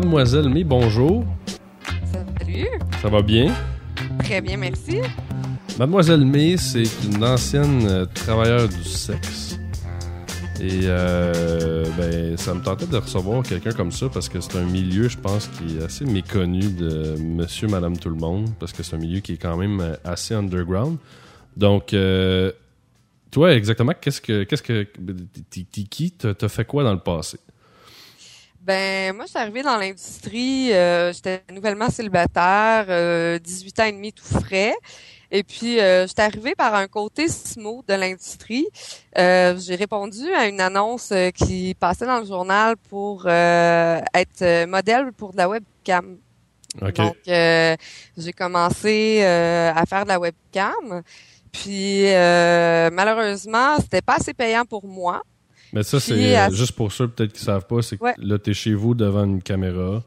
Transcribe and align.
Mademoiselle 0.00 0.48
Mi, 0.48 0.64
bonjour. 0.64 1.26
Salut. 2.10 2.68
Ça 3.02 3.10
va 3.10 3.20
bien? 3.20 3.54
Très 4.20 4.40
bien, 4.40 4.56
merci. 4.56 5.02
Mademoiselle 5.78 6.24
May, 6.24 6.56
c'est 6.56 6.88
une 7.04 7.22
ancienne 7.22 7.86
euh, 7.86 8.06
travailleure 8.06 8.66
du 8.66 8.82
sexe. 8.82 9.58
Et 10.58 10.84
euh, 10.84 11.84
ben, 11.98 12.34
ça 12.38 12.54
me 12.54 12.62
tentait 12.62 12.86
de 12.86 12.96
recevoir 12.96 13.42
quelqu'un 13.42 13.72
comme 13.72 13.92
ça 13.92 14.08
parce 14.08 14.30
que 14.30 14.40
c'est 14.40 14.56
un 14.56 14.64
milieu, 14.64 15.06
je 15.06 15.18
pense, 15.18 15.48
qui 15.48 15.76
est 15.76 15.82
assez 15.82 16.06
méconnu 16.06 16.60
de 16.70 17.16
monsieur, 17.20 17.68
madame, 17.68 17.98
tout 17.98 18.08
le 18.08 18.16
monde. 18.16 18.48
Parce 18.58 18.72
que 18.72 18.82
c'est 18.82 18.96
un 18.96 19.00
milieu 19.00 19.20
qui 19.20 19.34
est 19.34 19.36
quand 19.36 19.58
même 19.58 19.80
euh, 19.82 19.96
assez 20.04 20.32
underground. 20.34 20.96
Donc, 21.58 21.92
euh, 21.92 22.52
toi, 23.30 23.54
exactement, 23.54 23.92
qu'est-ce 24.00 24.22
que. 24.22 24.44
Qu'est-ce 24.44 24.62
que. 24.62 24.84
T'es 25.50 25.66
t'es 25.70 25.82
qui? 25.82 26.12
T'as 26.12 26.32
t'as 26.32 26.48
fait 26.48 26.64
quoi 26.64 26.84
dans 26.84 26.94
le 26.94 27.00
passé? 27.00 27.38
Ben, 28.60 29.16
moi, 29.16 29.24
je 29.24 29.30
suis 29.30 29.38
arrivée 29.38 29.62
dans 29.62 29.78
l'industrie, 29.78 30.72
euh, 30.72 31.12
j'étais 31.14 31.42
nouvellement 31.50 31.88
célibataire, 31.88 32.86
euh, 32.88 33.38
18 33.38 33.80
ans 33.80 33.84
et 33.84 33.92
demi 33.92 34.12
tout 34.12 34.24
frais. 34.24 34.74
Et 35.30 35.42
puis, 35.44 35.80
euh, 35.80 36.06
j'étais 36.06 36.22
arrivée 36.22 36.54
par 36.54 36.74
un 36.74 36.86
côté 36.86 37.28
smooth 37.28 37.86
de 37.86 37.94
l'industrie. 37.94 38.66
Euh, 39.16 39.56
j'ai 39.58 39.76
répondu 39.76 40.30
à 40.34 40.46
une 40.46 40.60
annonce 40.60 41.10
euh, 41.12 41.30
qui 41.30 41.74
passait 41.74 42.04
dans 42.04 42.18
le 42.18 42.26
journal 42.26 42.76
pour 42.76 43.24
euh, 43.26 44.00
être 44.12 44.42
euh, 44.42 44.66
modèle 44.66 45.12
pour 45.12 45.32
de 45.32 45.38
la 45.38 45.48
webcam. 45.48 46.18
OK. 46.82 46.94
Donc, 46.96 47.16
euh, 47.28 47.76
j'ai 48.18 48.32
commencé 48.32 49.20
euh, 49.22 49.72
à 49.74 49.86
faire 49.86 50.04
de 50.04 50.08
la 50.08 50.18
webcam. 50.18 51.02
Puis, 51.52 52.12
euh, 52.12 52.90
malheureusement, 52.92 53.76
c'était 53.80 54.02
pas 54.02 54.16
assez 54.16 54.34
payant 54.34 54.64
pour 54.64 54.86
moi. 54.86 55.22
Mais 55.72 55.82
ça, 55.82 56.00
c'est 56.00 56.36
euh, 56.36 56.50
juste 56.50 56.72
pour 56.72 56.92
ceux 56.92 57.08
peut-être 57.08 57.32
qui 57.32 57.40
savent 57.44 57.66
pas, 57.66 57.82
c'est 57.82 57.96
que 57.96 58.04
Ouais. 58.04 58.14
là, 58.18 58.38
t'es 58.38 58.54
chez 58.54 58.74
vous 58.74 58.94
devant 58.94 59.24
une 59.24 59.42
caméra. 59.42 60.02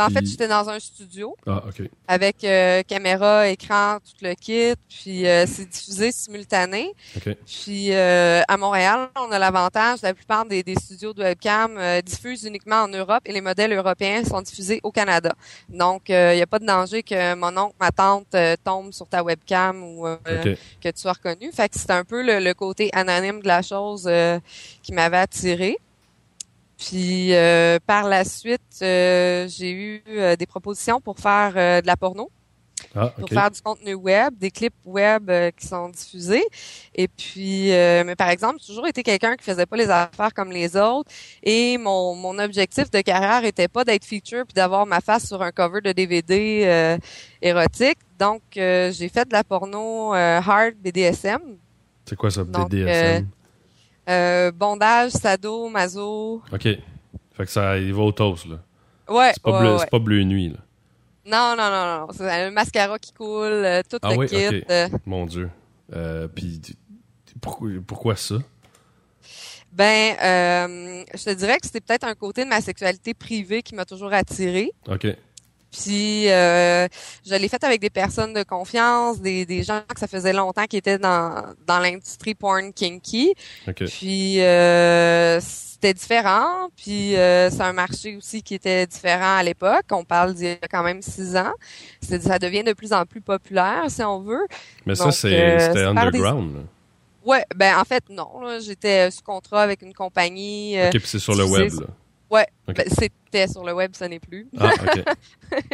Ben, 0.00 0.06
en 0.06 0.10
fait, 0.10 0.24
j'étais 0.24 0.48
dans 0.48 0.68
un 0.70 0.78
studio. 0.80 1.36
Ah, 1.46 1.62
OK. 1.68 1.82
avec 2.08 2.42
euh, 2.44 2.82
caméra, 2.82 3.48
écran, 3.48 3.98
tout 3.98 4.24
le 4.24 4.34
kit, 4.34 4.74
puis 4.88 5.26
euh, 5.26 5.44
c'est 5.46 5.68
diffusé 5.68 6.10
simultané. 6.10 6.94
OK. 7.16 7.36
Puis 7.46 7.92
euh, 7.92 8.40
à 8.48 8.56
Montréal, 8.56 9.08
on 9.16 9.30
a 9.30 9.38
l'avantage, 9.38 10.00
la 10.02 10.14
plupart 10.14 10.46
des, 10.46 10.62
des 10.62 10.74
studios 10.74 11.12
de 11.12 11.22
webcam 11.22 11.76
euh, 11.76 12.00
diffusent 12.00 12.44
uniquement 12.44 12.82
en 12.82 12.88
Europe 12.88 13.20
et 13.26 13.32
les 13.32 13.42
modèles 13.42 13.72
européens 13.74 14.24
sont 14.24 14.40
diffusés 14.40 14.80
au 14.82 14.90
Canada. 14.90 15.34
Donc 15.68 16.08
il 16.08 16.34
n'y 16.34 16.42
a 16.42 16.46
pas 16.46 16.58
de 16.58 16.66
danger 16.66 17.02
que 17.02 17.34
mon 17.34 17.54
oncle, 17.58 17.76
ma 17.78 17.90
tante 17.90 18.34
euh, 18.34 18.56
tombe 18.64 18.92
sur 18.92 19.06
ta 19.06 19.22
webcam 19.22 19.82
ou 19.82 20.06
euh, 20.06 20.16
que 20.80 20.88
tu 20.88 21.00
sois 21.00 21.12
reconnu. 21.12 21.52
Fait 21.52 21.68
que 21.68 21.78
c'est 21.78 21.90
un 21.90 22.04
peu 22.04 22.22
le, 22.22 22.40
le 22.40 22.54
côté 22.54 22.90
anonyme 22.92 23.40
de 23.40 23.46
la 23.46 23.62
chose 23.62 24.04
euh, 24.06 24.38
qui 24.82 24.92
m'avait 24.92 25.18
attiré. 25.18 25.78
Puis 26.80 27.34
euh, 27.34 27.78
par 27.86 28.08
la 28.08 28.24
suite, 28.24 28.60
euh, 28.80 29.46
j'ai 29.48 29.70
eu 29.70 30.02
euh, 30.08 30.34
des 30.34 30.46
propositions 30.46 30.98
pour 31.00 31.18
faire 31.18 31.52
euh, 31.54 31.82
de 31.82 31.86
la 31.86 31.96
porno 31.96 32.30
Ah, 32.94 33.12
pour 33.18 33.28
faire 33.28 33.50
du 33.50 33.60
contenu 33.60 33.92
web, 33.92 34.34
des 34.38 34.50
clips 34.50 34.72
web 34.86 35.28
euh, 35.28 35.50
qui 35.50 35.66
sont 35.66 35.90
diffusés. 35.90 36.42
Et 36.94 37.06
puis, 37.06 37.70
euh, 37.70 38.02
mais 38.06 38.16
par 38.16 38.30
exemple, 38.30 38.56
j'ai 38.60 38.68
toujours 38.68 38.86
été 38.86 39.02
quelqu'un 39.02 39.36
qui 39.36 39.44
faisait 39.44 39.66
pas 39.66 39.76
les 39.76 39.90
affaires 39.90 40.32
comme 40.34 40.50
les 40.50 40.74
autres. 40.74 41.10
Et 41.42 41.76
mon, 41.76 42.14
mon 42.14 42.38
objectif 42.38 42.90
de 42.90 43.02
carrière 43.02 43.44
était 43.44 43.68
pas 43.68 43.84
d'être 43.84 44.06
feature 44.06 44.46
puis 44.46 44.54
d'avoir 44.54 44.86
ma 44.86 45.02
face 45.02 45.26
sur 45.28 45.42
un 45.42 45.52
cover 45.52 45.82
de 45.82 45.92
DVD 45.92 46.62
euh, 46.64 46.98
érotique. 47.42 47.98
Donc, 48.18 48.40
euh, 48.56 48.90
j'ai 48.90 49.10
fait 49.10 49.28
de 49.28 49.34
la 49.34 49.44
porno 49.44 50.14
euh, 50.14 50.40
hard 50.40 50.76
BDSM. 50.82 51.58
C'est 52.06 52.16
quoi 52.16 52.30
ça, 52.30 52.42
Donc, 52.42 52.70
BDSM? 52.70 53.28
Euh, 54.10 54.50
bondage, 54.52 55.12
sado, 55.12 55.68
maso. 55.68 56.42
OK. 56.52 56.62
Fait 56.62 56.80
que 57.38 57.46
ça, 57.50 57.78
il 57.78 57.94
va 57.94 58.02
au 58.02 58.12
toast, 58.12 58.46
là. 58.46 58.56
Ouais, 59.08 59.30
C'est 59.34 59.42
pas, 59.42 59.52
ouais, 59.52 59.58
bleu, 59.60 59.76
ouais. 59.76 59.86
pas 59.90 59.98
bleu 59.98 60.22
nuit, 60.24 60.48
là. 60.50 60.58
Non, 61.26 61.54
non, 61.56 61.70
non, 61.70 62.00
non. 62.00 62.12
C'est 62.12 62.28
un 62.28 62.50
mascara 62.50 62.98
qui 62.98 63.12
coule, 63.12 63.46
euh, 63.52 63.82
tout 63.88 63.98
Ah 64.02 64.10
le 64.12 64.18
oui, 64.18 64.26
kit. 64.26 64.46
ok. 64.48 64.64
euh, 64.70 64.88
Mon 65.06 65.26
Dieu. 65.26 65.48
Euh, 65.94 66.26
puis, 66.28 66.60
pourquoi, 67.40 67.68
pourquoi 67.86 68.16
ça? 68.16 68.36
Ben, 69.72 70.16
euh, 70.20 71.04
je 71.14 71.24
te 71.24 71.30
dirais 71.30 71.58
que 71.58 71.66
c'était 71.66 71.80
peut-être 71.80 72.04
un 72.04 72.14
côté 72.14 72.44
de 72.44 72.48
ma 72.48 72.60
sexualité 72.60 73.14
privée 73.14 73.62
qui 73.62 73.74
m'a 73.76 73.84
toujours 73.84 74.12
attirée. 74.12 74.72
OK. 74.88 75.06
Puis, 75.72 76.28
euh, 76.30 76.88
je 77.26 77.34
l'ai 77.34 77.48
fait 77.48 77.62
avec 77.64 77.80
des 77.80 77.90
personnes 77.90 78.32
de 78.32 78.42
confiance, 78.42 79.20
des, 79.20 79.46
des 79.46 79.62
gens 79.62 79.80
que 79.92 80.00
ça 80.00 80.06
faisait 80.08 80.32
longtemps 80.32 80.64
qui 80.66 80.76
étaient 80.76 80.98
dans, 80.98 81.44
dans 81.66 81.78
l'industrie 81.78 82.34
porn 82.34 82.72
kinky. 82.72 83.34
OK. 83.68 83.84
Puis, 83.84 84.40
euh, 84.42 85.38
c'était 85.40 85.94
différent. 85.94 86.68
Puis, 86.76 87.16
euh, 87.16 87.50
c'est 87.50 87.62
un 87.62 87.72
marché 87.72 88.16
aussi 88.16 88.42
qui 88.42 88.54
était 88.54 88.86
différent 88.86 89.36
à 89.36 89.42
l'époque. 89.42 89.84
On 89.92 90.04
parle 90.04 90.34
d'il 90.34 90.46
y 90.48 90.50
a 90.50 90.68
quand 90.70 90.82
même 90.82 91.02
six 91.02 91.36
ans. 91.36 91.52
Ça 92.02 92.38
devient 92.38 92.64
de 92.64 92.72
plus 92.72 92.92
en 92.92 93.06
plus 93.06 93.20
populaire, 93.20 93.84
si 93.88 94.02
on 94.02 94.20
veut. 94.20 94.46
Mais 94.86 94.94
ça, 94.94 95.04
Donc, 95.04 95.12
euh, 95.24 95.58
c'était 95.58 95.72
des- 95.74 95.82
underground, 95.84 96.54
là. 96.56 96.60
Ouais, 97.24 97.44
ben 97.54 97.76
en 97.78 97.84
fait, 97.84 98.02
non. 98.10 98.40
là. 98.40 98.58
J'étais 98.60 99.10
sous 99.10 99.22
contrat 99.22 99.62
avec 99.62 99.82
une 99.82 99.92
compagnie. 99.94 100.78
euh, 100.78 100.88
OK, 100.88 100.98
puis 100.98 101.02
c'est 101.08 101.18
sur 101.18 101.34
le 101.34 101.44
web, 101.44 101.70
là. 101.80 101.86
Ouais, 102.30 102.46
ben, 102.66 102.84
c'était 102.88 103.48
sur 103.48 103.64
le 103.64 103.72
web, 103.72 103.92
ce 103.94 104.04
n'est 104.04 104.20
plus. 104.20 104.48
Ah, 104.58 104.70
OK. 104.72 105.04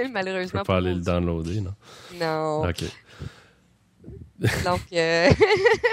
Malheureusement. 0.13 0.61
peux 0.61 0.67
pas 0.67 0.77
aller 0.79 0.95
le 0.95 1.01
downloader, 1.01 1.61
non? 1.61 1.75
Non. 2.19 2.69
OK. 2.69 2.85
Donc, 4.65 4.81
euh, 4.93 5.31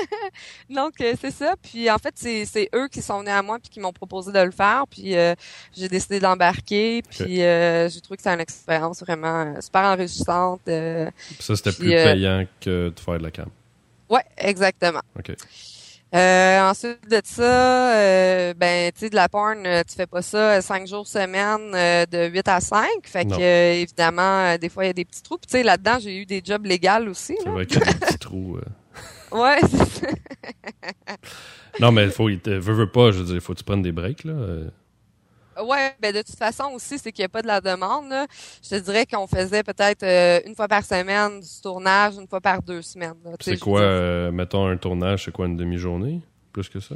donc 0.69 1.00
euh, 1.00 1.13
c'est 1.19 1.31
ça. 1.31 1.56
Puis 1.62 1.90
en 1.90 1.97
fait, 1.97 2.13
c'est 2.16 2.69
eux 2.75 2.88
qui 2.90 3.02
sont 3.02 3.19
venus 3.19 3.34
à 3.34 3.41
moi 3.41 3.57
puis 3.59 3.69
qui 3.69 3.79
m'ont 3.79 3.94
proposé 3.94 4.31
de 4.31 4.40
le 4.40 4.52
faire. 4.52 4.84
Puis 4.90 5.16
euh, 5.16 5.34
j'ai 5.75 5.88
décidé 5.88 6.19
d'embarquer. 6.19 7.02
Puis 7.09 7.41
euh, 7.41 7.90
j'ai 7.90 8.02
trouvé 8.02 8.18
que 8.18 8.23
c'est 8.23 8.34
une 8.34 8.41
expérience 8.41 9.02
vraiment 9.02 9.59
super 9.62 9.84
enrichissante. 9.84 10.62
Puis 10.66 11.38
ça, 11.40 11.56
c'était 11.56 11.72
plus 11.72 11.90
payant 11.90 12.46
que 12.59 12.90
de 12.90 13.00
faire 13.00 13.18
de 13.18 13.23
la 13.23 13.31
cam. 13.31 13.50
Ouais, 14.09 14.23
exactement. 14.38 15.02
OK. 15.18 15.35
Euh, 16.16 16.62
ensuite 16.69 17.09
de 17.09 17.19
ça, 17.24 17.96
euh, 17.97 18.53
ben 18.56 18.91
tu 18.91 19.00
sais 19.00 19.09
de 19.09 19.16
la 19.16 19.28
porn, 19.29 19.66
euh, 19.66 19.81
tu 19.88 19.96
fais 19.96 20.06
pas 20.06 20.22
ça 20.22 20.57
euh, 20.57 20.62
cinq 20.62 20.85
jours 20.88 21.07
semaine 21.07 21.74
euh, 21.74 22.06
de 22.06 22.28
8 22.31 22.47
à 22.50 22.59
5. 22.62 22.88
Fait 23.03 23.24
Non. 23.25 23.35
que 23.38 23.41
euh, 23.41 23.74
évidemment, 23.81 24.22
euh, 24.53 24.57
des 24.59 24.69
fois 24.69 24.84
il 24.84 24.88
y 24.88 24.90
a 24.91 24.94
des 24.94 25.06
petits 25.06 25.23
trous. 25.23 25.38
Puis 25.38 25.47
tu 25.47 25.57
sais 25.57 25.63
là-dedans, 25.63 25.97
j'ai 26.00 26.16
eu 26.18 26.25
des 26.28 26.41
jobs 26.46 26.66
légaux 26.66 27.09
aussi. 27.09 27.35
C'est 27.40 27.46
là. 27.46 27.52
vrai 27.52 27.66
qu'il 27.66 27.79
y 27.79 27.81
a 27.81 27.85
des 27.85 27.94
petits 28.06 28.18
trous. 28.19 28.57
euh. 28.57 29.35
Ouais, 29.35 29.59
c'est 29.62 29.78
ça. 30.02 30.07
Non, 31.79 31.91
mais 31.91 32.03
il 32.03 32.12
faut, 32.12 32.29
il 32.29 32.40
te 32.40 32.52
veut, 32.52 32.73
veut 32.73 32.90
pas, 32.91 33.12
je 33.12 33.18
veux 33.19 33.25
dire, 33.34 33.41
faut 33.41 33.53
que 33.53 33.57
tu 33.57 33.63
prennes 33.63 33.81
des 33.81 33.91
breaks, 33.91 34.23
là. 34.25 34.34
Ouais, 35.62 35.96
ben 36.00 36.14
de 36.14 36.22
toute 36.22 36.38
façon 36.38 36.72
aussi, 36.74 36.97
c'est 36.97 37.12
qu'il 37.12 37.22
n'y 37.22 37.28
a 37.28 37.30
pas 37.30 37.41
de 37.41 37.47
la 37.47 37.62
demande. 37.62 38.09
là. 38.09 38.25
Je 38.64 38.69
te 38.69 38.75
dirais 38.75 39.06
qu'on 39.06 39.28
faisait 39.28 39.64
peut-être 39.64 40.03
euh, 40.03 40.40
une 40.46 40.56
fois 40.56 40.68
par 40.68 40.84
semaine 40.84 41.40
du 41.40 41.62
tournage, 41.62 42.16
une 42.16 42.28
fois 42.28 42.41
par 42.41 42.62
deux 42.62 42.81
semaines. 42.81 43.14
C'est 43.40 43.59
quoi, 43.59 43.81
euh, 43.81 44.31
mettons, 44.31 44.66
un 44.68 44.78
tournage, 44.78 45.25
c'est 45.25 45.31
quoi, 45.31 45.46
une 45.46 45.58
demi-journée? 45.58 46.22
Plus 46.52 46.69
que 46.69 46.80
ça? 46.80 46.96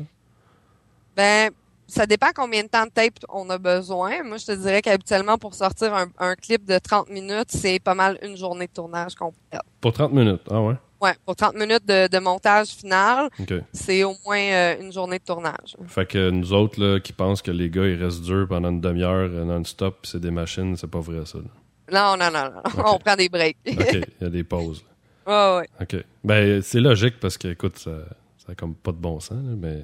Ben, 1.15 1.51
ça 1.87 2.05
dépend 2.05 2.27
combien 2.35 2.63
de 2.63 2.67
temps 2.67 2.85
de 2.85 2.91
tape 2.91 3.13
on 3.29 3.49
a 3.49 3.57
besoin. 3.57 4.23
Moi, 4.23 4.37
je 4.37 4.45
te 4.45 4.51
dirais 4.51 4.81
qu'habituellement, 4.81 5.37
pour 5.37 5.53
sortir 5.53 5.93
un, 5.93 6.07
un 6.19 6.35
clip 6.35 6.65
de 6.65 6.77
30 6.77 7.09
minutes, 7.09 7.49
c'est 7.49 7.79
pas 7.79 7.95
mal 7.95 8.19
une 8.21 8.37
journée 8.37 8.67
de 8.67 8.73
tournage 8.73 9.15
complète. 9.15 9.61
Pour 9.81 9.93
30 9.93 10.11
minutes. 10.11 10.41
Ah 10.49 10.61
ouais? 10.61 10.75
Ouais, 11.01 11.13
pour 11.25 11.35
30 11.35 11.55
minutes 11.55 11.85
de, 11.87 12.07
de 12.07 12.19
montage 12.19 12.69
final, 12.69 13.29
c'est 13.71 14.03
au 14.03 14.15
moins 14.25 14.39
euh, 14.39 14.81
une 14.81 14.91
journée 14.91 15.19
de 15.19 15.23
tournage. 15.23 15.75
Fait 15.87 16.07
que 16.07 16.29
nous 16.29 16.53
autres, 16.53 16.81
là, 16.81 16.99
qui 16.99 17.13
pensent 17.13 17.41
que 17.41 17.51
les 17.51 17.69
gars, 17.69 17.85
ils 17.85 18.01
restent 18.03 18.21
durs 18.23 18.47
pendant 18.47 18.69
une 18.69 18.81
demi-heure 18.81 19.29
euh, 19.31 19.43
non-stop, 19.45 20.05
c'est 20.05 20.19
des 20.19 20.31
machines, 20.31 20.75
c'est 20.75 20.89
pas 20.89 20.99
vrai, 20.99 21.25
ça. 21.25 21.37
là. 21.37 21.43
Non, 21.89 22.17
non, 22.17 22.31
non, 22.31 22.49
non. 22.51 22.83
On 22.93 22.99
prend 22.99 23.15
des 23.15 23.29
breaks. 23.29 23.57
OK, 23.67 23.93
il 23.93 24.05
y 24.21 24.25
a 24.25 24.29
des 24.29 24.43
pauses. 24.43 24.83
ouais, 25.27 25.57
ouais. 25.57 25.67
OK. 25.81 26.03
Ben, 26.23 26.61
c'est 26.61 26.81
logique 26.81 27.19
parce 27.19 27.37
que, 27.37 27.47
écoute, 27.49 27.77
ça, 27.77 27.91
ça 28.37 28.51
a 28.51 28.55
comme 28.55 28.75
pas 28.75 28.91
de 28.91 28.97
bon 28.97 29.19
sens, 29.19 29.37
là, 29.37 29.55
mais... 29.57 29.83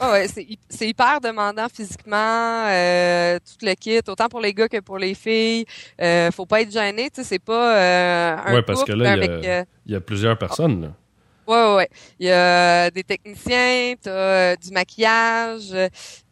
Ah 0.00 0.12
ouais, 0.12 0.28
c'est 0.28 0.42
hy- 0.42 0.58
c'est 0.70 0.88
hyper 0.88 1.20
demandant 1.20 1.66
physiquement, 1.68 2.66
euh, 2.68 3.38
tout 3.38 3.66
le 3.66 3.74
kit, 3.74 3.98
autant 4.06 4.28
pour 4.28 4.40
les 4.40 4.54
gars 4.54 4.68
que 4.68 4.78
pour 4.80 4.96
les 4.98 5.14
filles. 5.14 5.64
Euh, 6.00 6.30
faut 6.30 6.46
pas 6.46 6.60
être 6.62 6.70
gêné, 6.72 7.10
tu 7.10 7.22
sais, 7.22 7.24
c'est 7.24 7.38
pas 7.40 7.76
euh, 7.76 8.36
un 8.46 8.54
Ouais, 8.54 8.62
parce 8.62 8.80
couple 8.80 8.92
que 8.92 8.96
là, 8.98 9.16
il 9.16 9.24
y 9.24 9.46
euh, 9.46 9.64
y 9.86 9.94
a 9.96 10.00
plusieurs 10.00 10.38
personnes, 10.38 10.82
là. 10.82 10.88
ouais, 11.48 11.64
ouais, 11.70 11.74
ouais. 11.76 11.88
Il 12.20 12.26
y 12.26 12.30
a 12.30 12.90
des 12.92 13.02
techniciens, 13.02 13.94
t'as 14.00 14.10
euh, 14.10 14.56
du 14.56 14.70
maquillage, 14.70 15.74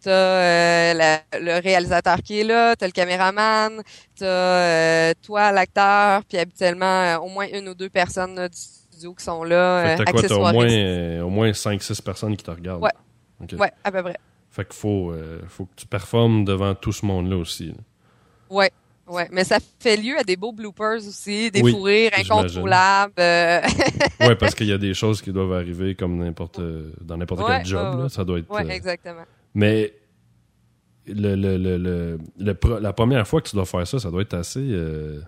t'as 0.00 0.10
euh, 0.10 0.94
la- 0.94 1.22
le 1.40 1.60
réalisateur 1.60 2.18
qui 2.22 2.40
est 2.40 2.44
là, 2.44 2.76
t'as 2.76 2.86
le 2.86 2.92
caméraman, 2.92 3.82
t'as 4.16 4.26
euh, 4.26 5.12
toi 5.24 5.50
l'acteur, 5.50 6.22
puis 6.28 6.38
habituellement 6.38 6.84
euh, 7.02 7.18
au 7.18 7.28
moins 7.28 7.46
une 7.52 7.68
ou 7.70 7.74
deux 7.74 7.90
personnes 7.90 8.36
là, 8.36 8.48
du 8.48 8.56
studio 8.56 9.12
qui 9.14 9.24
sont 9.24 9.42
là, 9.42 9.82
Fait 9.82 9.88
euh, 9.88 9.96
que 9.96 10.04
t'as 10.04 10.12
quoi? 10.12 10.22
T'as 10.22 10.34
au 10.36 10.52
moins, 10.52 10.70
euh, 10.70 11.22
au 11.22 11.30
moins 11.30 11.50
5-6 11.52 12.00
personnes 12.00 12.36
qui 12.36 12.44
te 12.44 12.50
regardent. 12.50 12.82
Ouais. 12.84 12.90
Ouais, 13.58 13.72
à 13.84 13.92
peu 13.92 14.02
près. 14.02 14.16
Fait 14.50 14.64
qu'il 14.64 14.74
faut, 14.76 15.10
euh, 15.12 15.40
faut 15.48 15.66
que 15.66 15.74
tu 15.76 15.86
performes 15.86 16.44
devant 16.44 16.74
tout 16.74 16.92
ce 16.92 17.04
monde-là 17.04 17.36
aussi. 17.36 17.68
là. 17.68 17.74
Ouais. 18.50 18.70
Ouais, 19.08 19.28
mais 19.30 19.44
ça 19.44 19.58
fait 19.78 19.96
lieu 19.96 20.18
à 20.18 20.24
des 20.24 20.34
beaux 20.36 20.50
bloopers 20.50 20.96
aussi, 20.96 21.48
des 21.52 21.60
Oui, 21.62 21.70
fous 21.70 21.82
rires 21.82 22.10
j'imagine. 22.16 22.32
incontrôlables. 22.42 23.12
euh, 23.20 23.60
Ouais, 24.20 24.34
parce 24.34 24.54
qu'il 24.56 24.66
y 24.66 24.72
a 24.72 24.78
des 24.78 24.94
choses 24.94 25.22
qui 25.22 25.30
doivent 25.32 25.52
arriver 25.52 25.94
comme 25.94 26.16
n'importe 26.18 26.60
dans 27.02 27.16
n'importe 27.16 27.42
Ouais, 27.46 27.58
quel 27.58 27.66
job. 27.66 27.94
ouais, 27.96 28.02
là. 28.02 28.08
Ça 28.08 28.24
doit 28.24 28.38
être. 28.40 28.50
ouais, 28.50 28.64
euh, 28.66 28.68
exactement. 28.70 29.22
Mais 29.54 29.92
le, 31.06 31.36
le, 31.36 31.56
le, 31.56 31.78
le, 31.78 32.78
la 32.80 32.92
première 32.92 33.28
fois 33.28 33.40
que 33.40 33.48
tu 33.48 33.54
dois 33.54 33.64
faire 33.64 33.86
ça, 33.86 34.00
ça 34.00 34.10
doit 34.10 34.22
être 34.22 34.34
assez. 34.34 34.58
Euh, 34.72 35.20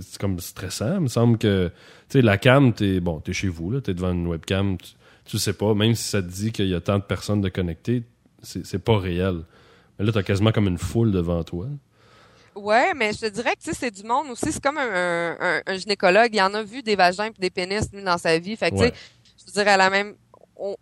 c'est 0.00 0.18
comme 0.18 0.40
stressant. 0.40 0.94
Il 0.96 1.00
me 1.02 1.06
semble 1.08 1.38
que. 1.38 1.68
Tu 1.68 1.74
sais, 2.18 2.22
la 2.22 2.36
cam, 2.36 2.72
t'es 2.72 2.98
bon, 2.98 3.22
es 3.26 3.32
chez 3.32 3.48
vous, 3.48 3.80
tu 3.80 3.92
es 3.92 3.94
devant 3.94 4.10
une 4.12 4.26
webcam, 4.26 4.76
tu, 4.76 4.90
tu 5.28 5.38
sais 5.38 5.52
pas, 5.52 5.74
même 5.74 5.94
si 5.94 6.04
ça 6.04 6.22
te 6.22 6.26
dit 6.26 6.50
qu'il 6.52 6.68
y 6.68 6.74
a 6.74 6.80
tant 6.80 6.98
de 6.98 7.04
personnes 7.04 7.40
de 7.40 7.48
connectées, 7.48 8.02
c'est 8.42 8.78
pas 8.78 8.98
réel. 8.98 9.42
Mais 9.98 10.04
là, 10.04 10.12
tu 10.12 10.18
as 10.18 10.22
quasiment 10.22 10.52
comme 10.52 10.68
une 10.68 10.78
foule 10.78 11.12
devant 11.12 11.44
toi. 11.44 11.66
Ouais, 12.54 12.94
mais 12.94 13.12
je 13.12 13.20
te 13.20 13.26
dirais 13.26 13.54
que 13.54 13.74
c'est 13.74 13.90
du 13.90 14.02
monde 14.02 14.28
aussi. 14.30 14.50
C'est 14.50 14.62
comme 14.62 14.78
un, 14.78 15.62
un, 15.66 15.76
gynécologue. 15.76 16.30
Il 16.32 16.40
en 16.40 16.54
a 16.54 16.62
vu 16.62 16.82
des 16.82 16.96
vagins 16.96 17.26
et 17.26 17.40
des 17.40 17.50
pénis 17.50 17.90
dans 17.90 18.18
sa 18.18 18.38
vie. 18.38 18.56
Fait 18.56 18.70
que, 18.70 18.76
tu 18.76 18.82
sais, 18.82 18.94
je 19.46 19.52
dirais 19.52 19.72
à 19.72 19.76
la 19.76 19.90
même 19.90 20.14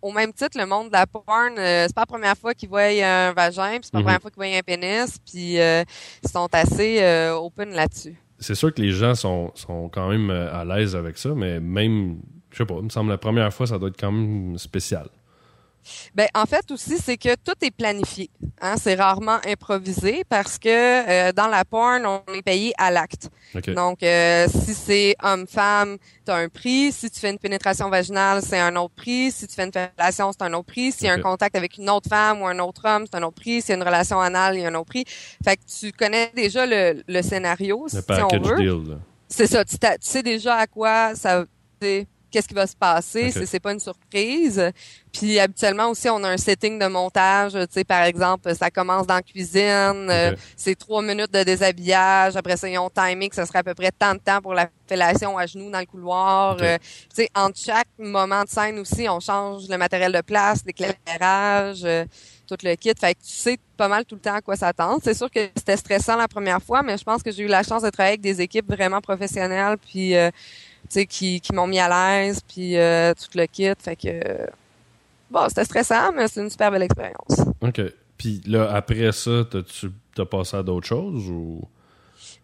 au, 0.01 0.11
même 0.11 0.33
titre, 0.33 0.57
le 0.57 0.65
monde 0.65 0.87
de 0.87 0.93
la 0.93 1.05
porn, 1.05 1.53
euh, 1.57 1.85
c'est 1.85 1.93
pas 1.93 2.01
la 2.01 2.05
première 2.07 2.35
fois 2.35 2.55
qu'ils 2.55 2.69
voient 2.69 2.81
un 2.81 3.31
vagin, 3.33 3.73
puis 3.73 3.81
c'est 3.83 3.91
pas 3.91 3.99
la 3.99 4.01
mhm. 4.01 4.05
première 4.05 4.21
fois 4.21 4.31
qu'ils 4.31 4.43
voient 4.43 4.57
un 4.57 4.61
pénis, 4.61 5.17
puis 5.19 5.59
euh, 5.59 5.83
ils 6.23 6.29
sont 6.29 6.49
assez 6.51 6.97
euh, 7.01 7.35
open 7.35 7.69
là-dessus. 7.69 8.15
C'est 8.39 8.55
sûr 8.55 8.73
que 8.73 8.81
les 8.81 8.91
gens 8.91 9.13
sont, 9.13 9.51
sont 9.53 9.87
quand 9.89 10.09
même 10.09 10.29
à 10.29 10.65
l'aise 10.65 10.95
avec 10.95 11.17
ça, 11.17 11.29
mais 11.35 11.59
même, 11.59 12.21
je 12.57 12.63
sais 12.63 12.65
pas, 12.65 12.75
il 12.79 12.85
me 12.85 12.89
semble 12.89 13.11
la 13.11 13.19
première 13.19 13.53
fois, 13.53 13.67
ça 13.67 13.77
doit 13.77 13.89
être 13.89 13.99
quand 13.99 14.11
même 14.11 14.57
spécial. 14.57 15.07
Ben 16.13 16.27
en 16.35 16.45
fait 16.45 16.69
aussi 16.69 16.97
c'est 16.97 17.15
que 17.15 17.33
tout 17.35 17.53
est 17.61 17.71
planifié. 17.71 18.29
Hein? 18.59 18.75
C'est 18.75 18.95
rarement 18.95 19.37
improvisé 19.47 20.23
parce 20.27 20.57
que 20.57 20.67
euh, 20.67 21.31
dans 21.31 21.47
la 21.47 21.63
porn 21.63 22.05
on 22.05 22.21
est 22.33 22.41
payé 22.41 22.73
à 22.77 22.91
l'acte. 22.91 23.29
Donc 23.73 24.03
euh, 24.03 24.47
si 24.49 24.73
c'est 24.73 25.15
homme-femme, 25.23 25.97
tu 26.25 26.31
as 26.31 26.35
un 26.35 26.49
prix. 26.49 26.91
Si 26.91 27.09
tu 27.09 27.21
fais 27.21 27.29
une 27.29 27.37
pénétration 27.37 27.89
vaginale, 27.89 28.41
c'est 28.41 28.59
un 28.59 28.75
autre 28.75 28.95
prix. 28.95 29.31
Si 29.31 29.47
tu 29.47 29.55
fais 29.55 29.63
une 29.63 29.71
fellation, 29.71 30.33
c'est 30.33 30.41
un 30.41 30.53
autre 30.55 30.65
prix. 30.65 30.91
S'il 30.91 31.07
y 31.07 31.09
a 31.09 31.13
un 31.13 31.21
contact 31.21 31.55
avec 31.55 31.77
une 31.77 31.89
autre 31.89 32.09
femme 32.09 32.41
ou 32.41 32.47
un 32.47 32.59
autre 32.59 32.81
homme, 32.83 33.05
c'est 33.09 33.17
un 33.17 33.23
autre 33.23 33.39
prix. 33.39 33.61
S'il 33.61 33.69
y 33.69 33.71
a 33.73 33.75
une 33.77 33.83
relation 33.83 34.19
anale, 34.19 34.57
il 34.57 34.63
y 34.63 34.65
a 34.65 34.67
un 34.67 34.75
autre 34.75 34.89
prix. 34.89 35.05
Fait 35.41 35.55
que 35.55 35.61
tu 35.79 35.93
connais 35.93 36.33
déjà 36.35 36.65
le, 36.65 37.01
le 37.07 37.21
scénario 37.21 37.85
si 37.87 37.97
on 37.97 38.39
veut. 38.41 38.97
C'est 39.29 39.47
ça. 39.47 39.63
Tu, 39.63 39.77
tu, 39.77 39.87
sais 40.01 40.23
déjà 40.23 40.55
à 40.55 40.67
quoi 40.67 41.15
ça 41.15 41.45
qu'est-ce 42.31 42.47
qui 42.47 42.53
va 42.53 42.67
se 42.67 42.75
passer, 42.75 43.29
okay. 43.29 43.45
c'est 43.45 43.59
pas 43.59 43.73
une 43.73 43.79
surprise. 43.79 44.71
Puis 45.11 45.39
habituellement 45.39 45.89
aussi, 45.89 46.09
on 46.09 46.23
a 46.23 46.29
un 46.29 46.37
setting 46.37 46.77
de 46.77 46.87
montage. 46.87 47.53
Tu 47.53 47.59
sais, 47.71 47.83
par 47.83 48.03
exemple, 48.03 48.53
ça 48.55 48.69
commence 48.69 49.07
dans 49.07 49.15
la 49.15 49.21
cuisine, 49.21 50.09
euh, 50.09 50.35
c'est 50.55 50.75
trois 50.75 51.01
minutes 51.01 51.33
de 51.33 51.43
déshabillage. 51.43 52.35
Après 52.35 52.57
ça, 52.57 52.69
ils 52.69 52.77
ont 52.77 52.89
timé 52.89 53.29
que 53.29 53.35
ça 53.35 53.45
serait 53.45 53.59
à 53.59 53.63
peu 53.63 53.73
près 53.73 53.91
tant 53.91 54.13
de 54.13 54.19
temps 54.19 54.41
pour 54.41 54.53
la 54.53 54.69
fellation 54.87 55.37
à 55.37 55.45
genoux 55.45 55.71
dans 55.71 55.79
le 55.79 55.85
couloir. 55.85 56.57
Euh, 56.61 56.77
tu 56.77 57.23
sais, 57.23 57.29
entre 57.35 57.59
chaque 57.59 57.87
moment 57.97 58.43
de 58.43 58.49
scène 58.49 58.77
aussi, 58.79 59.07
on 59.09 59.19
change 59.19 59.67
le 59.67 59.77
matériel 59.77 60.11
de 60.11 60.21
place, 60.21 60.63
l'éclairage. 60.65 61.83
Euh, 61.83 62.05
tout 62.47 62.55
le 62.63 62.75
kit. 62.75 62.93
Fait 62.97 63.13
que 63.13 63.19
tu 63.19 63.33
sais 63.33 63.57
pas 63.75 63.89
mal 63.89 64.05
tout 64.05 64.15
le 64.15 64.21
temps 64.21 64.35
à 64.35 64.41
quoi 64.41 64.55
s'attendre. 64.55 65.01
C'est 65.03 65.13
sûr 65.13 65.29
que 65.29 65.49
c'était 65.55 65.75
stressant 65.75 66.15
la 66.15 66.29
première 66.29 66.61
fois, 66.61 66.81
mais 66.81 66.97
je 66.97 67.03
pense 67.03 67.21
que 67.21 67.29
j'ai 67.29 67.43
eu 67.43 67.47
la 67.47 67.61
chance 67.61 67.83
de 67.83 67.89
travailler 67.89 68.13
avec 68.13 68.21
des 68.21 68.39
équipes 68.39 68.71
vraiment 68.71 69.01
professionnelles. 69.01 69.77
Puis 69.77 70.15
sais, 70.93 71.05
qui, 71.05 71.41
qui 71.41 71.53
m'ont 71.53 71.67
mis 71.67 71.79
à 71.79 71.89
l'aise, 71.89 72.41
puis 72.47 72.77
euh, 72.77 73.13
tout 73.13 73.37
le 73.37 73.45
kit. 73.45 73.71
Fait 73.79 73.95
que, 73.95 74.47
bon, 75.29 75.47
c'était 75.49 75.65
stressant, 75.65 76.11
mais 76.13 76.27
c'est 76.27 76.41
une 76.41 76.49
super 76.49 76.71
belle 76.71 76.83
expérience. 76.83 77.41
OK. 77.61 77.81
Puis 78.17 78.41
là, 78.45 78.71
après 78.73 79.11
ça, 79.11 79.43
tu 79.49 79.91
as 80.17 80.25
passé 80.25 80.57
à 80.57 80.63
d'autres 80.63 80.87
choses 80.87 81.29
ou? 81.29 81.61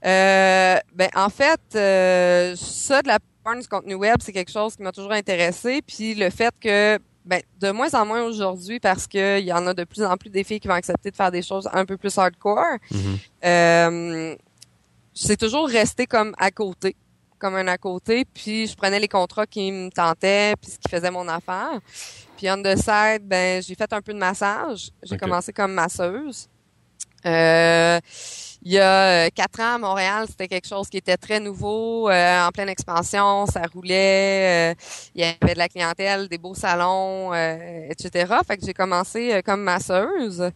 Euh, 0.05 0.77
ben, 0.93 1.09
en 1.15 1.29
fait, 1.29 1.61
euh, 1.75 2.55
ça 2.55 3.01
de 3.01 3.07
la 3.07 3.19
part 3.43 3.57
du 3.57 3.67
contenu 3.67 3.95
web, 3.95 4.17
c'est 4.19 4.33
quelque 4.33 4.51
chose 4.51 4.75
qui 4.75 4.83
m'a 4.83 4.91
toujours 4.91 5.13
intéressé. 5.13 5.81
Puis 5.81 6.13
le 6.13 6.29
fait 6.29 6.53
que, 6.59 6.99
ben, 7.25 7.41
de 7.61 7.71
moins 7.71 7.93
en 7.93 8.05
moins 8.05 8.23
aujourd'hui, 8.23 8.79
parce 8.79 9.07
qu'il 9.07 9.45
y 9.45 9.53
en 9.53 9.65
a 9.65 9.73
de 9.73 9.83
plus 9.85 10.03
en 10.03 10.17
plus 10.17 10.29
des 10.29 10.43
filles 10.43 10.59
qui 10.59 10.67
vont 10.67 10.73
accepter 10.73 11.09
de 11.09 11.15
faire 11.15 11.31
des 11.31 11.41
choses 11.41 11.69
un 11.71 11.85
peu 11.85 11.97
plus 11.97 12.17
hardcore, 12.17 12.77
mm-hmm. 12.91 13.17
euh, 13.45 14.35
c'est 15.13 15.37
toujours 15.37 15.67
resté 15.69 16.05
comme 16.05 16.35
à 16.37 16.51
côté 16.51 16.95
comme 17.43 17.55
un 17.55 17.67
à 17.67 17.77
côté, 17.77 18.23
puis 18.23 18.67
je 18.67 18.75
prenais 18.75 19.01
les 19.01 19.09
contrats 19.09 19.45
qui 19.45 19.69
me 19.69 19.89
tentaient, 19.89 20.53
puis 20.61 20.71
ce 20.71 20.77
qui 20.77 20.89
faisait 20.89 21.11
mon 21.11 21.27
affaire. 21.27 21.81
Puis 22.37 22.49
on 22.49 22.63
the 22.63 22.77
side, 22.77 23.21
ben 23.23 23.61
j'ai 23.61 23.75
fait 23.75 23.91
un 23.91 24.01
peu 24.01 24.13
de 24.13 24.17
massage. 24.17 24.91
J'ai 25.03 25.17
commencé 25.17 25.51
comme 25.51 25.73
masseuse. 25.73 26.47
Euh, 27.25 27.99
il 28.61 28.71
y 28.71 28.79
a 28.79 29.25
euh, 29.25 29.29
quatre 29.35 29.59
ans 29.59 29.75
à 29.75 29.77
Montréal, 29.77 30.25
c'était 30.29 30.47
quelque 30.47 30.67
chose 30.67 30.87
qui 30.87 30.95
était 30.95 31.17
très 31.17 31.41
nouveau, 31.41 32.09
euh, 32.09 32.47
en 32.47 32.51
pleine 32.51 32.69
expansion, 32.69 33.45
ça 33.45 33.63
roulait, 33.73 34.73
il 35.13 35.21
y 35.21 35.23
avait 35.25 35.53
de 35.53 35.59
la 35.59 35.67
clientèle, 35.67 36.29
des 36.29 36.37
beaux 36.37 36.55
salons, 36.55 37.33
etc. 37.33 38.35
Fait 38.47 38.57
que 38.57 38.65
j'ai 38.65 38.73
commencé 38.73 39.41
comme 39.45 39.63
masseuse. 39.63 40.49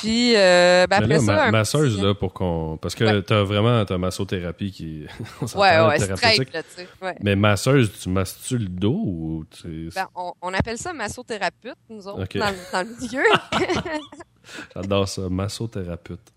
Puis 0.00 0.34
euh, 0.36 0.86
ben 0.88 1.02
après 1.02 1.18
ça, 1.20 1.50
masseuse 1.50 2.02
là 2.02 2.14
pour 2.14 2.32
qu'on 2.32 2.78
parce 2.80 2.94
que 2.94 3.20
t'as 3.20 3.42
vraiment 3.42 3.84
ta 3.84 3.98
massothérapie 3.98 4.70
qui 4.70 5.06
ouais 5.54 5.80
ouais 5.80 5.98
straight 5.98 6.52
là, 6.52 6.62
tu 6.62 6.68
sais, 6.76 6.88
ouais. 7.02 7.16
Mais 7.22 7.36
masseuse, 7.36 7.92
tu 8.00 8.08
masses-tu 8.08 8.58
le 8.58 8.68
dos 8.68 9.02
ou 9.04 9.44
tu... 9.50 9.90
ben, 9.94 10.06
on, 10.14 10.32
on, 10.40 10.54
appelle 10.54 10.78
ça 10.78 10.92
massothérapeute 10.92 11.76
nous 11.88 12.06
autres 12.08 12.38
dans, 12.38 12.54
dans, 12.72 12.88
le 12.88 13.00
milieu. 13.00 13.24
J'adore 14.74 15.08
ça, 15.08 15.28
massothérapeute. 15.28 16.32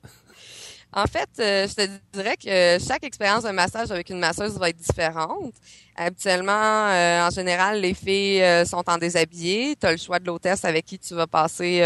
En 0.98 1.08
fait, 1.08 1.28
euh, 1.40 1.68
je 1.68 1.74
te 1.76 1.90
dirais 2.14 2.38
que 2.38 2.82
chaque 2.82 3.04
expérience 3.04 3.44
de 3.44 3.50
massage 3.50 3.92
avec 3.92 4.10
une 4.10 4.20
masseuse 4.20 4.58
va 4.58 4.70
être 4.70 4.78
différente. 4.78 5.54
Habituellement, 5.94 6.88
euh, 6.88 7.28
en 7.28 7.30
général, 7.32 7.82
les 7.82 7.94
filles 7.94 8.42
euh, 8.42 8.64
sont 8.64 8.82
en 8.90 8.98
déshabillé. 8.98 9.76
Tu 9.76 9.86
as 9.86 9.92
le 9.92 9.98
choix 9.98 10.20
de 10.20 10.26
l'hôtesse 10.26 10.64
avec 10.64 10.86
qui 10.86 10.98
tu 10.98 11.14
vas 11.14 11.28
passer 11.28 11.84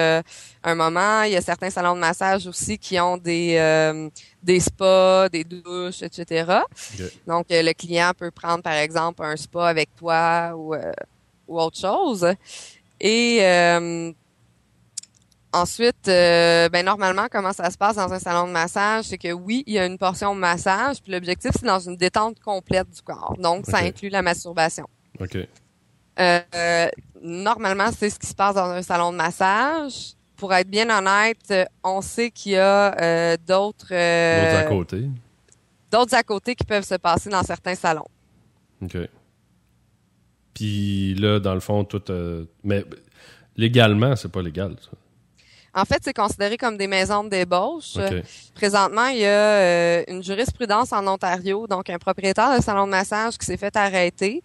un 0.64 0.76
moment. 0.76 1.24
Il 1.24 1.32
y 1.32 1.36
a 1.36 1.42
certains 1.42 1.72
salons 1.72 1.96
de 1.96 2.00
massage 2.00 2.46
aussi 2.46 2.78
qui 2.78 3.00
ont 3.00 3.18
des 3.18 4.10
des 4.44 4.60
spas, 4.60 5.28
des 5.28 5.44
douches, 5.44 6.04
etc. 6.04 6.62
Donc, 7.26 7.48
le 7.50 7.74
client 7.74 8.12
peut 8.16 8.32
prendre, 8.32 8.62
par 8.62 8.74
exemple, 8.74 9.24
un 9.24 9.36
spa 9.36 9.70
avec 9.70 9.90
toi 9.96 10.54
ou, 10.56 10.76
ou 11.48 11.60
autre 11.60 11.80
chose. 11.80 12.28
Et 13.00 13.40
Ensuite, 15.52 16.08
euh, 16.08 16.70
ben 16.70 16.86
normalement, 16.86 17.26
comment 17.32 17.54
ça 17.54 17.72
se 17.72 17.78
passe 17.78 17.96
dans 17.96 18.14
un 18.14 18.20
salon 18.20 18.48
de 18.48 18.52
massage, 18.52 19.06
c'est 19.06 19.18
que 19.18 19.32
oui, 19.32 19.64
il 19.66 19.74
y 19.74 19.80
a 19.80 19.86
une 19.88 19.98
portion 19.98 20.36
de 20.36 20.40
massage, 20.40 21.02
puis 21.02 21.12
l'objectif 21.12 21.52
c'est 21.56 21.66
dans 21.66 21.80
une 21.80 21.96
détente 21.96 22.40
complète 22.40 22.88
du 22.92 23.02
corps. 23.02 23.36
Donc, 23.40 23.66
ça 23.66 23.80
inclut 23.80 24.10
la 24.10 24.22
masturbation. 24.22 24.88
Ok. 25.20 25.38
Euh, 26.20 26.88
normalement, 27.22 27.90
c'est 27.98 28.12
ce 28.12 28.20
qui 28.20 28.28
se 28.28 28.36
passe 28.36 28.56
dans 28.56 28.70
un 28.70 28.84
salon 28.84 29.12
de 29.12 29.18
massage. 29.18 30.14
Pour 30.36 30.54
être 30.54 30.70
bien 30.70 30.88
honnête, 30.96 31.54
on 31.84 32.02
sait 32.02 32.30
qu'il 32.30 32.52
y 32.54 32.58
a 32.58 32.96
euh, 33.02 33.38
d'autres. 33.48 33.88
d'autres 33.90 34.58
à 34.58 34.64
côté. 34.66 35.10
D'autres 35.92 36.16
à 36.16 36.24
côté 36.24 36.54
qui 36.54 36.64
peuvent 36.64 36.86
se 36.86 36.96
passer 36.96 37.30
dans 37.30 37.44
certains 37.44 37.76
salons. 37.76 38.08
Ok. 38.84 38.98
Puis 40.54 41.16
là, 41.16 41.40
dans 41.40 41.56
le 41.56 41.60
fond, 41.60 41.84
tout. 41.84 42.04
mais 42.64 42.86
légalement, 43.58 44.16
c'est 44.16 44.32
pas 44.32 44.44
légal. 44.44 44.76
Ça. 44.80 44.92
En 45.74 45.86
fait, 45.86 46.00
c'est 46.04 46.14
considéré 46.14 46.58
comme 46.58 46.78
des 46.78 46.88
maisons 46.88 47.24
de 47.24 47.30
débauche. 47.30 47.96
Présentement, 48.56 49.08
il 49.08 49.20
y 49.20 49.26
a 49.26 49.30
euh, 49.30 50.04
une 50.08 50.24
jurisprudence 50.24 50.92
en 50.92 51.06
Ontario, 51.08 51.68
donc 51.68 51.90
un 51.90 51.98
propriétaire 51.98 52.58
de 52.58 52.64
salon 52.64 52.86
de 52.86 52.92
massage 52.92 53.38
qui 53.38 53.46
s'est 53.46 53.58
fait 53.58 53.76
arrêter 53.76 54.42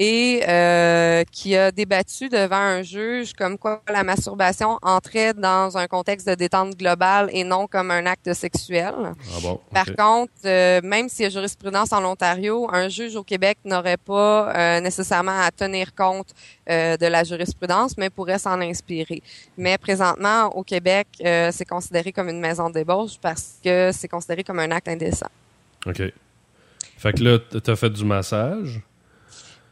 et 0.00 0.44
euh, 0.48 1.24
qui 1.32 1.56
a 1.56 1.72
débattu 1.72 2.28
devant 2.28 2.54
un 2.56 2.82
juge 2.82 3.32
comme 3.32 3.58
quoi 3.58 3.82
la 3.88 4.04
masturbation 4.04 4.78
entrait 4.80 5.34
dans 5.34 5.76
un 5.76 5.88
contexte 5.88 6.28
de 6.28 6.36
détente 6.36 6.76
globale 6.76 7.28
et 7.32 7.42
non 7.42 7.66
comme 7.66 7.90
un 7.90 8.06
acte 8.06 8.32
sexuel. 8.32 8.94
Ah 8.96 9.54
Par 9.74 9.86
contre, 9.96 10.32
euh, 10.44 10.80
même 10.84 11.08
s'il 11.08 11.24
y 11.24 11.26
a 11.26 11.30
jurisprudence 11.30 11.92
en 11.92 12.04
Ontario, 12.04 12.68
un 12.72 12.88
juge 12.88 13.16
au 13.16 13.24
Québec 13.24 13.58
n'aurait 13.64 13.96
pas 13.96 14.54
euh, 14.54 14.80
nécessairement 14.80 15.40
à 15.40 15.50
tenir 15.50 15.92
compte 15.94 16.28
de 16.68 17.06
la 17.06 17.24
jurisprudence, 17.24 17.96
mais 17.96 18.10
pourrait 18.10 18.38
s'en 18.38 18.60
inspirer. 18.60 19.22
Mais 19.56 19.78
présentement, 19.78 20.54
au 20.54 20.62
Québec, 20.62 21.08
c'est 21.18 21.64
considéré 21.66 22.12
comme 22.12 22.28
une 22.28 22.40
maison 22.40 22.68
de 22.68 22.74
débauche 22.74 23.12
parce 23.22 23.54
que 23.64 23.90
c'est 23.90 24.06
considéré 24.06 24.44
comme 24.44 24.58
un 24.58 24.70
acte 24.70 24.88
indécent. 24.88 25.30
OK. 25.86 26.02
Fait 26.98 27.12
que 27.14 27.22
là, 27.22 27.38
tu 27.38 27.70
as 27.70 27.76
fait 27.76 27.88
du 27.88 28.04
massage. 28.04 28.82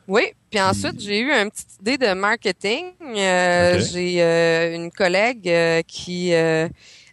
Oui, 0.08 0.34
puis 0.56 0.64
ensuite, 0.64 0.98
j'ai 1.00 1.20
eu 1.20 1.30
une 1.30 1.50
petite 1.50 1.80
idée 1.82 1.98
de 1.98 2.14
marketing. 2.14 2.86
Euh, 3.02 3.78
j'ai 3.78 4.22
euh, 4.22 4.74
une 4.74 4.90
collègue 4.90 5.46
euh, 5.50 5.82
qui 5.86 6.32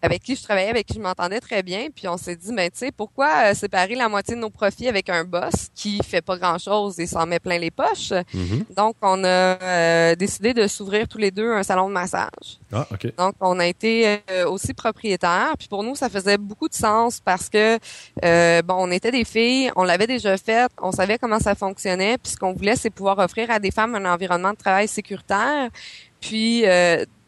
avec 0.04 0.22
qui 0.22 0.36
je 0.36 0.44
travaillais, 0.44 0.70
avec 0.70 0.86
qui 0.86 0.96
je 0.96 1.00
m'entendais 1.00 1.40
très 1.40 1.64
bien. 1.64 1.88
Puis 1.96 2.10
on 2.10 2.18
s'est 2.18 2.36
dit, 2.36 2.54
ben 2.54 2.70
tu 2.70 2.80
sais, 2.80 2.92
pourquoi 2.92 3.30
euh, 3.46 3.54
séparer 3.54 3.96
la 3.96 4.10
moitié 4.10 4.36
de 4.36 4.42
nos 4.42 4.50
profits 4.50 4.90
avec 4.90 5.10
un 5.10 5.24
boss 5.24 5.70
qui 5.74 6.02
fait 6.04 6.22
pas 6.22 6.38
grand-chose 6.38 7.00
et 7.00 7.08
s'en 7.08 7.26
met 7.26 7.40
plein 7.40 7.58
les 7.58 7.72
poches? 7.72 8.12
Mm-hmm. 8.12 8.76
Donc 8.76 8.98
on 9.02 9.24
a 9.24 9.28
euh, 9.28 10.16
décidé 10.16 10.54
de 10.54 10.68
s'ouvrir 10.68 11.08
tous 11.08 11.20
les 11.20 11.32
deux 11.32 11.50
un 11.54 11.64
salon 11.64 11.88
de 11.88 11.94
massage. 11.94 12.60
Ah, 12.74 12.86
ok. 12.92 13.16
Donc 13.18 13.36
on 13.40 13.58
a 13.60 13.66
été 13.66 14.20
euh, 14.30 14.46
aussi 14.50 14.74
propriétaires. 14.74 15.54
Puis 15.58 15.70
pour 15.70 15.84
nous, 15.84 15.96
ça 15.96 16.10
faisait 16.10 16.38
beaucoup 16.38 16.68
de 16.68 16.74
sens 16.74 17.22
parce 17.24 17.48
que 17.48 17.78
bon, 18.62 18.76
on 18.78 18.92
était 18.92 19.12
des 19.12 19.24
filles, 19.24 19.72
on 19.78 19.86
l'avait 19.86 20.08
déjà 20.08 20.36
fait, 20.38 20.70
on 20.82 20.92
savait 20.92 21.18
comment 21.18 21.40
ça 21.40 21.56
fonctionnait. 21.56 22.18
Puis 22.18 22.34
ce 22.34 22.38
qu'on 22.38 22.52
voulait, 22.52 22.76
c'est 22.76 22.90
pouvoir 22.90 23.20
offrir 23.20 23.33
à 23.38 23.60
des 23.60 23.72
femmes 23.72 23.96
un 23.96 24.12
environnement 24.12 24.52
de 24.52 24.58
travail 24.58 24.88
sécuritaire. 24.88 25.70
Puis 26.22 26.64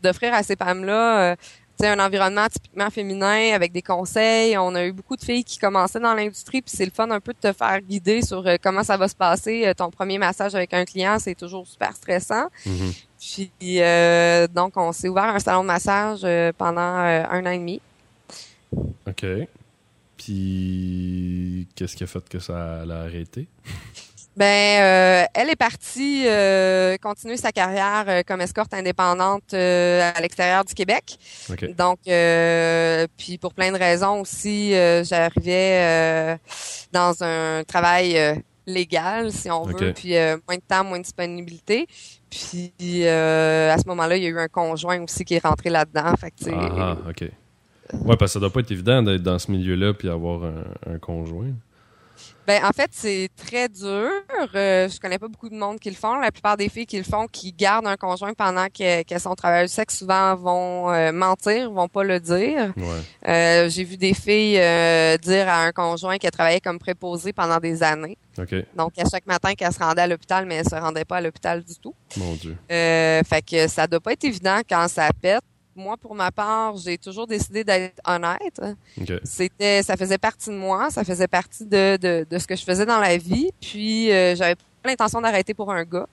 d'offrir 0.02 0.34
à 0.34 0.44
ces 0.44 0.56
femmes-là 0.56 1.36
un 1.84 2.00
environnement 2.00 2.48
typiquement 2.48 2.90
féminin 2.90 3.54
avec 3.54 3.72
des 3.72 3.82
conseils. 3.82 4.58
On 4.58 4.74
a 4.76 4.86
eu 4.86 4.92
beaucoup 4.92 5.16
de 5.16 5.24
filles 5.24 5.44
qui 5.44 5.58
commençaient 5.58 6.00
dans 6.00 6.14
l'industrie, 6.14 6.62
puis 6.62 6.72
c'est 6.76 6.86
le 6.86 6.92
fun 6.92 7.10
un 7.12 7.20
peu 7.20 7.34
de 7.34 7.40
te 7.40 7.54
faire 7.54 7.82
guider 7.82 8.22
sur 8.22 8.46
euh, 8.48 8.56
comment 8.62 8.84
ça 8.84 8.96
va 8.98 9.08
se 9.08 9.16
passer. 9.16 9.66
Euh, 9.66 9.74
ton 9.74 9.90
premier 9.90 10.18
massage 10.18 10.56
avec 10.56 10.74
un 10.74 10.86
client, 10.86 11.18
c'est 11.20 11.36
toujours 11.36 11.68
super 11.68 11.96
stressant. 11.96 12.48
Mm-hmm. 12.66 13.06
Puis 13.20 13.82
euh, 13.82 14.48
donc, 14.48 14.78
on 14.78 14.92
s'est 14.92 15.10
ouvert 15.10 15.36
un 15.36 15.40
salon 15.40 15.64
de 15.64 15.68
massage 15.68 16.22
pendant 16.58 16.82
un 16.82 17.46
an 17.46 17.52
et 17.52 17.58
demi. 17.58 17.82
OK. 19.08 19.26
Puis, 20.18 21.68
qu'est-ce 21.76 21.96
qui 21.96 22.04
a 22.04 22.08
fait 22.08 22.28
que 22.28 22.40
ça 22.40 22.86
l'a 22.86 23.02
arrêté? 23.02 23.48
Ben, 24.38 24.82
euh, 24.82 25.26
elle 25.34 25.50
est 25.50 25.56
partie 25.56 26.26
euh, 26.28 26.98
continuer 26.98 27.38
sa 27.38 27.54
carrière 27.54 28.04
euh, 28.08 28.22
comme 28.28 28.42
escorte 28.42 28.74
indépendante 28.74 29.54
à 29.54 30.20
l'extérieur 30.20 30.66
du 30.66 30.74
Québec. 30.74 31.18
Donc, 31.78 32.00
puis 32.04 33.38
pour 33.38 33.54
plein 33.54 33.72
de 33.72 33.78
raisons 33.78 34.22
aussi, 34.22 34.72
j'arrivais 35.04 36.38
dans 36.92 37.24
un 37.24 37.64
travail 37.64 38.42
légal, 38.68 39.32
si 39.32 39.50
on 39.50 39.64
veut, 39.64 39.94
puis 39.94 40.14
moins 40.48 40.58
de 40.58 40.64
temps, 40.68 40.84
moins 40.84 40.98
de 40.98 41.04
disponibilité. 41.04 41.88
Puis 42.30 43.08
à 43.08 43.78
ce 43.78 43.88
moment-là, 43.88 44.18
il 44.18 44.24
y 44.24 44.26
a 44.26 44.30
eu 44.30 44.40
un 44.40 44.48
conjoint 44.48 45.02
aussi 45.02 45.24
qui 45.24 45.36
est 45.36 45.46
rentré 45.46 45.70
là-dedans. 45.70 46.14
Fait 46.20 46.32
que, 46.32 46.52
ah, 46.52 46.98
ah, 47.06 47.10
ok. 47.10 47.30
Ouais, 47.94 48.18
parce 48.18 48.32
que 48.32 48.34
ça 48.34 48.40
doit 48.40 48.50
pas 48.50 48.62
être 48.62 48.72
évident 48.72 49.02
d'être 49.04 49.24
dans 49.24 49.40
ce 49.40 49.52
milieu-là 49.52 49.94
puis 49.94 50.10
avoir 50.10 50.52
un 50.88 50.98
conjoint. 51.00 51.54
Ben 52.48 52.64
en 52.64 52.72
fait 52.72 52.90
c'est 52.92 53.30
très 53.36 53.68
dur. 53.70 54.10
Euh, 54.54 54.88
je 54.88 55.00
connais 55.00 55.18
pas 55.18 55.28
beaucoup 55.28 55.50
de 55.50 55.56
monde 55.56 55.80
qui 55.80 55.90
le 55.90 55.96
font. 55.96 56.20
La 56.20 56.32
plupart 56.32 56.58
des 56.58 56.70
filles 56.70 56.86
qui 56.86 56.98
le 56.98 57.04
font, 57.04 57.28
qui 57.28 57.52
gardent 57.52 57.88
un 57.88 57.98
conjoint 57.98 58.34
pendant 58.34 58.68
qu'elles 58.68 59.20
sont 59.20 59.32
au 59.32 59.36
travail 59.36 59.66
du 59.66 59.74
sexe, 59.74 59.98
souvent 59.98 60.36
vont 60.36 60.92
euh, 60.92 61.12
mentir, 61.12 61.72
vont 61.72 61.88
pas 61.88 62.04
le 62.04 62.20
dire. 62.20 62.74
Euh, 63.28 63.70
j'ai 63.70 63.84
vu 63.84 63.98
des 63.98 64.14
filles 64.14 64.60
euh, 64.60 65.18
dire 65.18 65.50
à 65.50 65.64
un 65.64 65.72
conjoint 65.72 66.18
qu'elle 66.18 66.32
travaillait 66.32 66.62
comme 66.62 66.80
préposée 66.80 67.34
pendant 67.34 67.58
des 67.58 67.82
années. 67.82 68.18
Donc 68.76 68.94
à 68.98 69.10
chaque 69.10 69.26
matin 69.26 69.54
qu'elle 69.56 69.74
se 69.74 69.80
rendait 69.80 70.04
à 70.04 70.08
l'hôpital, 70.08 70.46
mais 70.46 70.56
elle 70.56 70.70
se 70.70 70.76
rendait 70.76 71.06
pas 71.06 71.18
à 71.18 71.22
l'hôpital 71.22 71.64
du 71.64 71.76
tout. 71.78 71.96
Mon 72.18 72.34
Dieu. 72.34 72.56
fait 72.70 73.46
que 73.50 73.68
ça 73.68 73.88
doit 73.88 74.00
pas 74.00 74.14
être 74.14 74.24
évident 74.24 74.60
quand 74.70 74.88
ça 74.88 75.10
pète 75.20 75.42
moi, 75.76 75.98
pour 75.98 76.16
ma 76.16 76.32
part, 76.32 76.78
j'ai 76.78 76.98
toujours 76.98 77.28
décidé 77.28 77.64
d'être 77.64 78.02
honnête. 78.06 78.62
C'était, 79.24 79.84
ça 79.84 79.98
faisait 79.98 80.18
partie 80.18 80.50
de 80.50 80.56
moi, 80.56 80.90
ça 80.90 81.04
faisait 81.04 81.28
partie 81.28 81.66
de, 81.66 81.98
de, 81.98 82.26
de 82.30 82.38
ce 82.40 82.48
que 82.48 82.56
je 82.56 82.64
faisais 82.64 82.86
dans 82.86 83.00
la 83.00 83.18
vie. 83.18 83.52
Puis, 83.62 84.12
euh, 84.12 84.36
j'avais 84.36 84.56
pas 84.56 84.90
l'intention 84.90 85.22
d'arrêter 85.22 85.54
pour 85.54 85.72
un 85.72 85.84
gars. 85.84 86.08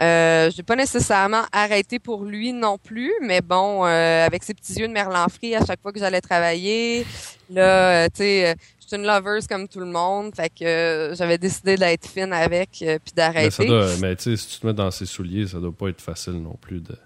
Euh, 0.00 0.50
j'ai 0.50 0.62
pas 0.62 0.74
nécessairement 0.74 1.42
arrêté 1.52 1.98
pour 1.98 2.24
lui 2.24 2.52
non 2.52 2.78
plus, 2.78 3.12
mais 3.20 3.42
bon, 3.42 3.84
euh, 3.84 4.26
avec 4.26 4.42
ses 4.42 4.54
petits 4.54 4.74
yeux 4.74 4.88
de 4.88 4.92
merlan 4.92 5.26
frit 5.28 5.54
à 5.54 5.64
chaque 5.64 5.82
fois 5.82 5.92
que 5.92 5.98
j'allais 5.98 6.22
travailler, 6.22 7.04
là, 7.50 8.04
euh, 8.04 8.06
tu 8.06 8.22
sais, 8.22 8.56
je 8.80 8.86
suis 8.86 8.96
une 8.96 9.06
lover 9.06 9.40
comme 9.46 9.68
tout 9.68 9.80
le 9.80 9.86
monde, 9.86 10.34
fait 10.34 10.48
que 10.48 11.12
j'avais 11.14 11.36
décidé 11.36 11.76
d'être 11.76 12.06
fine 12.06 12.32
avec 12.32 12.70
puis 12.70 13.12
d'arrêter. 13.14 13.68
Mais, 13.68 14.08
mais 14.08 14.16
tu 14.16 14.34
sais, 14.34 14.36
si 14.36 14.54
tu 14.54 14.60
te 14.60 14.66
mets 14.66 14.72
dans 14.72 14.90
ses 14.90 15.04
souliers, 15.04 15.46
ça 15.46 15.58
doit 15.58 15.72
pas 15.72 15.88
être 15.88 16.00
facile 16.00 16.42
non 16.42 16.56
plus 16.58 16.80
de. 16.80 16.96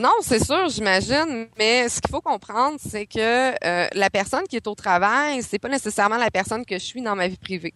Non, 0.00 0.14
c'est 0.22 0.42
sûr, 0.42 0.70
j'imagine. 0.70 1.48
Mais 1.58 1.88
ce 1.90 2.00
qu'il 2.00 2.10
faut 2.10 2.22
comprendre, 2.22 2.78
c'est 2.80 3.04
que 3.04 3.52
euh, 3.64 3.86
la 3.92 4.08
personne 4.08 4.44
qui 4.48 4.56
est 4.56 4.66
au 4.66 4.74
travail, 4.74 5.42
c'est 5.42 5.58
pas 5.58 5.68
nécessairement 5.68 6.16
la 6.16 6.30
personne 6.30 6.64
que 6.64 6.78
je 6.78 6.84
suis 6.84 7.02
dans 7.02 7.14
ma 7.14 7.28
vie 7.28 7.36
privée. 7.36 7.74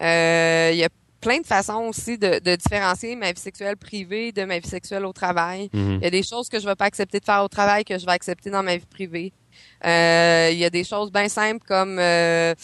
Euh, 0.00 0.70
il 0.72 0.78
y 0.78 0.84
a 0.84 0.88
plein 1.20 1.40
de 1.40 1.46
façons 1.46 1.82
aussi 1.88 2.16
de, 2.16 2.38
différencier 2.54 3.16
ma 3.16 3.32
vie 3.32 3.40
sexuelle 3.40 3.76
privée 3.76 4.30
de 4.30 4.44
ma 4.44 4.60
vie 4.60 4.68
sexuelle 4.68 5.04
au 5.04 5.12
travail. 5.12 5.68
Mhm. 5.72 5.98
Il 6.00 6.04
y 6.04 6.06
a 6.06 6.10
des 6.10 6.22
choses 6.22 6.48
que 6.48 6.60
je 6.60 6.64
vais 6.64 6.76
pas 6.76 6.84
accepter 6.84 7.18
de 7.18 7.24
faire 7.24 7.42
au 7.42 7.48
travail 7.48 7.84
que 7.84 7.98
je 7.98 8.06
vais 8.06 8.12
accepter 8.12 8.50
dans 8.50 8.62
ma 8.62 8.76
vie 8.76 8.86
privée. 8.86 9.32
Euh, 9.86 10.48
il 10.52 10.58
y 10.58 10.64
a 10.64 10.70
des 10.70 10.82
choses 10.82 11.12
bien 11.12 11.28
simples 11.28 11.64
comme 11.66 11.98
euh, 12.00 12.54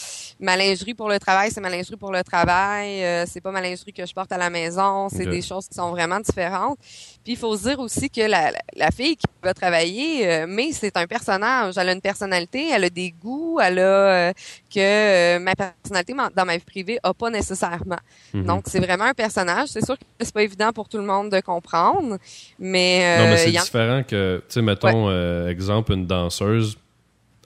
ma 0.40 0.56
lingerie 0.56 0.94
pour 0.94 1.08
le 1.08 1.18
travail, 1.20 1.50
c'est 1.52 1.60
ma 1.60 1.70
lingerie 1.70 1.96
pour 1.96 2.10
le 2.10 2.24
travail. 2.24 3.04
Euh, 3.04 3.24
c'est 3.26 3.40
pas 3.40 3.52
ma 3.52 3.60
lingerie 3.60 3.92
que 3.92 4.04
je 4.04 4.12
porte 4.12 4.32
à 4.32 4.38
la 4.38 4.50
maison. 4.50 5.08
C'est 5.08 5.26
des 5.26 5.42
choses 5.42 5.68
qui 5.68 5.74
sont 5.74 5.90
vraiment 5.90 6.20
différentes. 6.20 6.78
Puis 7.22 7.34
il 7.34 7.36
faut 7.36 7.56
se 7.56 7.68
dire 7.68 7.78
aussi 7.78 8.10
que 8.10 8.22
la, 8.22 8.52
la 8.76 8.90
fille 8.90 9.16
qui 9.16 9.26
va 9.42 9.54
travailler, 9.54 10.44
mais 10.46 10.72
c'est 10.72 10.96
un 10.96 11.06
personnage. 11.06 11.78
Elle 11.78 11.88
a 11.88 11.92
une 11.92 12.00
personnalité, 12.00 12.70
elle 12.70 12.84
a 12.84 12.90
des 12.90 13.12
goûts, 13.12 13.58
elle 13.62 13.78
a 13.78 14.32
que 14.74 15.38
ma 15.38 15.54
personnalité 15.54 16.14
dans 16.34 16.44
ma 16.44 16.56
vie 16.56 16.64
privée 16.64 16.98
a 17.02 17.14
pas 17.14 17.30
nécessairement. 17.30 17.98
Mhm. 18.32 18.44
Donc 18.44 18.64
c'est 18.66 18.80
vraiment 18.80 19.04
un 19.04 19.14
personnage. 19.14 19.68
C'est 19.68 19.84
sûr 19.84 19.96
que 19.98 20.04
c'est 20.20 20.34
pas 20.34 20.42
évident 20.42 20.72
pour 20.72 20.88
tout 20.88 20.98
le 20.98 21.04
monde 21.04 21.30
de 21.30 21.40
comprendre, 21.40 22.18
mais 22.58 23.18
non, 23.18 23.24
mais 23.30 23.36
c'est 23.36 23.50
différent 23.50 24.02
que, 24.02 24.42
tu 24.48 24.54
sais, 24.54 24.62
mettons 24.62 25.48
exemple 25.48 25.92
une 25.92 26.06
danseuse 26.06 26.76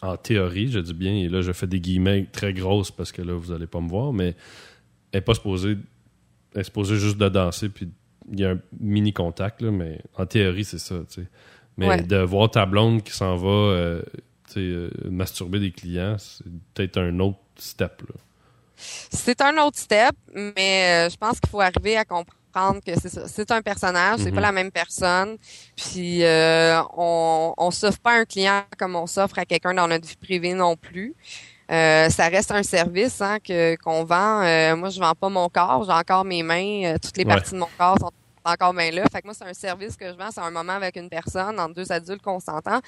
en 0.03 0.17
théorie, 0.17 0.71
je 0.71 0.79
dis 0.79 0.95
bien, 0.95 1.13
et 1.13 1.29
là 1.29 1.41
je 1.41 1.53
fais 1.53 1.67
des 1.67 1.81
guillemets 1.81 2.27
très 2.31 2.53
grosses 2.53 2.91
parce 2.91 3.13
que 3.13 3.23
là 3.23 3.35
vous 3.35 3.53
allez 3.53 3.67
pas 3.67 3.81
me 3.81 3.89
voir, 3.89 4.13
mais 4.13 4.35
elle 5.13 5.19
n'est 5.19 5.21
pas 5.21 5.35
supposée, 5.35 5.77
elle 6.55 6.61
est 6.61 6.65
supposée 6.65 6.97
juste 6.97 7.19
de 7.19 7.29
danser, 7.29 7.69
puis 7.69 7.89
il 8.31 8.41
y 8.41 8.45
a 8.45 8.51
un 8.51 8.61
mini 8.79 9.13
contact, 9.13 9.63
là, 9.63 9.71
mais 9.71 10.01
en 10.17 10.27
théorie 10.27 10.65
c'est 10.65 10.79
ça. 10.79 10.97
Mais 11.77 12.03
de 12.03 12.17
voir 12.19 12.51
ta 12.51 12.67
blonde 12.67 13.03
qui 13.03 13.13
s'en 13.13 13.37
va 13.37 13.49
euh, 13.49 14.03
euh, 14.57 14.91
masturber 15.11 15.61
des 15.61 15.71
clients, 15.71 16.17
c'est 16.19 16.45
peut-être 16.75 16.99
un 16.99 17.19
autre 17.21 17.39
step. 17.57 18.03
Là. 18.09 18.15
C'est 18.77 19.41
un 19.41 19.57
autre 19.59 19.79
step, 19.79 20.15
mais 20.35 21.07
euh, 21.07 21.11
je 21.11 21.17
pense 21.17 21.41
qu'il 21.41 21.49
faut 21.49 21.61
arriver 21.61 21.97
à 21.97 22.05
comprendre 22.05 22.38
que 22.85 22.93
c'est 23.01 23.29
C'est 23.29 23.51
un 23.51 23.63
personnage, 23.63 24.21
c'est 24.21 24.31
pas 24.31 24.37
mhm. 24.37 24.43
la 24.43 24.53
même 24.53 24.71
personne. 24.71 25.37
Puis 25.77 26.25
euh, 26.25 26.81
on, 26.97 27.55
on 27.57 27.71
s'offre 27.71 27.99
pas 28.01 28.13
un 28.13 28.25
client 28.25 28.63
comme 28.79 28.97
on 28.97 29.07
s'offre 29.07 29.39
à 29.39 29.45
quelqu'un 29.45 29.75
dans 29.75 29.89
notre 29.89 30.07
vie 30.07 30.17
privée 30.17 30.55
non 30.55 30.77
plus. 30.77 31.15
Euh, 31.71 32.09
ça 32.09 32.29
reste 32.29 32.51
un 32.51 32.63
service 32.63 33.21
hein, 33.21 33.39
que 33.41 33.77
qu'on 33.77 34.05
vend. 34.05 34.43
Euh, 34.43 34.75
moi, 34.75 34.89
je 34.89 34.99
vends 34.99 35.15
pas 35.15 35.29
mon 35.29 35.49
corps, 35.49 35.85
j'ai 35.85 35.93
encore 35.93 36.25
mes 36.25 36.43
mains. 36.43 36.97
toutes 37.03 37.17
les 37.17 37.25
parties 37.25 37.53
de 37.53 37.59
mon 37.59 37.69
corps 37.79 37.99
sont 38.01 38.13
encore 38.45 38.73
bien 38.73 38.91
là. 38.91 39.05
Fait 39.13 39.21
que 39.21 39.27
moi, 39.27 39.35
c'est 39.35 39.45
un 39.45 39.53
service 39.53 39.97
que 39.97 40.07
je 40.07 40.17
vends, 40.17 40.31
c'est 40.31 40.41
un 40.41 40.51
moment 40.51 40.73
avec 40.73 40.97
une 40.97 41.11
personne, 41.11 41.61
entre 41.61 41.75
deux 41.75 41.93
adultes 41.93 42.23
consentants. 42.23 42.81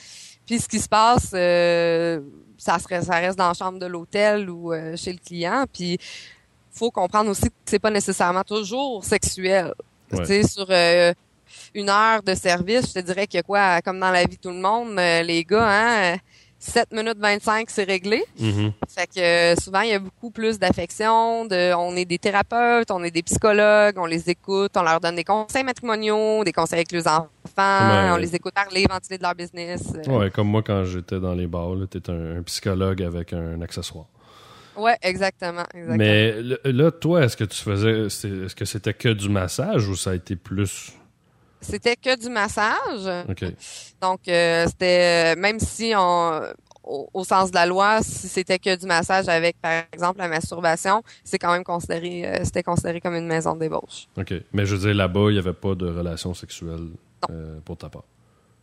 Puis 0.46 0.60
ce 0.60 0.68
qui 0.68 0.80
se 0.80 0.88
passe, 0.88 1.24
ça, 2.56 2.78
serait, 2.78 3.02
ça 3.02 3.16
reste 3.16 3.36
dans 3.36 3.48
la 3.48 3.54
chambre 3.54 3.78
de 3.78 3.86
l'hôtel 3.86 4.48
ou 4.48 4.72
chez 4.96 5.12
le 5.12 5.18
client. 5.18 5.66
Puis 5.70 5.98
faut 6.72 6.90
comprendre 6.90 7.30
aussi 7.30 7.48
que 7.48 7.54
c'est 7.64 7.78
pas 7.78 7.90
nécessairement 7.90 8.44
toujours 8.44 9.04
sexuel. 9.04 9.74
Tu 10.10 10.24
sais, 10.24 10.42
sur 10.42 10.66
euh, 10.70 11.12
une 11.74 11.88
heure 11.88 12.22
de 12.22 12.34
service, 12.34 12.88
je 12.88 12.94
te 12.94 12.98
dirais 12.98 13.26
qu'il 13.26 13.38
y 13.38 13.40
a 13.40 13.42
quoi, 13.42 13.80
comme 13.82 14.00
dans 14.00 14.10
la 14.10 14.22
vie 14.22 14.36
de 14.36 14.40
tout 14.40 14.50
le 14.50 14.60
monde, 14.60 14.98
euh, 14.98 15.22
les 15.22 15.44
gars, 15.44 16.14
hein, 16.14 16.16
7 16.58 16.92
minutes 16.92 17.18
25, 17.18 17.70
c'est 17.70 17.84
réglé. 17.84 18.22
Mm-hmm. 18.38 18.72
Fait 18.88 19.06
que 19.06 19.20
euh, 19.20 19.56
souvent, 19.56 19.80
il 19.80 19.90
y 19.90 19.94
a 19.94 19.98
beaucoup 19.98 20.30
plus 20.30 20.58
d'affection. 20.58 21.46
De, 21.46 21.72
on 21.74 21.96
est 21.96 22.04
des 22.04 22.18
thérapeutes, 22.18 22.90
on 22.90 23.02
est 23.02 23.10
des 23.10 23.22
psychologues, 23.22 23.94
on 23.96 24.04
les 24.04 24.28
écoute, 24.28 24.72
on 24.76 24.82
leur 24.82 25.00
donne 25.00 25.16
des 25.16 25.24
conseils 25.24 25.64
matrimoniaux, 25.64 26.44
des 26.44 26.52
conseils 26.52 26.80
avec 26.80 26.92
les 26.92 27.06
enfants, 27.06 27.28
on 27.56 28.16
les 28.16 28.34
écoute 28.34 28.52
parler, 28.52 28.84
ventiler 28.90 29.16
de 29.16 29.22
leur 29.22 29.34
business. 29.34 29.84
Ouais, 30.06 30.30
comme 30.30 30.48
moi 30.48 30.62
quand 30.62 30.84
j'étais 30.84 31.18
dans 31.18 31.34
les 31.34 31.46
bars, 31.46 31.70
tu 31.90 31.98
un, 32.10 32.38
un 32.38 32.42
psychologue 32.42 33.02
avec 33.02 33.32
un 33.32 33.62
accessoire. 33.62 34.06
Ouais, 34.80 34.96
exactement, 35.02 35.64
exactement. 35.74 35.96
Mais 35.96 36.34
là, 36.64 36.90
toi, 36.90 37.24
est-ce 37.24 37.36
que 37.36 37.44
tu 37.44 37.60
faisais, 37.60 38.06
est-ce 38.06 38.54
que 38.54 38.64
c'était 38.64 38.94
que 38.94 39.10
du 39.10 39.28
massage 39.28 39.88
ou 39.88 39.96
ça 39.96 40.10
a 40.10 40.14
été 40.14 40.36
plus? 40.36 40.92
C'était 41.60 41.96
que 41.96 42.18
du 42.18 42.30
massage. 42.30 43.26
Ok. 43.28 43.44
Donc 44.00 44.20
euh, 44.28 44.66
c'était 44.66 45.36
même 45.36 45.60
si 45.60 45.92
on 45.96 46.40
au, 46.82 47.24
sens 47.24 47.50
de 47.50 47.54
la 47.54 47.66
loi, 47.66 48.02
si 48.02 48.28
c'était 48.28 48.58
que 48.58 48.76
du 48.76 48.86
massage 48.86 49.28
avec, 49.28 49.56
par 49.60 49.84
exemple, 49.92 50.18
la 50.18 50.28
masturbation, 50.28 51.02
c'est 51.24 51.38
quand 51.38 51.52
même 51.52 51.64
considéré, 51.64 52.26
euh, 52.26 52.44
c'était 52.44 52.62
considéré 52.62 53.00
comme 53.00 53.14
une 53.14 53.26
maison 53.26 53.54
de 53.54 53.60
débauche. 53.60 54.08
OK. 54.16 54.34
Mais 54.52 54.66
je 54.66 54.74
veux 54.74 54.86
dire, 54.86 54.94
là-bas, 54.94 55.26
il 55.28 55.32
n'y 55.32 55.38
avait 55.38 55.52
pas 55.52 55.74
de 55.74 55.86
relation 55.86 56.34
sexuelle 56.34 56.88
euh, 57.30 57.58
pour 57.64 57.76
ta 57.76 57.88
part? 57.88 58.04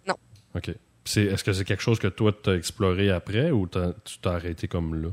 Non. 0.07 0.15
OK. 0.55 0.69
est-ce 0.69 1.43
que 1.43 1.53
c'est 1.53 1.65
quelque 1.65 1.83
chose 1.83 1.99
que 1.99 2.07
toi, 2.07 2.31
tu 2.31 2.49
as 2.49 2.55
exploré 2.55 3.11
après 3.11 3.51
ou 3.51 3.67
tu 3.67 3.79
t'as 4.21 4.33
arrêté 4.33 4.67
comme 4.67 5.01
là? 5.01 5.09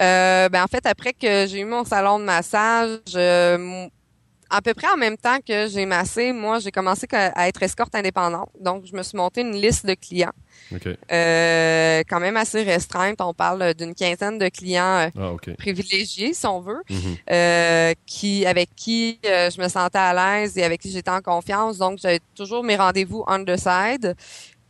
Euh, 0.00 0.48
ben 0.48 0.62
en 0.62 0.66
fait, 0.66 0.86
après 0.86 1.12
que 1.12 1.46
j'ai 1.46 1.60
eu 1.60 1.64
mon 1.64 1.84
salon 1.84 2.18
de 2.18 2.24
massage, 2.24 2.98
euh, 3.14 3.86
à 4.50 4.60
peu 4.60 4.74
près 4.74 4.88
en 4.88 4.98
même 4.98 5.16
temps 5.16 5.38
que 5.46 5.66
j'ai 5.66 5.86
massé, 5.86 6.32
moi, 6.32 6.58
j'ai 6.58 6.70
commencé 6.70 7.06
à 7.10 7.48
être 7.48 7.62
escorte 7.62 7.94
indépendante. 7.94 8.50
Donc, 8.60 8.84
je 8.84 8.94
me 8.94 9.02
suis 9.02 9.16
monté 9.16 9.40
une 9.40 9.56
liste 9.56 9.86
de 9.86 9.94
clients. 9.94 10.32
Euh, 11.10 12.02
quand 12.08 12.20
même 12.20 12.36
assez 12.36 12.62
restreinte. 12.62 13.20
On 13.20 13.32
parle 13.32 13.72
d'une 13.72 13.94
quinzaine 13.94 14.38
de 14.38 14.48
clients 14.48 15.10
ah, 15.18 15.32
privilégiés, 15.58 16.34
si 16.34 16.46
on 16.46 16.60
veut, 16.60 16.82
mm-hmm. 16.90 17.94
qui 18.04 18.44
avec 18.44 18.68
qui 18.76 19.18
je 19.24 19.60
me 19.60 19.68
sentais 19.68 19.98
à 19.98 20.12
l'aise 20.12 20.58
et 20.58 20.64
avec 20.64 20.82
qui 20.82 20.90
j'étais 20.90 21.10
en 21.10 21.22
confiance. 21.22 21.78
Donc, 21.78 21.98
j'avais 22.02 22.20
toujours 22.34 22.62
mes 22.62 22.76
rendez-vous 22.76 23.24
on 23.26 23.44
the 23.44 23.56
side. 23.56 24.14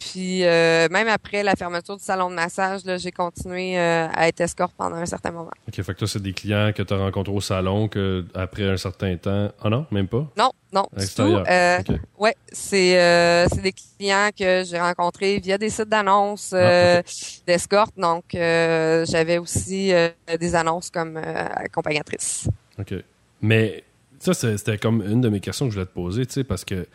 Puis 0.02 0.44
euh, 0.44 0.88
même 0.90 1.08
après 1.08 1.42
la 1.42 1.54
fermeture 1.54 1.96
du 1.96 2.02
salon 2.02 2.28
de 2.30 2.34
massage, 2.34 2.80
j'ai 2.96 3.12
continué 3.12 3.78
euh, 3.78 4.08
à 4.12 4.28
être 4.28 4.40
escorte 4.40 4.74
pendant 4.76 4.96
un 4.96 5.06
certain 5.06 5.30
moment. 5.30 5.50
OK, 5.68 5.74
fait 5.74 5.94
que 5.94 5.98
toi, 5.98 6.08
c'est 6.08 6.22
des 6.22 6.32
clients 6.32 6.72
que 6.74 6.82
tu 6.82 6.92
as 6.92 6.96
rencontrés 6.96 7.32
au 7.32 7.40
salon 7.40 7.88
que 7.88 8.24
après 8.34 8.64
un 8.64 8.76
certain 8.76 9.16
temps. 9.16 9.50
Ah 9.62 9.70
non, 9.70 9.86
même 9.90 10.08
pas? 10.08 10.28
Non, 10.36 10.50
non, 10.72 10.86
du 10.96 11.06
tout. 11.06 11.22
Euh, 11.22 11.78
Ouais, 12.18 12.34
c'est 12.50 13.48
des 13.62 13.72
clients 13.72 14.30
que 14.36 14.64
j'ai 14.64 14.80
rencontrés 14.80 15.38
via 15.38 15.58
des 15.58 15.70
sites 15.70 15.88
d'annonces 15.88 16.52
ah, 16.52 17.02
d'escorte. 17.46 17.96
Donc 17.96 18.24
j'avais 18.32 19.38
aussi 19.38 19.92
des 20.38 20.54
annonces 20.54 20.90
comme 20.90 21.16
accompagnatrice. 21.16 22.48
OK. 22.78 22.94
Mais 23.40 23.84
ça, 24.18 24.34
c'était 24.34 24.78
comme 24.78 25.02
une 25.02 25.20
de 25.20 25.28
mes 25.28 25.40
questions 25.40 25.66
que 25.66 25.72
je 25.72 25.76
voulais 25.76 25.86
te 25.86 25.94
poser, 25.94 26.26
tu 26.26 26.32
sais, 26.32 26.44
parce 26.44 26.64
que 26.64 26.86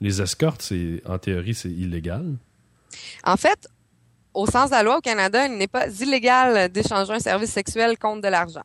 les 0.00 0.22
escortes, 0.22 0.62
c'est 0.62 1.02
en 1.06 1.18
théorie, 1.18 1.54
c'est 1.54 1.70
illégal. 1.70 2.36
En 3.24 3.36
fait, 3.36 3.68
au 4.34 4.46
sens 4.46 4.70
de 4.70 4.74
la 4.74 4.82
loi 4.82 4.98
au 4.98 5.00
Canada, 5.00 5.46
il 5.46 5.56
n'est 5.56 5.68
pas 5.68 5.88
illégal 5.88 6.68
d'échanger 6.70 7.12
un 7.12 7.20
service 7.20 7.50
sexuel 7.50 7.98
contre 7.98 8.22
de 8.22 8.28
l'argent. 8.28 8.62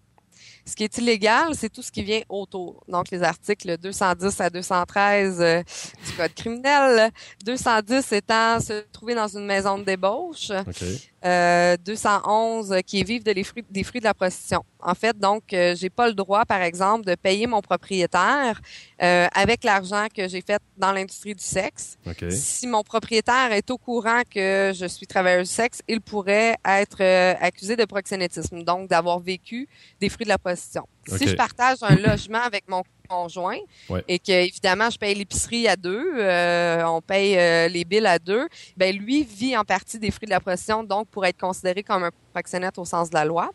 Ce 0.66 0.76
qui 0.76 0.86
est 0.86 0.98
illégal, 0.98 1.56
c'est 1.56 1.70
tout 1.70 1.82
ce 1.82 1.92
qui 1.92 2.04
vient 2.04 2.22
autour. 2.30 2.84
Donc, 2.88 3.12
les 3.12 3.22
articles 3.22 3.78
210 3.78 4.40
à 4.40 4.50
213 4.50 5.42
euh, 5.42 5.62
du 6.06 6.12
Code 6.14 6.34
criminel. 6.34 7.12
210 7.44 8.12
étant 8.14 8.60
se 8.62 8.82
trouver 8.92 9.14
dans 9.14 9.28
une 9.28 9.46
maison 9.46 9.78
de 9.78 9.84
débauche. 9.84 10.48
211 10.48 11.13
euh, 11.26 12.82
qui 12.86 13.00
est 13.00 13.04
vivre 13.04 13.24
de 13.24 13.32
les 13.32 13.44
fruits, 13.44 13.64
des 13.70 13.84
fruits 13.84 14.02
de 14.02 14.06
la 14.06 14.14
prostitution. 14.14 14.64
En 14.82 14.94
fait, 14.94 15.18
donc, 15.18 15.54
euh, 15.54 15.76
j'ai 15.76 15.90
pas 15.90 16.08
le 16.08 16.14
droit, 16.14 16.44
par 16.46 16.62
exemple, 16.62 17.06
de 17.06 17.16
payer 17.16 17.48
mon 17.48 17.62
propriétaire 17.62 18.60
euh, 19.02 19.28
avec 19.34 19.64
l'argent 19.64 20.08
que 20.14 20.28
j'ai 20.28 20.42
fait 20.42 20.62
dans 20.78 20.92
l'industrie 20.92 21.34
du 21.34 21.44
sexe. 21.44 21.98
Si 22.30 22.68
mon 22.68 22.84
propriétaire 22.84 23.52
est 23.54 23.72
au 23.72 23.78
courant 23.78 24.22
que 24.30 24.74
je 24.76 24.86
suis 24.86 25.08
travailleuse 25.08 25.48
du 25.48 25.56
sexe, 25.56 25.82
il 25.88 26.02
pourrait 26.02 26.58
être 26.66 27.02
accusé 27.42 27.76
de 27.76 27.86
proxénétisme, 27.86 28.64
donc 28.64 28.90
d'avoir 28.90 29.20
vécu 29.20 29.68
des 30.02 30.10
fruits 30.10 30.26
de 30.26 30.30
la 30.30 30.38
prostitution. 30.38 30.86
Si 31.08 31.28
je 31.28 31.36
partage 31.36 31.78
un 31.82 31.96
logement 31.96 32.42
avec 32.42 32.68
mon 32.68 32.84
conjoint 33.14 33.60
et 34.08 34.20
que 34.20 34.32
évidemment 34.32 34.90
je 34.90 34.98
paye 34.98 35.16
l'épicerie 35.16 35.68
à 35.68 35.76
deux, 35.76 36.04
euh, 36.16 36.84
on 36.86 37.02
paye 37.02 37.38
euh, 37.38 37.68
les 37.68 37.86
billes 37.86 38.06
à 38.06 38.20
deux, 38.20 38.48
ben 38.78 38.96
lui 38.96 39.24
vit 39.24 39.56
en 39.58 39.64
partie 39.64 40.00
des 40.00 40.12
fruits 40.12 40.28
de 40.28 40.32
la 40.32 40.40
procession, 40.40 40.84
donc 40.84 41.08
pour 41.10 41.26
être 41.26 41.40
considéré 41.40 41.84
comme 41.84 42.04
un 42.04 42.12
proxénète 42.34 42.78
au 42.78 42.86
sens 42.86 43.10
de 43.10 43.16
la 43.16 43.26
loi. 43.26 43.52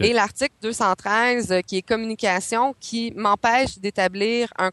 Et 0.00 0.12
l'article 0.12 0.54
213 0.62 1.50
euh, 1.50 1.60
qui 1.60 1.78
est 1.78 1.82
communication 1.82 2.74
qui 2.78 3.12
m'empêche 3.16 3.78
d'établir 3.78 4.52
un, 4.58 4.70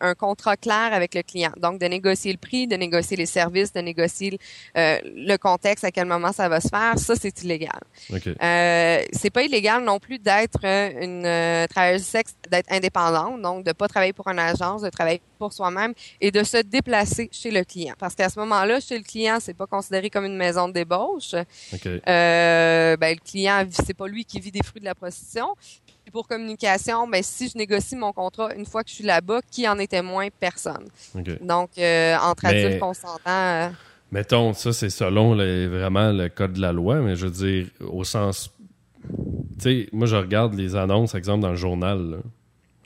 un, 0.00 0.14
contrat 0.14 0.56
clair 0.56 0.90
avec 0.92 1.14
le 1.14 1.22
client, 1.22 1.52
donc 1.56 1.80
de 1.80 1.86
négocier 1.86 2.32
le 2.32 2.38
prix, 2.38 2.66
de 2.66 2.76
négocier 2.76 3.16
les 3.16 3.26
services, 3.26 3.72
de 3.72 3.80
négocier 3.80 4.38
le 4.74 5.36
contexte 5.36 5.84
à 5.84 5.90
quel 5.90 6.06
moment 6.06 6.32
ça 6.32 6.48
va 6.48 6.60
se 6.60 6.68
faire, 6.68 6.98
ça 6.98 7.14
c'est 7.16 7.42
illégal. 7.42 7.80
Euh, 8.12 9.02
c'est 9.12 9.30
pas 9.30 9.42
illégal 9.42 9.82
non 9.84 9.98
plus 9.98 10.18
d'être 10.18 10.64
une 10.64 11.66
travailleuse 11.68 12.02
sexe, 12.02 12.34
d'être 12.50 12.70
indépendante, 12.72 13.40
donc 13.42 13.64
de 13.64 13.72
pas 13.72 13.88
travailler 13.88 14.12
pour 14.12 14.28
une 14.28 14.38
agence, 14.38 14.82
de 14.82 14.90
travailler 14.90 15.20
pour 15.38 15.52
soi-même 15.52 15.92
et 16.20 16.30
de 16.30 16.42
se 16.42 16.58
déplacer 16.58 17.28
chez 17.32 17.50
le 17.50 17.64
client. 17.64 17.94
Parce 17.98 18.14
qu'à 18.14 18.28
ce 18.28 18.38
moment-là, 18.40 18.80
chez 18.80 18.98
le 18.98 19.04
client, 19.04 19.38
c'est 19.40 19.54
pas 19.54 19.66
considéré 19.66 20.10
comme 20.10 20.24
une 20.24 20.36
maison 20.36 20.68
de 20.68 20.72
débauche. 20.72 21.34
Euh, 21.34 22.75
ben, 22.98 23.14
le 23.14 23.24
client, 23.24 23.64
c'est 23.70 23.94
pas 23.94 24.08
lui 24.08 24.24
qui 24.24 24.40
vit 24.40 24.50
des 24.50 24.62
fruits 24.62 24.80
de 24.80 24.86
la 24.86 24.94
prostitution. 24.94 25.48
Puis 26.02 26.12
pour 26.12 26.28
communication, 26.28 27.08
ben, 27.08 27.22
si 27.22 27.48
je 27.48 27.58
négocie 27.58 27.96
mon 27.96 28.12
contrat 28.12 28.54
une 28.54 28.66
fois 28.66 28.84
que 28.84 28.90
je 28.90 28.94
suis 28.94 29.04
là-bas, 29.04 29.40
qui 29.50 29.68
en 29.68 29.78
est 29.78 29.88
témoin? 29.88 30.28
Personne. 30.38 30.86
Donc, 31.40 31.70
euh, 31.78 32.16
entre 32.22 32.46
adultes 32.46 32.78
consentants... 32.78 33.20
Euh, 33.26 33.68
mettons, 34.12 34.52
ça, 34.52 34.72
c'est 34.72 34.90
selon 34.90 35.34
vraiment 35.34 36.12
le 36.12 36.28
code 36.28 36.52
de 36.52 36.60
la 36.60 36.72
loi, 36.72 36.96
mais 37.00 37.16
je 37.16 37.26
veux 37.26 37.32
dire, 37.32 37.66
au 37.80 38.04
sens... 38.04 38.50
Tu 39.08 39.62
sais, 39.62 39.88
moi, 39.92 40.06
je 40.06 40.16
regarde 40.16 40.54
les 40.54 40.76
annonces, 40.76 41.14
exemple, 41.14 41.42
dans 41.42 41.50
le 41.50 41.56
journal. 41.56 42.20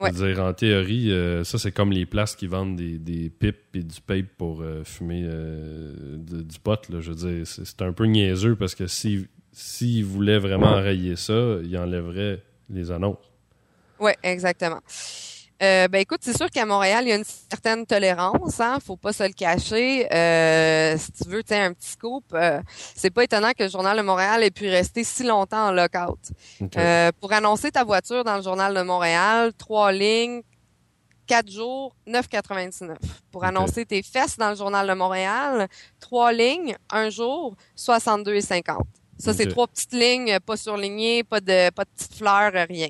Ouais. 0.00 0.12
dire, 0.12 0.40
en 0.40 0.54
théorie, 0.54 1.12
euh, 1.12 1.44
ça, 1.44 1.58
c'est 1.58 1.72
comme 1.72 1.92
les 1.92 2.06
places 2.06 2.34
qui 2.34 2.46
vendent 2.46 2.76
des, 2.76 2.96
des 2.96 3.28
pipes 3.28 3.74
et 3.74 3.82
du 3.82 4.00
pape 4.00 4.28
pour 4.38 4.62
euh, 4.62 4.82
fumer 4.82 5.24
euh, 5.26 6.16
du 6.16 6.58
pot. 6.58 6.88
Là. 6.88 7.00
Je 7.00 7.12
veux 7.12 7.28
dire, 7.28 7.46
c'est 7.46 7.82
un 7.82 7.92
peu 7.92 8.06
niaiseux 8.06 8.56
parce 8.56 8.74
que 8.74 8.86
s'ils 9.52 9.88
si, 9.88 10.02
voulaient 10.02 10.38
vraiment 10.38 10.68
enrayer 10.68 11.16
ça, 11.16 11.56
ils 11.62 11.76
enlèveraient 11.76 12.42
les 12.68 12.90
annonces. 12.90 13.30
Oui, 13.98 14.12
exactement. 14.22 14.80
Euh, 15.62 15.88
ben 15.88 15.98
écoute, 15.98 16.20
c'est 16.22 16.36
sûr 16.36 16.48
qu'à 16.48 16.64
Montréal, 16.64 17.04
il 17.04 17.10
y 17.10 17.12
a 17.12 17.16
une 17.16 17.24
certaine 17.24 17.84
tolérance, 17.84 18.60
hein, 18.60 18.78
faut 18.84 18.96
pas 18.96 19.12
se 19.12 19.24
le 19.24 19.34
cacher. 19.34 20.10
Euh, 20.10 20.96
si 20.96 21.12
tu 21.12 21.28
veux, 21.28 21.42
tu 21.42 21.52
un 21.52 21.74
petit 21.74 21.90
scoop, 21.90 22.24
euh, 22.32 22.62
c'est 22.94 23.10
pas 23.10 23.24
étonnant 23.24 23.50
que 23.50 23.64
le 23.64 23.68
Journal 23.68 23.98
de 23.98 24.02
Montréal 24.02 24.42
ait 24.42 24.50
pu 24.50 24.70
rester 24.70 25.04
si 25.04 25.22
longtemps 25.22 25.68
en 25.68 25.72
lockout. 25.72 26.18
Euh, 26.78 27.10
pour 27.20 27.32
annoncer 27.34 27.70
ta 27.70 27.84
voiture 27.84 28.24
dans 28.24 28.36
le 28.36 28.42
Journal 28.42 28.74
de 28.74 28.80
Montréal, 28.80 29.52
trois 29.58 29.92
lignes, 29.92 30.40
quatre 31.26 31.50
jours, 31.50 31.94
9,99. 32.08 32.96
Pour 33.30 33.44
annoncer 33.44 33.84
tes 33.84 34.02
fesses 34.02 34.38
dans 34.38 34.50
le 34.50 34.56
Journal 34.56 34.88
de 34.88 34.94
Montréal, 34.94 35.68
trois 36.00 36.32
lignes, 36.32 36.74
un 36.90 37.10
jour, 37.10 37.54
62,50. 37.76 38.78
Ça, 39.20 39.34
c'est 39.34 39.46
trois 39.46 39.66
petites 39.66 39.92
lignes, 39.92 40.38
pas 40.40 40.56
surlignées, 40.56 41.22
pas 41.22 41.40
de 41.40 41.70
pas 41.70 41.84
de 41.84 41.90
petites 41.90 42.14
fleurs, 42.14 42.52
rien. 42.68 42.88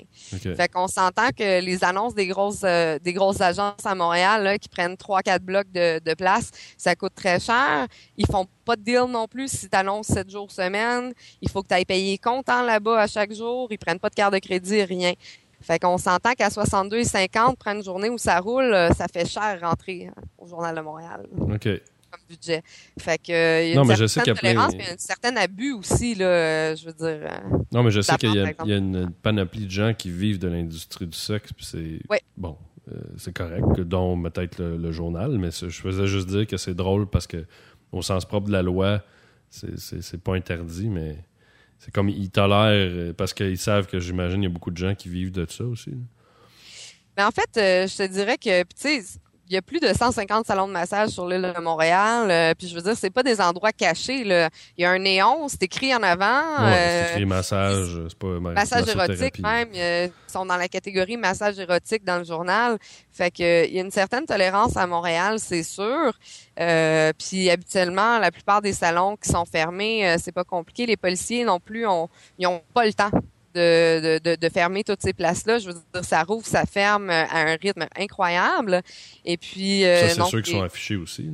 Fait 0.56 0.68
qu'on 0.68 0.88
s'entend 0.88 1.30
que 1.36 1.60
les 1.60 1.84
annonces 1.84 2.14
des 2.14 2.26
grosses 2.26 2.62
euh, 2.64 2.98
des 2.98 3.12
grosses 3.12 3.40
agences 3.40 3.84
à 3.84 3.94
Montréal 3.94 4.44
là, 4.44 4.58
qui 4.58 4.68
prennent 4.68 4.96
trois 4.96 5.22
quatre 5.22 5.42
blocs 5.42 5.70
de, 5.72 5.98
de 5.98 6.14
place, 6.14 6.50
ça 6.76 6.94
coûte 6.94 7.14
très 7.14 7.40
cher. 7.40 7.86
Ils 8.16 8.26
font 8.26 8.46
pas 8.64 8.76
de 8.76 8.82
deal 8.82 9.04
non 9.08 9.26
plus 9.26 9.48
si 9.48 9.68
tu 9.68 9.76
annonces 9.76 10.06
7 10.06 10.30
jours 10.30 10.50
semaine. 10.50 11.12
Il 11.42 11.50
faut 11.50 11.62
que 11.62 11.68
tu 11.68 11.74
ailles 11.74 11.84
payer 11.84 12.18
comptant 12.18 12.62
là-bas 12.62 13.00
à 13.00 13.06
chaque 13.06 13.32
jour. 13.32 13.68
Ils 13.70 13.78
prennent 13.78 13.98
pas 13.98 14.10
de 14.10 14.14
carte 14.14 14.32
de 14.32 14.38
crédit, 14.38 14.82
rien. 14.84 15.12
Fait 15.60 15.78
qu'on 15.78 15.98
s'entend 15.98 16.32
qu'à 16.32 16.48
62,50, 16.48 17.56
prendre 17.56 17.78
une 17.78 17.84
journée 17.84 18.08
où 18.08 18.16
ça 18.16 18.38
roule, 18.40 18.72
euh, 18.72 18.90
ça 18.92 19.06
fait 19.12 19.28
cher 19.28 19.58
rentrer 19.60 20.08
hein, 20.08 20.22
au 20.38 20.46
Journal 20.46 20.74
de 20.74 20.80
Montréal. 20.80 21.26
OK 21.38 21.68
comme 22.10 22.20
budget. 22.28 22.62
Fait 22.98 23.18
que 23.18 23.32
euh, 23.32 23.62
il 23.64 23.74
y 23.74 23.78
a 23.78 23.80
une 23.80 24.08
certaine 24.08 24.34
tolérance, 24.34 24.74
mais 24.76 24.90
un 24.90 24.98
certain 24.98 25.36
abus 25.36 25.72
aussi 25.72 26.14
là, 26.14 26.26
euh, 26.26 26.76
je 26.76 26.86
veux 26.86 26.92
dire. 26.92 27.28
Euh, 27.30 27.58
non, 27.72 27.82
mais 27.82 27.90
je 27.90 28.00
sais 28.00 28.16
qu'il 28.16 28.34
y, 28.34 28.72
a 28.72 28.76
une 28.76 29.10
panoplie 29.10 29.66
de 29.66 29.70
gens 29.70 29.94
qui 29.94 30.10
vivent 30.10 30.38
de 30.38 30.48
l'industrie 30.48 31.06
du 31.06 31.16
sexe, 31.16 31.52
puis 31.52 31.64
c'est 31.64 32.00
bon, 32.36 32.56
c'est 33.16 33.32
correct, 33.32 33.80
dont 33.80 34.20
peut-être 34.22 34.58
le, 34.58 34.92
journal, 34.92 35.38
mais 35.38 35.50
je 35.50 35.68
faisais 35.68 36.06
juste 36.06 36.28
dire 36.28 36.46
que 36.46 36.56
c'est 36.56 36.74
drôle 36.74 37.08
parce 37.08 37.26
que 37.26 37.44
au 37.92 38.02
sens 38.02 38.24
propre 38.24 38.48
de 38.48 38.52
la 38.52 38.62
loi, 38.62 39.02
c'est 39.50 40.22
pas 40.22 40.34
interdit, 40.34 40.88
mais 40.88 41.16
c'est 41.78 41.92
comme 41.92 42.08
ils 42.08 42.30
tolèrent 42.30 43.14
parce 43.14 43.32
qu'ils 43.32 43.58
savent 43.58 43.86
que 43.86 44.00
j'imagine 44.00 44.42
il 44.42 44.46
y 44.46 44.50
a 44.50 44.50
beaucoup 44.50 44.70
de 44.70 44.76
gens 44.76 44.94
qui 44.94 45.08
vivent 45.08 45.32
de 45.32 45.46
ça 45.48 45.64
aussi. 45.64 45.92
Mais 47.16 47.24
en 47.24 47.30
fait, 47.30 47.50
je 47.54 47.96
te 47.96 48.06
dirais 48.06 48.38
que, 48.38 48.62
tu 48.62 48.68
sais, 48.76 49.02
il 49.50 49.54
y 49.54 49.56
a 49.56 49.62
plus 49.62 49.80
de 49.80 49.88
150 49.88 50.46
salons 50.46 50.68
de 50.68 50.72
massage 50.72 51.08
sur 51.08 51.26
l'île 51.26 51.52
de 51.56 51.60
Montréal. 51.60 52.30
Euh, 52.30 52.54
puis 52.56 52.68
je 52.68 52.74
veux 52.76 52.82
dire, 52.82 52.96
c'est 52.96 53.10
pas 53.10 53.24
des 53.24 53.40
endroits 53.40 53.72
cachés. 53.72 54.22
Là. 54.22 54.48
Il 54.78 54.82
y 54.82 54.84
a 54.84 54.92
un 54.92 54.98
néon, 55.00 55.48
c'est 55.48 55.64
écrit 55.64 55.92
en 55.92 56.04
avant. 56.04 56.64
Ouais, 56.64 56.72
c'est 56.72 57.02
euh, 57.02 57.10
écrit 57.10 57.26
massage, 57.26 58.00
c'est 58.08 58.18
pas 58.18 58.38
massage 58.38 58.88
érotique 58.88 59.40
même. 59.40 59.68
Ils 59.74 60.12
sont 60.28 60.46
dans 60.46 60.56
la 60.56 60.68
catégorie 60.68 61.16
massage 61.16 61.58
érotique 61.58 62.04
dans 62.04 62.18
le 62.18 62.24
journal. 62.24 62.78
Fait 63.10 63.32
que 63.32 63.66
il 63.66 63.74
y 63.74 63.80
a 63.80 63.82
une 63.82 63.90
certaine 63.90 64.24
tolérance 64.24 64.76
à 64.76 64.86
Montréal, 64.86 65.40
c'est 65.40 65.64
sûr. 65.64 66.12
Euh, 66.60 67.12
puis 67.18 67.50
habituellement, 67.50 68.20
la 68.20 68.30
plupart 68.30 68.62
des 68.62 68.72
salons 68.72 69.16
qui 69.16 69.30
sont 69.30 69.44
fermés, 69.44 70.14
c'est 70.18 70.32
pas 70.32 70.44
compliqué. 70.44 70.86
Les 70.86 70.96
policiers 70.96 71.44
non 71.44 71.58
plus, 71.58 71.88
ont, 71.88 72.08
ils 72.38 72.46
ont 72.46 72.62
pas 72.72 72.86
le 72.86 72.92
temps 72.92 73.10
de, 73.54 74.18
de, 74.18 74.36
de, 74.36 74.48
fermer 74.48 74.84
toutes 74.84 75.02
ces 75.02 75.12
places-là. 75.12 75.58
Je 75.58 75.68
veux 75.68 75.74
dire, 75.74 76.04
ça 76.04 76.22
rouvre, 76.22 76.46
ça 76.46 76.64
ferme 76.66 77.10
à 77.10 77.52
un 77.52 77.56
rythme 77.56 77.86
incroyable. 77.96 78.82
Et 79.24 79.36
puis, 79.36 79.84
euh, 79.84 80.08
ça, 80.08 80.24
c'est 80.24 80.30
ceux 80.30 80.42
qui 80.42 80.52
sont 80.52 80.62
affichés 80.62 80.96
aussi. 80.96 81.30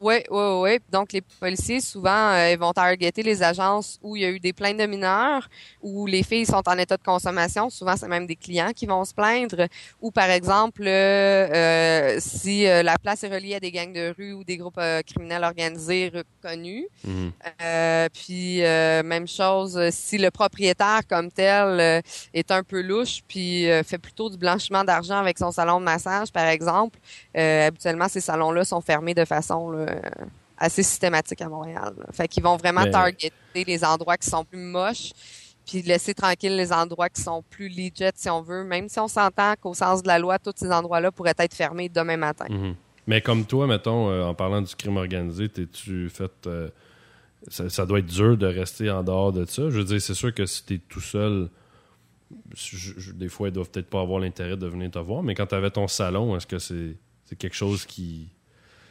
Oui, 0.00 0.16
oui, 0.30 0.60
oui. 0.60 0.78
Donc, 0.90 1.12
les 1.12 1.22
policiers, 1.22 1.80
souvent, 1.80 2.30
euh, 2.32 2.50
ils 2.52 2.58
vont 2.58 2.72
targeter 2.72 3.22
les 3.22 3.42
agences 3.42 3.98
où 4.02 4.14
il 4.14 4.22
y 4.22 4.24
a 4.26 4.30
eu 4.30 4.38
des 4.38 4.52
plaintes 4.52 4.76
de 4.76 4.84
mineurs, 4.84 5.48
où 5.80 6.06
les 6.06 6.22
filles 6.22 6.44
sont 6.44 6.62
en 6.66 6.76
état 6.76 6.98
de 6.98 7.02
consommation. 7.02 7.70
Souvent, 7.70 7.96
c'est 7.96 8.08
même 8.08 8.26
des 8.26 8.36
clients 8.36 8.72
qui 8.74 8.84
vont 8.84 9.04
se 9.04 9.14
plaindre. 9.14 9.66
Ou, 10.02 10.10
par 10.10 10.28
exemple, 10.28 10.82
euh, 10.86 11.48
euh 11.54 12.16
si 12.18 12.64
la 12.64 12.98
place 12.98 13.24
est 13.24 13.28
reliée 13.28 13.54
à 13.54 13.60
des 13.60 13.70
gangs 13.70 13.92
de 13.92 14.14
rue 14.16 14.32
ou 14.32 14.44
des 14.44 14.56
groupes 14.56 14.80
criminels 15.06 15.44
organisés 15.44 16.12
reconnus. 16.12 16.86
Mhm. 17.04 17.32
puis, 18.12 18.60
même 18.60 19.26
chose, 19.26 19.80
si 19.90 20.18
le 20.18 20.30
propriétaire 20.30 21.00
comme 21.08 21.30
tel 21.30 22.02
est 22.34 22.50
un 22.50 22.62
peu 22.62 22.82
louche, 22.82 23.22
puis 23.26 23.66
fait 23.84 23.98
plutôt 23.98 24.28
du 24.28 24.36
blanchiment 24.36 24.84
d'argent 24.84 25.18
avec 25.18 25.38
son 25.38 25.52
salon 25.52 25.80
de 25.80 25.84
massage, 25.84 26.32
par 26.32 26.46
exemple, 26.46 26.98
habituellement, 27.34 28.08
ces 28.08 28.20
salons-là 28.20 28.64
sont 28.64 28.80
fermés 28.80 29.14
de 29.14 29.24
façon... 29.24 29.70
Là, 29.70 29.85
euh, 29.85 29.85
assez 30.58 30.82
systématique 30.82 31.40
à 31.42 31.48
Montréal. 31.48 31.94
Fait 32.12 32.28
qu'ils 32.28 32.42
vont 32.42 32.56
vraiment 32.56 32.88
targeter 32.90 33.32
les 33.66 33.84
endroits 33.84 34.16
qui 34.16 34.28
sont 34.28 34.44
plus 34.44 34.58
moches, 34.58 35.12
puis 35.66 35.82
laisser 35.82 36.14
tranquille 36.14 36.56
les 36.56 36.72
endroits 36.72 37.08
qui 37.08 37.20
sont 37.20 37.42
plus 37.50 37.68
legit, 37.68 37.92
si 38.14 38.30
on 38.30 38.40
veut, 38.40 38.64
même 38.64 38.88
si 38.88 38.98
on 39.00 39.08
s'entend 39.08 39.54
qu'au 39.60 39.74
sens 39.74 40.02
de 40.02 40.08
la 40.08 40.18
loi, 40.18 40.38
tous 40.38 40.54
ces 40.56 40.70
endroits-là 40.70 41.10
pourraient 41.10 41.34
être 41.38 41.54
fermés 41.54 41.88
demain 41.88 42.16
matin. 42.16 42.46
Mhm. 42.48 42.74
Mais 43.06 43.20
comme 43.20 43.44
toi, 43.44 43.66
mettons, 43.66 44.10
euh, 44.10 44.24
en 44.24 44.34
parlant 44.34 44.62
du 44.62 44.74
crime 44.74 44.96
organisé, 44.96 45.48
t'es-tu 45.48 46.08
fait... 46.08 46.32
Euh, 46.46 46.68
ça, 47.48 47.86
doit 47.86 48.00
être 48.00 48.06
dur 48.06 48.36
de 48.36 48.46
rester 48.46 48.90
en 48.90 49.04
dehors 49.04 49.32
de 49.32 49.44
ça? 49.44 49.70
Je 49.70 49.78
veux 49.78 49.84
dire, 49.84 50.00
c'est 50.00 50.14
sûr 50.14 50.34
que 50.34 50.46
si 50.46 50.64
t'es 50.64 50.78
tout 50.78 51.00
seul, 51.00 51.48
des 53.14 53.28
fois, 53.28 53.48
ils 53.48 53.52
doivent 53.52 53.70
peut-être 53.70 53.88
pas 53.88 54.00
avoir 54.00 54.20
l'intérêt 54.20 54.56
de 54.56 54.66
venir 54.66 54.90
te 54.90 54.98
voir, 54.98 55.22
mais 55.22 55.34
quand 55.34 55.46
tu 55.46 55.54
avais 55.54 55.70
ton 55.70 55.86
salon, 55.86 56.36
est-ce 56.36 56.46
que 56.46 56.58
c'est 56.58 56.96
quelque 57.38 57.54
chose 57.54 57.84
qui. 57.84 58.28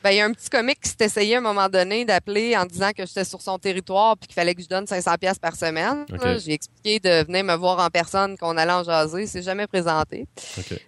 Ben, 0.05 0.11
il 0.11 0.17
y 0.17 0.21
a 0.21 0.25
un 0.25 0.33
petit 0.33 0.51
comique 0.51 0.81
qui 0.81 0.89
s'est 0.89 1.03
essayé 1.03 1.33
à 1.33 1.39
un 1.39 1.41
moment 1.41 1.67
donné 1.67 2.05
d'appeler 2.05 2.55
en 2.55 2.65
disant 2.65 2.91
que 2.95 3.07
j'étais 3.07 3.23
sur 3.23 3.41
son 3.41 3.57
territoire 3.57 4.15
puis 4.15 4.27
qu'il 4.27 4.35
fallait 4.35 4.53
que 4.53 4.61
je 4.61 4.67
donne 4.67 4.85
500 4.85 5.15
pièces 5.19 5.39
par 5.39 5.55
semaine. 5.55 6.05
J'ai 6.45 6.53
expliqué 6.53 6.99
de 6.99 7.25
venir 7.25 7.43
me 7.43 7.55
voir 7.55 7.79
en 7.79 7.89
personne, 7.89 8.37
qu'on 8.37 8.55
allait 8.55 8.71
en 8.71 8.83
jaser. 8.83 9.25
C'est 9.25 9.41
jamais 9.41 9.65
présenté. 9.65 10.27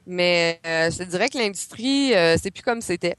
Mais 0.06 0.60
euh, 0.68 0.92
je 0.92 1.00
te 1.00 1.04
dirais 1.06 1.30
que 1.30 1.38
l'industrie, 1.40 2.14
euh, 2.14 2.38
c'est 2.40 2.52
plus 2.52 2.62
comme 2.62 2.80
c'était. 2.80 3.16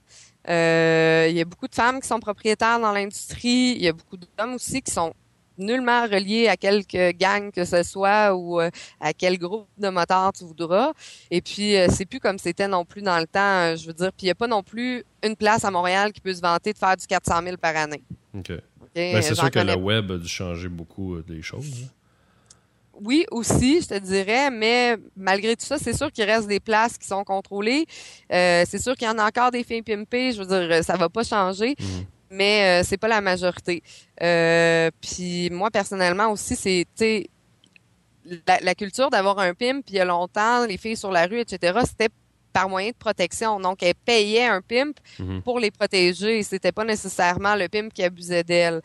Euh, 0.48 1.26
il 1.28 1.36
y 1.36 1.40
a 1.40 1.44
beaucoup 1.44 1.66
de 1.66 1.74
femmes 1.74 2.00
qui 2.00 2.06
sont 2.06 2.20
propriétaires 2.20 2.78
dans 2.78 2.92
l'industrie. 2.92 3.74
Il 3.74 3.82
y 3.82 3.88
a 3.88 3.92
beaucoup 3.92 4.18
d'hommes 4.18 4.54
aussi 4.54 4.80
qui 4.82 4.92
sont 4.92 5.12
nullement 5.58 6.02
relié 6.02 6.48
à 6.48 6.56
quelque 6.56 7.12
gang 7.12 7.50
que 7.50 7.64
ce 7.64 7.82
soit 7.82 8.34
ou 8.34 8.60
euh, 8.60 8.70
à 9.00 9.12
quel 9.12 9.38
groupe 9.38 9.66
de 9.76 9.88
motards 9.88 10.32
tu 10.32 10.44
voudras. 10.44 10.92
Et 11.30 11.40
puis, 11.40 11.76
euh, 11.76 11.88
c'est 11.90 12.06
plus 12.06 12.20
comme 12.20 12.38
c'était 12.38 12.68
non 12.68 12.84
plus 12.84 13.02
dans 13.02 13.18
le 13.18 13.26
temps, 13.26 13.40
euh, 13.40 13.76
je 13.76 13.86
veux 13.86 13.92
dire. 13.92 14.12
Puis, 14.12 14.24
il 14.24 14.26
n'y 14.26 14.30
a 14.30 14.36
pas 14.36 14.46
non 14.46 14.62
plus 14.62 15.04
une 15.22 15.36
place 15.36 15.64
à 15.64 15.70
Montréal 15.70 16.12
qui 16.12 16.20
peut 16.20 16.34
se 16.34 16.40
vanter 16.40 16.72
de 16.72 16.78
faire 16.78 16.96
du 16.96 17.06
400 17.06 17.42
000 17.42 17.56
par 17.56 17.76
année. 17.76 18.02
OK. 18.34 18.52
Ben, 18.94 19.22
c'est 19.22 19.34
sûr 19.34 19.50
que 19.50 19.58
le 19.58 19.76
web 19.76 20.10
a 20.10 20.18
dû 20.18 20.28
changer 20.28 20.68
beaucoup 20.68 21.20
des 21.22 21.42
choses. 21.42 21.84
Hein. 21.84 21.88
Oui, 23.00 23.26
aussi, 23.30 23.80
je 23.80 23.86
te 23.86 23.98
dirais, 23.98 24.50
mais 24.50 24.96
malgré 25.16 25.54
tout 25.54 25.64
ça, 25.64 25.78
c'est 25.78 25.96
sûr 25.96 26.10
qu'il 26.10 26.24
reste 26.24 26.48
des 26.48 26.58
places 26.58 26.98
qui 26.98 27.06
sont 27.06 27.22
contrôlées. 27.22 27.86
c'est 28.28 28.82
sûr 28.82 28.96
qu'il 28.96 29.06
y 29.06 29.10
en 29.10 29.18
a 29.18 29.26
encore 29.28 29.52
des 29.52 29.62
filles 29.62 29.82
pimpées. 29.82 30.32
Je 30.32 30.42
veux 30.42 30.46
dire, 30.46 30.84
ça 30.84 30.96
va 30.96 31.08
pas 31.08 31.22
changer. 31.22 31.76
Mhm 31.78 32.06
mais 32.30 32.82
euh, 32.82 32.84
c'est 32.86 32.96
pas 32.96 33.08
la 33.08 33.20
majorité. 33.20 33.82
Euh, 34.22 34.90
puis 35.00 35.50
moi 35.50 35.70
personnellement 35.70 36.30
aussi, 36.30 36.56
c'est 36.56 37.30
la, 38.46 38.58
la 38.60 38.74
culture 38.74 39.10
d'avoir 39.10 39.38
un 39.38 39.54
pimp. 39.54 39.84
Puis 39.84 39.94
il 39.94 39.96
y 39.96 40.00
a 40.00 40.04
longtemps, 40.04 40.66
les 40.66 40.76
filles 40.76 40.96
sur 40.96 41.10
la 41.10 41.26
rue, 41.26 41.40
etc. 41.40 41.78
C'était 41.84 42.08
par 42.52 42.68
moyen 42.68 42.90
de 42.90 42.96
protection. 42.96 43.60
Donc, 43.60 43.82
elles 43.82 43.94
payaient 43.94 44.46
un 44.46 44.60
pimp 44.60 44.96
mhm. 45.18 45.42
pour 45.42 45.60
les 45.60 45.70
protéger. 45.70 46.42
C'était 46.42 46.72
pas 46.72 46.84
nécessairement 46.84 47.54
le 47.54 47.68
pimp 47.68 47.92
qui 47.92 48.02
abusait 48.02 48.44
d'elles. 48.44 48.80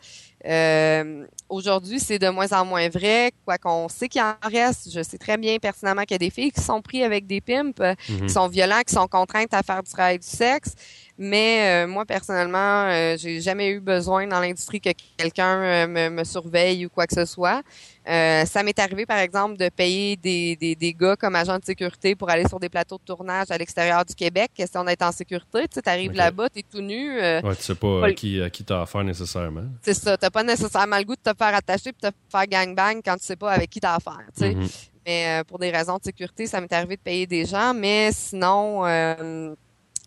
Euh, 0.46 1.26
Aujourd'hui, 1.54 2.00
c'est 2.00 2.18
de 2.18 2.28
moins 2.30 2.50
en 2.52 2.64
moins 2.64 2.88
vrai. 2.88 3.30
Quoi 3.44 3.58
qu'on 3.58 3.88
sait 3.88 4.08
qu'il 4.08 4.22
en 4.22 4.34
reste, 4.42 4.90
je 4.92 5.02
sais 5.02 5.18
très 5.18 5.36
bien 5.36 5.58
pertinemment 5.58 6.02
qu'il 6.02 6.12
y 6.12 6.14
a 6.14 6.18
des 6.18 6.30
filles 6.30 6.50
qui 6.50 6.62
sont 6.62 6.80
prises 6.80 7.04
avec 7.04 7.26
des 7.26 7.40
pimps, 7.40 7.78
mhm. 8.08 8.26
qui 8.26 8.32
sont 8.32 8.48
violents, 8.48 8.80
qui 8.84 8.94
sont 8.94 9.06
contraintes 9.06 9.52
à 9.52 9.62
faire 9.62 9.82
du 9.82 9.90
travail 9.90 10.18
du 10.18 10.26
sexe. 10.26 10.74
Mais 11.16 11.84
euh, 11.84 11.86
moi, 11.86 12.04
personnellement, 12.04 12.88
euh, 12.88 13.16
j'ai 13.16 13.40
jamais 13.40 13.70
eu 13.70 13.80
besoin 13.80 14.26
dans 14.26 14.40
l'industrie 14.40 14.80
que 14.80 14.90
quelqu'un 15.16 15.62
euh, 15.62 15.86
me, 15.86 16.10
me, 16.10 16.24
surveille 16.24 16.86
ou 16.86 16.88
quoi 16.88 17.06
que 17.06 17.14
ce 17.14 17.24
soit. 17.24 17.62
ça 18.04 18.62
m'est 18.64 18.78
arrivé, 18.80 19.06
par 19.06 19.18
exemple, 19.18 19.56
de 19.56 19.68
payer 19.68 20.16
des, 20.16 20.56
des, 20.56 20.74
des, 20.74 20.92
gars 20.92 21.14
comme 21.14 21.36
agents 21.36 21.58
de 21.58 21.64
sécurité 21.64 22.16
pour 22.16 22.30
aller 22.30 22.48
sur 22.48 22.58
des 22.58 22.68
plateaux 22.68 22.98
de 22.98 23.04
tournage 23.04 23.52
à 23.52 23.58
l'extérieur 23.58 24.04
du 24.04 24.14
Québec, 24.16 24.50
question 24.56 24.82
d'être 24.82 25.02
en 25.02 25.12
sécurité. 25.12 25.68
Tu 25.68 25.74
sais, 25.74 25.88
arrives 25.88 26.12
là-bas, 26.14 26.48
t'es 26.48 26.64
tout 26.68 26.80
nu. 26.80 27.16
ouais, 27.16 27.42
tu 27.56 27.62
sais 27.62 27.76
pas, 27.76 28.12
qui, 28.12 28.42
à 28.42 28.50
qui 28.50 28.64
t'as 28.64 28.82
affaire 28.82 29.04
nécessairement. 29.04 29.66
C'est 29.82 29.94
ça, 29.94 30.16
t'as 30.16 30.30
pas 30.34 30.42
nécessairement 30.42 30.98
le 30.98 31.04
goût 31.04 31.16
de 31.16 31.32
te 31.32 31.36
faire 31.36 31.54
attacher 31.54 31.92
puis 31.92 32.10
te 32.10 32.14
faire 32.28 32.46
gangbang 32.46 33.00
quand 33.02 33.16
tu 33.16 33.24
sais 33.24 33.36
pas 33.36 33.52
avec 33.52 33.70
qui 33.70 33.80
t'as 33.80 33.94
affaire. 33.94 34.26
Tu 34.36 34.40
sais. 34.40 34.50
Mm-hmm. 34.50 34.88
Mais 35.06 35.42
pour 35.46 35.58
des 35.58 35.70
raisons 35.70 35.96
de 35.96 36.02
sécurité, 36.02 36.46
ça 36.46 36.60
m'est 36.60 36.72
arrivé 36.72 36.96
de 36.96 37.02
payer 37.02 37.26
des 37.26 37.44
gens, 37.46 37.72
mais 37.72 38.10
sinon 38.12 38.84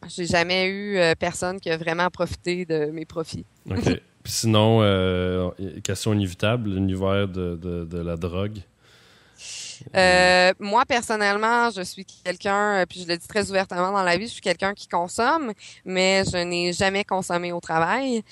j'ai 0.05 0.25
jamais 0.25 0.65
eu 0.67 0.97
euh, 0.97 1.15
personne 1.15 1.59
qui 1.59 1.69
a 1.69 1.77
vraiment 1.77 2.09
profité 2.09 2.65
de 2.65 2.85
mes 2.91 3.05
profits. 3.05 3.45
OK. 3.69 4.01
sinon, 4.25 4.79
euh, 4.81 5.49
question 5.83 6.13
inévitable, 6.13 6.69
l'univers 6.69 7.27
de, 7.27 7.55
de, 7.55 7.97
la 7.99 8.15
drogue. 8.15 8.59
Euh, 9.95 10.53
moi, 10.59 10.85
personnellement, 10.85 11.69
je 11.69 11.81
suis 11.81 12.05
quelqu'un, 12.05 12.85
puis 12.87 13.01
je 13.01 13.07
le 13.07 13.17
dis 13.17 13.27
très 13.27 13.49
ouvertement 13.49 13.91
dans 13.91 14.03
la 14.03 14.17
vie, 14.17 14.27
je 14.27 14.33
suis 14.33 14.41
quelqu'un 14.41 14.73
qui 14.73 14.87
consomme, 14.87 15.53
mais 15.85 16.23
je 16.31 16.37
n'ai 16.37 16.73
jamais 16.73 17.03
consommé 17.03 17.51
au 17.51 17.59
travail. 17.59 18.23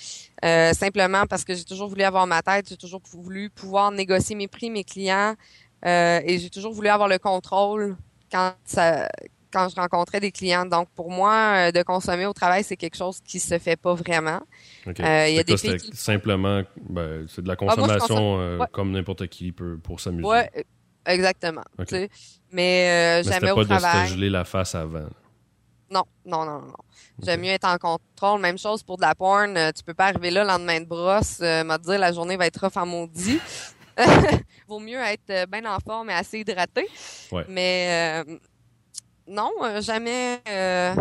simplement 0.73 1.25
parce 1.27 1.43
que 1.43 1.53
j'ai 1.55 1.63
toujours 1.63 1.89
voulu 1.89 2.03
avoir 2.03 2.27
ma 2.27 2.41
tête, 2.41 2.69
j'ai 2.69 2.77
toujours 2.77 3.01
voulu 3.11 3.49
pouvoir 3.49 3.91
négocier 3.91 4.35
mes 4.35 4.47
prix, 4.47 4.69
mes 4.69 4.83
clients, 4.83 5.35
et 5.83 6.37
j'ai 6.39 6.49
toujours 6.49 6.73
voulu 6.73 6.89
avoir 6.89 7.07
le 7.07 7.19
contrôle 7.19 7.95
quand 8.31 8.53
ça, 8.65 9.07
quand 9.55 9.69
je 9.69 9.75
rencontrais 9.75 10.19
des 10.19 10.31
clients. 10.31 10.65
Donc, 10.65 10.89
pour 10.95 11.09
moi, 11.09 11.67
euh, 11.67 11.71
de 11.71 11.81
consommer 11.81 12.25
au 12.25 12.33
travail, 12.33 12.63
c'est 12.63 12.75
quelque 12.75 12.97
chose 12.97 13.21
qui 13.21 13.39
se 13.39 13.57
fait 13.57 13.77
pas 13.77 13.93
vraiment. 13.93 14.41
Euh, 14.87 15.27
il 15.29 15.35
y 15.35 15.39
a 15.39 15.43
des 15.43 15.55
Simplement, 15.93 16.63
ben, 16.89 17.25
c'est 17.29 17.41
de 17.41 17.47
la 17.47 17.53
ah, 17.53 17.55
consommation 17.55 18.39
euh, 18.39 18.59
comme 18.73 18.91
n'importe 18.91 19.27
qui 19.27 19.53
peut 19.53 19.77
pour 19.81 20.01
s'amuser. 20.01 20.27
Ouais, 20.27 20.49
exactement. 21.05 21.63
Mais, 22.51 23.23
jamais 23.23 23.51
au 23.51 23.63
travail. 23.63 23.81
pas 23.81 24.03
de 24.03 24.07
se 24.07 24.13
geler 24.13 24.29
la 24.29 24.45
face 24.45 24.75
avant. 24.75 25.07
Non, 25.91 26.03
non, 26.25 26.45
non, 26.45 26.61
non. 26.61 26.73
J'aime 27.21 27.41
mieux 27.41 27.49
être 27.49 27.67
en 27.67 27.77
contrôle. 27.77 28.41
Même 28.41 28.57
chose 28.57 28.81
pour 28.83 28.97
de 28.97 29.03
la 29.03 29.15
porn. 29.15 29.53
tu 29.75 29.83
peux 29.83 29.93
pas 29.93 30.07
arriver 30.07 30.31
là, 30.31 30.43
le 30.43 30.49
lendemain 30.49 30.79
de 30.79 30.85
brosse, 30.85 31.39
me 31.39 31.77
dire 31.77 31.99
la 31.99 32.11
journée 32.11 32.37
va 32.37 32.47
être 32.47 32.59
rough 32.59 32.77
en 32.77 32.85
maudit. 32.85 33.39
Vaut 34.67 34.79
mieux 34.79 34.99
être 34.99 35.49
bien 35.49 35.65
en 35.65 35.79
forme 35.79 36.09
et 36.09 36.13
assez 36.13 36.39
hydraté. 36.39 36.87
Mais 37.47 38.23
non, 39.27 39.51
euh, 39.63 39.81
jamais. 39.81 40.39
Euh, 40.47 40.95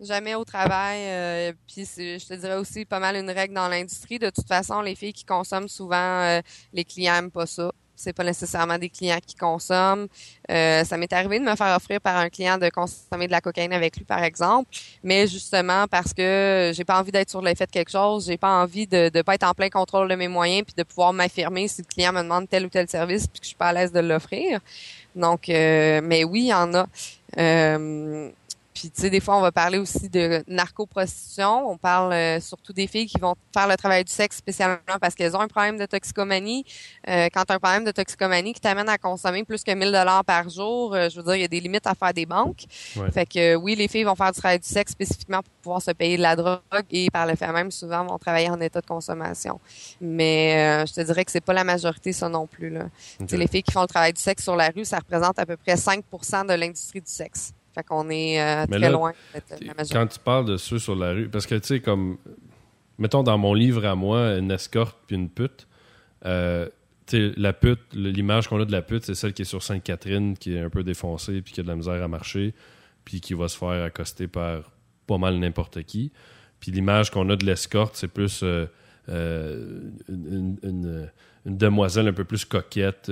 jamais 0.00 0.34
au 0.34 0.44
travail. 0.44 1.00
Euh, 1.02 1.52
puis 1.66 1.84
je 1.84 2.26
te 2.26 2.34
dirais 2.34 2.56
aussi 2.56 2.84
pas 2.84 3.00
mal 3.00 3.16
une 3.16 3.30
règle 3.30 3.54
dans 3.54 3.68
l'industrie. 3.68 4.18
De 4.18 4.30
toute 4.30 4.46
façon, 4.46 4.80
les 4.80 4.94
filles 4.94 5.12
qui 5.12 5.24
consomment 5.24 5.68
souvent, 5.68 6.40
les 6.72 6.84
clients 6.84 7.14
aiment 7.16 7.30
pas 7.30 7.46
ça. 7.46 7.72
C'est 7.98 8.12
pas 8.12 8.24
nécessairement 8.24 8.78
des 8.78 8.88
clients 8.88 9.18
qui 9.24 9.34
consomment. 9.34 10.08
ça 10.48 10.96
m'est 10.96 11.12
arrivé 11.12 11.38
de 11.40 11.44
me 11.44 11.56
faire 11.56 11.76
offrir 11.76 12.00
par 12.00 12.16
un 12.16 12.28
client 12.28 12.58
de 12.58 12.68
consommer 12.68 13.26
de 13.26 13.32
la 13.32 13.40
cocaïne 13.40 13.72
avec 13.72 13.96
lui, 13.96 14.04
par 14.04 14.22
exemple, 14.22 14.70
mais 15.02 15.26
justement 15.26 15.86
parce 15.88 16.14
que 16.14 16.72
j'ai 16.74 16.84
pas 16.84 16.98
envie 16.98 17.12
d'être 17.12 17.30
sur 17.30 17.42
l'effet 17.42 17.66
de 17.66 17.70
quelque 17.70 17.90
chose, 17.90 18.26
j'ai 18.26 18.36
pas 18.36 18.62
envie 18.62 18.86
de 18.86 19.10
ne 19.12 19.22
pas 19.22 19.34
être 19.34 19.46
en 19.46 19.54
plein 19.54 19.68
contrôle 19.68 20.08
de 20.08 20.14
mes 20.14 20.28
moyens 20.28 20.64
puis 20.64 20.74
de 20.76 20.82
pouvoir 20.82 21.12
m'affirmer 21.12 21.68
si 21.68 21.82
le 21.82 21.86
client 21.86 22.12
me 22.12 22.22
demande 22.22 22.48
tel 22.48 22.66
ou 22.66 22.68
tel 22.68 22.88
service 22.88 23.26
puis 23.26 23.40
que 23.40 23.44
je 23.44 23.48
suis 23.48 23.56
pas 23.56 23.68
à 23.68 23.72
l'aise 23.72 23.92
de 23.92 24.00
l'offrir. 24.00 24.60
Donc, 25.14 25.48
euh, 25.48 26.00
mais 26.02 26.24
oui, 26.24 26.42
il 26.42 26.48
y 26.48 26.54
en 26.54 26.74
a. 26.74 26.86
Euh, 27.38 28.30
puis, 28.78 28.92
tu 28.92 29.00
sais, 29.00 29.10
des 29.10 29.18
fois, 29.18 29.36
on 29.36 29.40
va 29.40 29.50
parler 29.50 29.78
aussi 29.78 30.08
de 30.08 30.44
narcoprostitution. 30.46 31.68
On 31.68 31.76
parle 31.76 32.12
euh, 32.12 32.38
surtout 32.38 32.72
des 32.72 32.86
filles 32.86 33.06
qui 33.06 33.18
vont 33.18 33.34
faire 33.52 33.66
le 33.66 33.76
travail 33.76 34.04
du 34.04 34.12
sexe 34.12 34.36
spécialement 34.36 34.78
parce 35.00 35.16
qu'elles 35.16 35.34
ont 35.34 35.40
un 35.40 35.48
problème 35.48 35.78
de 35.78 35.84
toxicomanie. 35.84 36.64
Euh, 37.08 37.26
quand 37.34 37.44
tu 37.44 37.52
as 37.52 37.56
un 37.56 37.58
problème 37.58 37.84
de 37.84 37.90
toxicomanie 37.90 38.52
qui 38.52 38.60
t'amène 38.60 38.88
à 38.88 38.96
consommer 38.96 39.42
plus 39.42 39.64
que 39.64 39.74
1000 39.74 39.90
dollars 39.90 40.24
par 40.24 40.48
jour, 40.48 40.94
euh, 40.94 41.08
je 41.08 41.16
veux 41.16 41.24
dire, 41.24 41.34
il 41.34 41.40
y 41.40 41.44
a 41.44 41.48
des 41.48 41.58
limites 41.58 41.88
à 41.88 41.96
faire 41.96 42.14
des 42.14 42.24
banques. 42.24 42.66
Fait 43.12 43.26
que 43.26 43.56
oui, 43.56 43.74
les 43.74 43.88
filles 43.88 44.04
vont 44.04 44.14
faire 44.14 44.30
du 44.30 44.38
travail 44.38 44.60
du 44.60 44.68
sexe 44.68 44.92
spécifiquement 44.92 45.42
pour 45.42 45.52
pouvoir 45.60 45.82
se 45.82 45.90
payer 45.90 46.16
de 46.16 46.22
la 46.22 46.36
drogue 46.36 46.60
et 46.92 47.10
par 47.10 47.26
le 47.26 47.34
fait 47.34 47.50
même, 47.50 47.72
souvent, 47.72 48.04
vont 48.04 48.18
travailler 48.18 48.48
en 48.48 48.60
état 48.60 48.80
de 48.80 48.86
consommation. 48.86 49.58
Mais 50.00 50.86
je 50.86 50.92
te 50.94 51.00
dirais 51.00 51.24
que 51.24 51.32
c'est 51.32 51.40
pas 51.40 51.52
la 51.52 51.64
majorité, 51.64 52.12
ça 52.12 52.28
non 52.28 52.46
plus. 52.46 52.70
Là. 52.70 52.84
Les 53.28 53.48
filles 53.48 53.64
qui 53.64 53.72
font 53.72 53.82
le 53.82 53.88
travail 53.88 54.12
du 54.12 54.20
sexe 54.20 54.44
sur 54.44 54.54
la 54.54 54.68
rue, 54.68 54.84
ça 54.84 54.98
représente 54.98 55.36
à 55.40 55.46
peu 55.46 55.56
près 55.56 55.74
5% 55.74 56.46
de 56.46 56.54
l'industrie 56.54 57.00
du 57.00 57.10
sexe. 57.10 57.52
Fait 57.78 57.84
qu'on 57.84 58.10
est 58.10 58.40
euh, 58.40 58.66
très 58.66 58.90
loin 58.90 59.12
de 59.32 59.64
la 59.64 59.72
majorité. 59.72 59.94
Quand 59.94 60.06
tu 60.08 60.18
parles 60.18 60.46
de 60.46 60.56
ceux 60.56 60.80
sur 60.80 60.96
la 60.96 61.12
rue, 61.12 61.28
parce 61.28 61.46
que 61.46 61.54
tu 61.54 61.64
sais, 61.64 61.80
comme, 61.80 62.18
mettons 62.98 63.22
dans 63.22 63.38
mon 63.38 63.54
livre 63.54 63.86
à 63.86 63.94
moi, 63.94 64.36
une 64.36 64.50
escorte 64.50 64.98
puis 65.06 65.14
une 65.14 65.28
pute, 65.28 65.68
euh, 66.24 66.66
tu 67.06 67.30
sais, 67.30 67.32
la 67.36 67.52
pute, 67.52 67.78
l'image 67.92 68.48
qu'on 68.48 68.60
a 68.60 68.64
de 68.64 68.72
la 68.72 68.82
pute, 68.82 69.04
c'est 69.04 69.14
celle 69.14 69.32
qui 69.32 69.42
est 69.42 69.44
sur 69.44 69.62
Sainte-Catherine, 69.62 70.36
qui 70.36 70.56
est 70.56 70.60
un 70.60 70.70
peu 70.70 70.82
défoncée 70.82 71.40
puis 71.40 71.52
qui 71.52 71.60
a 71.60 71.62
de 71.62 71.68
la 71.68 71.76
misère 71.76 72.02
à 72.02 72.08
marcher, 72.08 72.52
puis 73.04 73.20
qui 73.20 73.34
va 73.34 73.46
se 73.46 73.56
faire 73.56 73.84
accoster 73.84 74.26
par 74.26 74.72
pas 75.06 75.18
mal 75.18 75.38
n'importe 75.38 75.84
qui. 75.84 76.10
Puis 76.58 76.72
l'image 76.72 77.12
qu'on 77.12 77.30
a 77.30 77.36
de 77.36 77.46
l'escorte, 77.46 77.94
c'est 77.94 78.08
plus 78.08 78.42
euh, 78.42 78.66
une, 80.08 80.56
une, 80.64 81.08
demoiselle 81.46 82.08
un 82.08 82.12
peu 82.12 82.24
plus 82.24 82.44
coquette, 82.44 83.08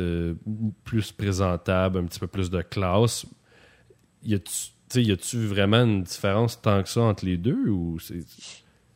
plus 0.83 1.13
présentable, 1.13 2.01
un 2.01 2.05
petit 2.07 2.19
peu 2.19 2.27
plus 2.27 2.51
de 2.51 2.63
classe 2.63 3.27
y 4.27 5.13
a-tu 5.13 5.47
vraiment 5.47 5.85
une 5.85 6.03
différence 6.03 6.61
tant 6.61 6.83
que 6.83 6.89
ça 6.89 7.03
entre 7.03 7.25
les 7.25 7.37
deux 7.37 7.69
ou 7.69 7.99
c'est 7.99 8.25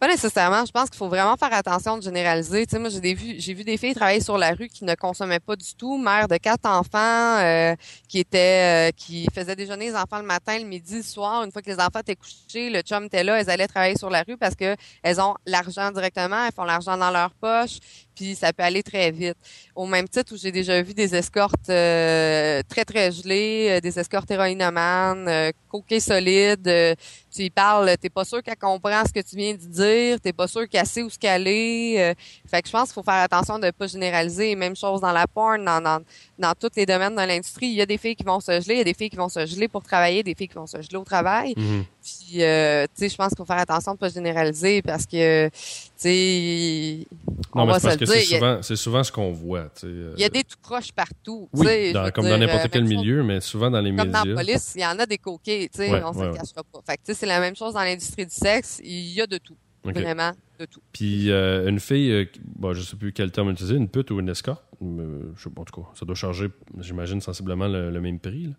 pas 0.01 0.09
nécessairement. 0.09 0.65
Je 0.65 0.73
pense 0.73 0.89
qu'il 0.89 0.97
faut 0.97 1.09
vraiment 1.09 1.37
faire 1.37 1.53
attention 1.53 1.99
de 1.99 2.03
généraliser. 2.03 2.67
Tu 2.67 2.71
sais, 2.71 2.79
moi, 2.79 2.89
j'ai 2.89 3.13
vu, 3.13 3.35
j'ai 3.39 3.53
vu 3.53 3.65
des 3.65 3.77
filles 3.77 3.95
travailler 3.95 4.23
sur 4.23 4.39
la 4.39 4.53
rue 4.53 4.69
qui 4.69 4.87
ne 4.87 4.95
consommaient 4.95 5.41
pas 5.41 5.57
du 5.57 5.75
tout, 5.77 5.99
mère 5.99 6.27
de 6.27 6.39
quatre 6.39 6.65
enfants, 6.65 7.39
euh, 7.39 7.75
qui 8.09 8.21
étaient, 8.21 8.89
euh, 8.89 8.93
qui 8.97 9.27
faisaient 9.35 9.55
déjeuner 9.55 9.91
les 9.91 9.95
enfants 9.95 10.19
le 10.19 10.25
matin, 10.25 10.59
le 10.59 10.65
midi, 10.65 10.97
le 10.97 11.03
soir. 11.03 11.45
Une 11.45 11.53
fois 11.53 11.61
que 11.61 11.71
les 11.71 11.79
enfants 11.79 12.01
étaient 12.01 12.17
couchés, 12.17 12.71
le 12.71 12.81
chum 12.81 13.05
était 13.05 13.23
là, 13.23 13.39
elles 13.39 13.51
allaient 13.51 13.69
travailler 13.69 13.99
sur 13.99 14.09
la 14.09 14.23
rue 14.23 14.39
parce 14.39 14.55
que 14.55 14.75
elles 15.03 15.21
ont 15.21 15.35
l'argent 15.45 15.91
directement, 15.91 16.47
elles 16.47 16.55
font 16.55 16.65
l'argent 16.65 16.97
dans 16.97 17.11
leur 17.11 17.35
poche, 17.35 17.79
puis 18.15 18.35
ça 18.35 18.55
peut 18.55 18.63
aller 18.63 18.83
très 18.83 19.11
vite. 19.11 19.37
Au 19.75 19.85
même 19.85 20.09
titre 20.09 20.33
où 20.33 20.39
j'ai 20.39 20.51
déjà 20.51 20.81
vu 20.81 20.95
des 20.95 21.15
escortes 21.15 21.69
euh, 21.69 22.63
très 22.71 22.87
très 22.87 23.13
gelées, 23.13 23.81
des 23.83 23.99
escortes 23.99 24.31
héroïnomanes, 24.31 25.29
euh, 25.29 25.51
coquées 25.69 26.01
solides 26.01 26.97
tu 27.31 27.43
y 27.43 27.51
parles, 27.51 27.97
t'es 28.01 28.11
pas 28.11 28.25
sûr 28.25 28.43
qu'elle 28.43 28.57
comprend 28.57 29.05
ce 29.07 29.13
que 29.13 29.21
tu 29.21 29.37
viens 29.37 29.55
de 29.55 29.59
dire, 29.59 30.21
t'es 30.21 30.33
pas 30.33 30.49
sûr 30.49 30.69
qu'elle 30.69 30.87
sait 30.87 31.03
où 31.03 31.11
ce 31.11 31.19
qu'elle 31.19 31.47
est. 31.47 32.11
Euh. 32.11 32.15
fait 32.47 32.63
que 32.63 32.69
je 32.69 32.73
pense 32.73 32.89
qu'il 32.89 32.95
faut 32.95 33.03
faire 33.03 33.23
attention 33.23 33.59
de 33.59 33.71
pas 33.71 33.87
généraliser. 33.87 34.55
Même 34.57 34.77
chose 34.77 35.01
dans 35.01 35.13
la 35.13 35.27
porn, 35.27 35.65
dans, 35.65 35.81
dans, 35.81 36.03
dans 36.39 36.55
tous 36.55 36.71
les 36.77 36.87
domaines 36.87 37.15
de 37.15 37.23
l'industrie. 37.23 37.69
Il 37.69 37.75
y 37.75 37.83
a 37.83 37.87
des 37.87 37.99
filles 37.99 38.17
qui 38.17 38.25
vont 38.25 38.41
se 38.41 38.61
geler, 38.61 38.75
il 38.75 38.79
y 38.79 38.81
a 38.81 38.85
des 38.85 38.95
filles 38.95 39.11
qui 39.11 39.17
vont 39.17 39.29
se 39.29 39.47
geler 39.47 39.69
pour 39.69 39.83
travailler, 39.83 40.23
des 40.23 40.35
filles 40.35 40.49
qui 40.49 40.55
vont 40.57 40.67
se 40.67 40.81
geler 40.83 40.97
au 40.97 41.05
travail. 41.05 41.55
Mhm. 41.57 41.85
Puis, 42.29 42.43
euh, 42.43 42.85
tu 42.87 42.91
sais, 43.03 43.09
je 43.09 43.17
pense 43.17 43.29
qu'il 43.29 43.39
faut 43.39 43.45
faire 43.45 43.59
attention 43.59 43.95
de 43.95 43.99
pas 43.99 44.09
généraliser 44.09 44.83
parce 44.83 45.07
que, 45.07 45.49
tu 45.49 45.53
sais, 45.97 47.07
Non, 47.55 47.63
on 47.63 47.67
mais 47.67 47.73
va 47.73 47.81
parce 47.81 47.95
se 47.95 47.99
que 47.99 48.07
c'est 48.07 48.19
a- 48.19 48.39
souvent, 48.39 48.63
c'est 48.63 48.77
souvent 48.77 49.05
ce 49.05 49.13
qu'on 49.13 49.33
voit. 49.33 49.65
tu 49.75 49.81
sais, 49.83 49.87
euh, 49.89 50.15
Il 50.17 50.21
y 50.23 50.25
a 50.25 50.29
des 50.29 50.45
tout 50.45 50.57
croches 50.63 50.93
partout. 50.93 51.49
tu 51.55 51.61
Oui, 51.61 51.67
sais, 51.67 51.93
dans- 51.93 52.11
comme 52.11 52.25
dire, 52.25 52.35
dans 52.35 52.39
n'importe 52.47 52.67
euh, 52.67 52.69
quel 52.73 52.85
milieu, 52.85 53.23
mais 53.23 53.41
souvent 53.41 53.71
dans 53.71 53.81
les 53.81 53.95
Comme 53.95 54.11
dans 54.11 54.21
médias. 54.25 54.35
la 54.35 54.45
police, 54.45 54.73
il 54.77 54.83
y 54.83 54.87
en 54.87 54.99
a 54.99 55.07
des 55.07 55.19
coquets, 55.19 55.69
tu 55.73 55.79
sais, 55.83 55.91
Ouais, 55.91 56.03
on 56.05 56.13
se 56.13 56.19
ouais, 56.19 56.27
le 56.27 56.33
ouais. 56.33 56.39
cachera 56.39 56.63
pas. 56.65 56.81
Fait 56.87 56.97
que, 56.97 57.03
tu 57.05 57.13
sais, 57.13 57.15
c'est 57.15 57.27
la 57.27 57.41
même 57.41 57.57
chose 57.57 57.75
dans 57.75 57.81
l'industrie 57.83 58.27
du 58.27 58.35
sexe. 58.35 58.81
Il 58.85 59.13
y 59.13 59.21
a 59.21 59.27
de 59.27 59.39
tout. 59.39 59.57
Vraiment, 59.83 60.33
de 60.59 60.67
tout. 60.67 60.81
Puis 60.93 61.31
euh, 61.31 61.67
une 61.69 61.81
fille, 61.81 62.13
euh, 62.13 62.27
bon, 62.57 62.75
je 62.75 62.83
sais 62.83 62.97
plus 62.97 63.13
quel 63.15 63.31
terme 63.33 63.51
utiliser, 63.51 63.77
une 63.77 63.89
pute 63.89 64.11
ou 64.11 64.21
une 64.21 64.29
escorte, 64.29 64.63
euh, 64.83 65.33
je 65.37 65.43
sais 65.45 65.49
pas, 65.51 65.63
en 65.63 65.65
tout 65.65 65.81
cas, 65.81 65.89
ça 65.95 66.05
doit 66.05 66.15
charger, 66.15 66.49
j'imagine, 66.79 67.21
sensiblement 67.23 67.67
le, 67.67 67.91
le 67.91 68.01
même 68.01 68.19
prix. 68.21 68.49
là. 68.49 68.53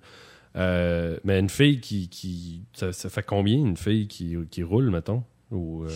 Euh, 0.56 1.18
mais 1.24 1.40
une 1.40 1.50
fille 1.50 1.80
qui. 1.80 2.10
qui 2.10 2.64
ça, 2.74 2.92
ça 2.92 3.10
fait 3.10 3.24
combien 3.24 3.58
une 3.58 3.78
fille 3.78 4.08
qui, 4.08 4.36
qui 4.50 4.64
roule, 4.64 4.90
mettons? 4.90 5.24
Ou, 5.52 5.84
euh, 5.84 5.90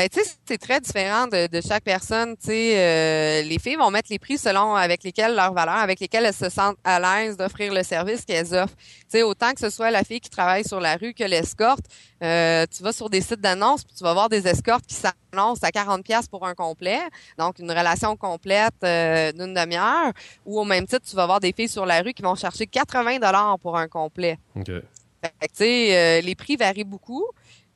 Ben, 0.00 0.08
tu 0.08 0.18
sais, 0.18 0.30
c'est 0.46 0.56
très 0.56 0.80
différent 0.80 1.26
de, 1.26 1.46
de 1.46 1.60
chaque 1.60 1.84
personne. 1.84 2.34
Tu 2.38 2.46
sais, 2.46 2.72
euh, 2.74 3.42
les 3.42 3.58
filles 3.58 3.76
vont 3.76 3.90
mettre 3.90 4.08
les 4.10 4.18
prix 4.18 4.38
selon 4.38 4.74
avec 4.74 5.04
lesquels 5.04 5.34
leurs 5.34 5.52
valeurs, 5.52 5.74
avec 5.74 6.00
lesquelles 6.00 6.24
elles 6.24 6.32
se 6.32 6.48
sentent 6.48 6.78
à 6.84 6.98
l'aise 6.98 7.36
d'offrir 7.36 7.74
le 7.74 7.82
service 7.82 8.24
qu'elles 8.24 8.54
offrent. 8.54 8.74
Tu 8.76 9.04
sais, 9.08 9.22
autant 9.22 9.52
que 9.52 9.60
ce 9.60 9.68
soit 9.68 9.90
la 9.90 10.02
fille 10.02 10.20
qui 10.20 10.30
travaille 10.30 10.64
sur 10.64 10.80
la 10.80 10.96
rue 10.96 11.12
que 11.12 11.24
l'escorte, 11.24 11.84
euh, 12.22 12.64
tu 12.74 12.82
vas 12.82 12.94
sur 12.94 13.10
des 13.10 13.20
sites 13.20 13.42
d'annonces 13.42 13.84
puis 13.84 13.94
tu 13.94 14.02
vas 14.02 14.14
voir 14.14 14.30
des 14.30 14.48
escortes 14.48 14.86
qui 14.86 14.94
s'annoncent 14.94 15.60
à 15.62 15.70
40 15.70 16.02
pièces 16.02 16.28
pour 16.28 16.46
un 16.46 16.54
complet, 16.54 17.00
donc 17.36 17.58
une 17.58 17.70
relation 17.70 18.16
complète 18.16 18.72
euh, 18.82 19.32
d'une 19.32 19.52
demi-heure, 19.52 20.14
ou 20.46 20.60
au 20.60 20.64
même 20.64 20.86
titre, 20.86 21.04
tu 21.06 21.14
vas 21.14 21.26
voir 21.26 21.40
des 21.40 21.52
filles 21.52 21.68
sur 21.68 21.84
la 21.84 22.00
rue 22.00 22.14
qui 22.14 22.22
vont 22.22 22.36
chercher 22.36 22.66
80 22.66 23.18
dollars 23.18 23.58
pour 23.58 23.76
un 23.76 23.86
complet. 23.86 24.38
Fait 25.22 25.48
que, 25.48 25.62
euh, 25.62 26.20
les 26.22 26.34
prix 26.34 26.56
varient 26.56 26.84
beaucoup. 26.84 27.26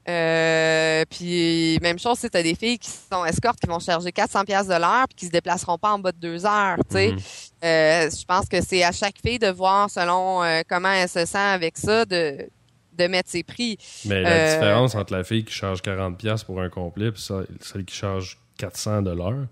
Euh, 0.06 1.04
puis 1.08 1.78
même 1.80 1.98
chose, 1.98 2.18
tu 2.20 2.26
as 2.36 2.42
des 2.42 2.54
filles 2.54 2.78
qui 2.78 2.90
sont 2.90 3.24
escortes 3.24 3.58
qui 3.58 3.66
vont 3.66 3.78
charger 3.78 4.12
400 4.12 4.44
pièces 4.44 4.66
de 4.66 4.74
l'heure 4.74 5.06
puis 5.08 5.14
qui 5.16 5.26
se 5.26 5.30
déplaceront 5.30 5.78
pas 5.78 5.92
en 5.92 5.98
bas 5.98 6.12
de 6.12 6.18
deux 6.18 6.44
heures. 6.44 6.76
Tu 6.90 6.96
sais, 6.96 7.12
Mhm. 7.12 7.18
Euh, 7.64 8.10
je 8.10 8.24
pense 8.26 8.46
que 8.48 8.60
c'est 8.62 8.82
à 8.84 8.92
chaque 8.92 9.16
fille 9.24 9.38
de 9.38 9.48
voir 9.48 9.88
selon 9.88 10.42
euh, 10.42 10.60
comment 10.68 10.90
elle 10.92 11.08
se 11.08 11.24
sent 11.24 11.38
avec 11.38 11.78
ça 11.78 12.04
de 12.04 12.48
de 12.96 13.06
mettre 13.08 13.28
ses 13.28 13.42
prix. 13.42 13.76
Mais 14.04 14.20
la 14.22 14.54
différence 14.54 14.94
entre 14.94 15.14
la 15.14 15.24
fille 15.24 15.44
qui 15.44 15.52
charge 15.52 15.80
40$ 15.82 16.44
pour 16.44 16.60
un 16.60 16.68
complet 16.68 17.08
et 17.08 17.12
celle 17.16 17.84
qui 17.84 17.94
charge 17.96 18.38
400 18.58 19.02
de 19.02 19.10
l'heure, 19.10 19.46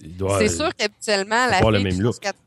il 0.00 0.16
doit. 0.16 0.40
c'est 0.40 0.48
sûr 0.48 0.74
qu'habituellement 0.74 1.46
la 1.46 1.60
pas 1.60 1.70
le 1.70 1.76
fille 1.76 1.84
même 1.84 1.92
qui 1.94 2.00
look. 2.00 2.14
charge 2.14 2.20
quatre- 2.20 2.38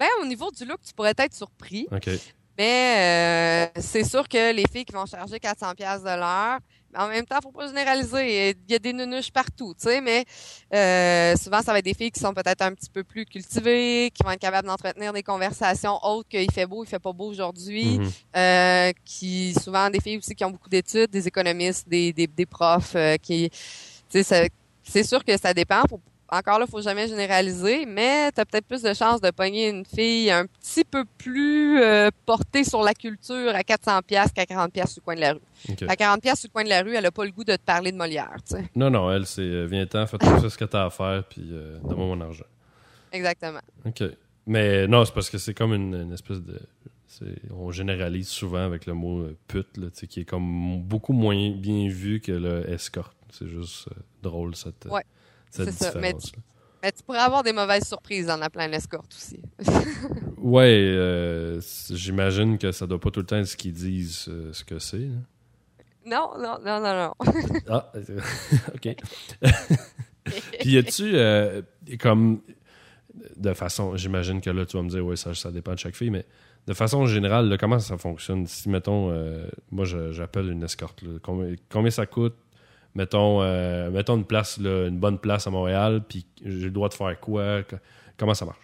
Ben, 0.00 0.08
au 0.20 0.26
niveau 0.26 0.50
du 0.50 0.64
look, 0.64 0.80
tu 0.84 0.92
pourrais 0.94 1.14
être 1.16 1.32
surpris. 1.34 1.86
OK. 1.92 2.10
Mais 2.58 3.68
euh, 3.76 3.80
c'est 3.80 4.04
sûr 4.04 4.28
que 4.28 4.52
les 4.52 4.64
filles 4.70 4.84
qui 4.84 4.92
vont 4.92 5.06
charger 5.06 5.40
400 5.40 5.72
pièces 5.74 6.02
de 6.02 6.08
l'heure, 6.18 6.58
mais 6.92 6.98
en 7.00 7.08
même 7.08 7.24
temps, 7.24 7.38
faut 7.42 7.50
pas 7.50 7.66
généraliser. 7.66 8.50
Il 8.50 8.70
y 8.72 8.74
a 8.74 8.78
des 8.78 8.92
nunuches 8.92 9.30
partout, 9.32 9.72
tu 9.74 9.88
sais, 9.88 10.00
mais 10.02 10.24
euh, 10.74 11.34
souvent, 11.36 11.62
ça 11.62 11.72
va 11.72 11.78
être 11.78 11.84
des 11.86 11.94
filles 11.94 12.10
qui 12.10 12.20
sont 12.20 12.34
peut-être 12.34 12.60
un 12.60 12.72
petit 12.74 12.90
peu 12.90 13.02
plus 13.04 13.24
cultivées, 13.24 14.10
qui 14.14 14.22
vont 14.22 14.30
être 14.32 14.40
capables 14.40 14.68
d'entretenir 14.68 15.12
des 15.14 15.22
conversations 15.22 15.98
autres 16.04 16.28
qu'il 16.28 16.50
fait 16.52 16.66
beau, 16.66 16.84
il 16.84 16.86
fait 16.88 16.98
pas 16.98 17.12
beau 17.14 17.28
aujourd'hui, 17.30 17.98
Mhm. 17.98 18.10
euh, 18.36 18.92
qui 19.04 19.54
souvent 19.54 19.88
des 19.88 20.00
filles 20.00 20.18
aussi 20.18 20.34
qui 20.34 20.44
ont 20.44 20.50
beaucoup 20.50 20.68
d'études, 20.68 21.10
des 21.10 21.26
économistes, 21.26 21.88
des, 21.88 22.12
des, 22.12 22.26
des 22.26 22.46
profs, 22.46 22.94
euh, 22.96 23.16
qui, 23.16 23.48
tu 24.10 24.22
sais, 24.22 24.50
c'est 24.82 25.04
sûr 25.04 25.24
que 25.24 25.34
ça 25.38 25.54
dépend. 25.54 25.82
Faut- 25.88 26.00
encore 26.32 26.58
là, 26.58 26.66
faut 26.66 26.80
jamais 26.80 27.06
généraliser, 27.06 27.84
mais 27.84 28.32
tu 28.32 28.40
as 28.40 28.46
peut-être 28.46 28.66
plus 28.66 28.82
de 28.82 28.94
chances 28.94 29.20
de 29.20 29.30
pogner 29.30 29.68
une 29.68 29.84
fille 29.84 30.30
un 30.30 30.46
petit 30.46 30.82
peu 30.82 31.04
plus 31.18 31.80
euh, 31.82 32.08
portée 32.24 32.64
sur 32.64 32.82
la 32.82 32.94
culture 32.94 33.54
à 33.54 33.62
400 33.62 34.00
pièces 34.06 34.32
qu'à 34.32 34.46
40 34.46 34.72
pièces 34.72 34.92
sur 34.92 35.02
le 35.02 35.04
coin 35.04 35.14
de 35.14 35.20
la 35.20 35.32
rue. 35.34 35.40
À 35.86 35.94
40 35.94 36.22
pièces 36.22 36.40
sur 36.40 36.48
le 36.48 36.52
coin 36.52 36.64
de 36.64 36.70
la 36.70 36.82
rue, 36.82 36.94
elle 36.94 37.04
a 37.04 37.10
pas 37.10 37.24
le 37.24 37.32
goût 37.32 37.44
de 37.44 37.54
te 37.54 37.60
parler 37.60 37.92
de 37.92 37.96
Molière, 37.98 38.36
tu 38.48 38.56
sais. 38.56 38.64
Non, 38.74 38.90
non, 38.90 39.12
elle, 39.12 39.26
c'est 39.26 39.42
euh, 39.42 39.66
viens-t'en, 39.66 40.06
fais 40.06 40.16
tout 40.18 40.48
ce 40.48 40.56
que 40.56 40.64
t'as 40.64 40.86
à 40.86 40.90
faire, 40.90 41.22
puis 41.28 41.50
euh, 41.52 41.78
donne-moi 41.84 42.06
mon 42.06 42.20
argent. 42.22 42.46
Exactement. 43.12 43.60
OK. 43.84 44.02
Mais 44.46 44.88
non, 44.88 45.04
c'est 45.04 45.14
parce 45.14 45.28
que 45.28 45.38
c'est 45.38 45.54
comme 45.54 45.74
une, 45.74 45.94
une 45.94 46.12
espèce 46.12 46.40
de. 46.40 46.58
On 47.50 47.70
généralise 47.70 48.28
souvent 48.28 48.64
avec 48.64 48.86
le 48.86 48.94
mot 48.94 49.20
euh, 49.20 49.36
pute, 49.46 49.76
là, 49.76 49.88
tu 49.90 50.06
qui 50.06 50.20
est 50.20 50.24
comme 50.24 50.80
beaucoup 50.80 51.12
moins 51.12 51.50
bien 51.50 51.88
vu 51.88 52.20
que 52.20 52.32
le 52.32 52.68
escorte. 52.70 53.14
C'est 53.30 53.48
juste 53.48 53.88
drôle, 54.22 54.56
cette, 54.56 54.86
Ouais, 54.86 55.04
cette 55.52 55.72
ça. 55.72 55.92
Mais 55.98 56.90
tu 56.90 57.02
pourrais 57.04 57.20
avoir 57.20 57.44
des 57.44 57.52
mauvaises 57.52 57.86
surprises 57.86 58.28
en 58.28 58.40
appelant 58.42 58.66
l'escorte 58.66 59.12
aussi. 59.14 59.40
Ouais, 60.42 60.74
euh, 60.76 61.60
j'imagine 61.88 62.58
que 62.58 62.72
ça 62.72 62.88
doit 62.88 62.98
pas 62.98 63.12
tout 63.12 63.20
le 63.20 63.26
temps 63.26 63.36
être 63.36 63.46
ce 63.46 63.56
qu'ils 63.56 63.72
disent 63.72 64.26
euh, 64.28 64.52
ce 64.52 64.64
que 64.64 64.80
c'est. 64.80 64.98
là. 64.98 65.14
non, 66.04 66.32
non, 66.36 66.58
non, 66.64 66.80
non, 66.80 66.94
non. 66.96 67.12
Ah, 67.68 67.92
euh, 67.94 68.20
OK. 68.74 68.96
Puis 70.58 70.70
y 70.70 70.78
a-tu, 70.78 71.12
euh, 71.14 71.62
comme, 72.00 72.40
de 73.36 73.52
façon, 73.54 73.96
j'imagine 73.96 74.40
que 74.40 74.50
là, 74.50 74.66
tu 74.66 74.76
vas 74.76 74.82
me 74.82 74.88
dire, 74.88 75.06
oui, 75.06 75.16
ça, 75.16 75.32
ça 75.32 75.52
dépend 75.52 75.74
de 75.74 75.78
chaque 75.78 75.94
fille, 75.94 76.10
mais 76.10 76.26
de 76.66 76.74
façon 76.74 77.06
générale, 77.06 77.48
là, 77.48 77.56
comment 77.56 77.78
ça 77.78 77.96
fonctionne? 77.96 78.46
Si, 78.46 78.68
mettons, 78.68 79.10
euh, 79.10 79.46
moi, 79.70 79.84
j'appelle 79.84 80.50
une 80.50 80.62
escorte, 80.62 81.02
là, 81.02 81.18
combien, 81.22 81.54
combien 81.70 81.90
ça 81.90 82.06
coûte? 82.06 82.34
Mettons, 82.94 83.40
euh, 83.42 83.90
mettons 83.90 84.16
une 84.16 84.24
place, 84.26 84.58
là, 84.58 84.86
une 84.88 84.98
bonne 84.98 85.18
place 85.18 85.46
à 85.46 85.50
Montréal, 85.50 86.02
puis 86.08 86.26
j'ai 86.44 86.64
le 86.66 86.70
droit 86.70 86.88
de 86.88 86.94
faire 86.94 87.18
quoi? 87.20 87.62
Co- 87.62 87.76
Comment 88.18 88.34
ça 88.34 88.44
marche? 88.44 88.58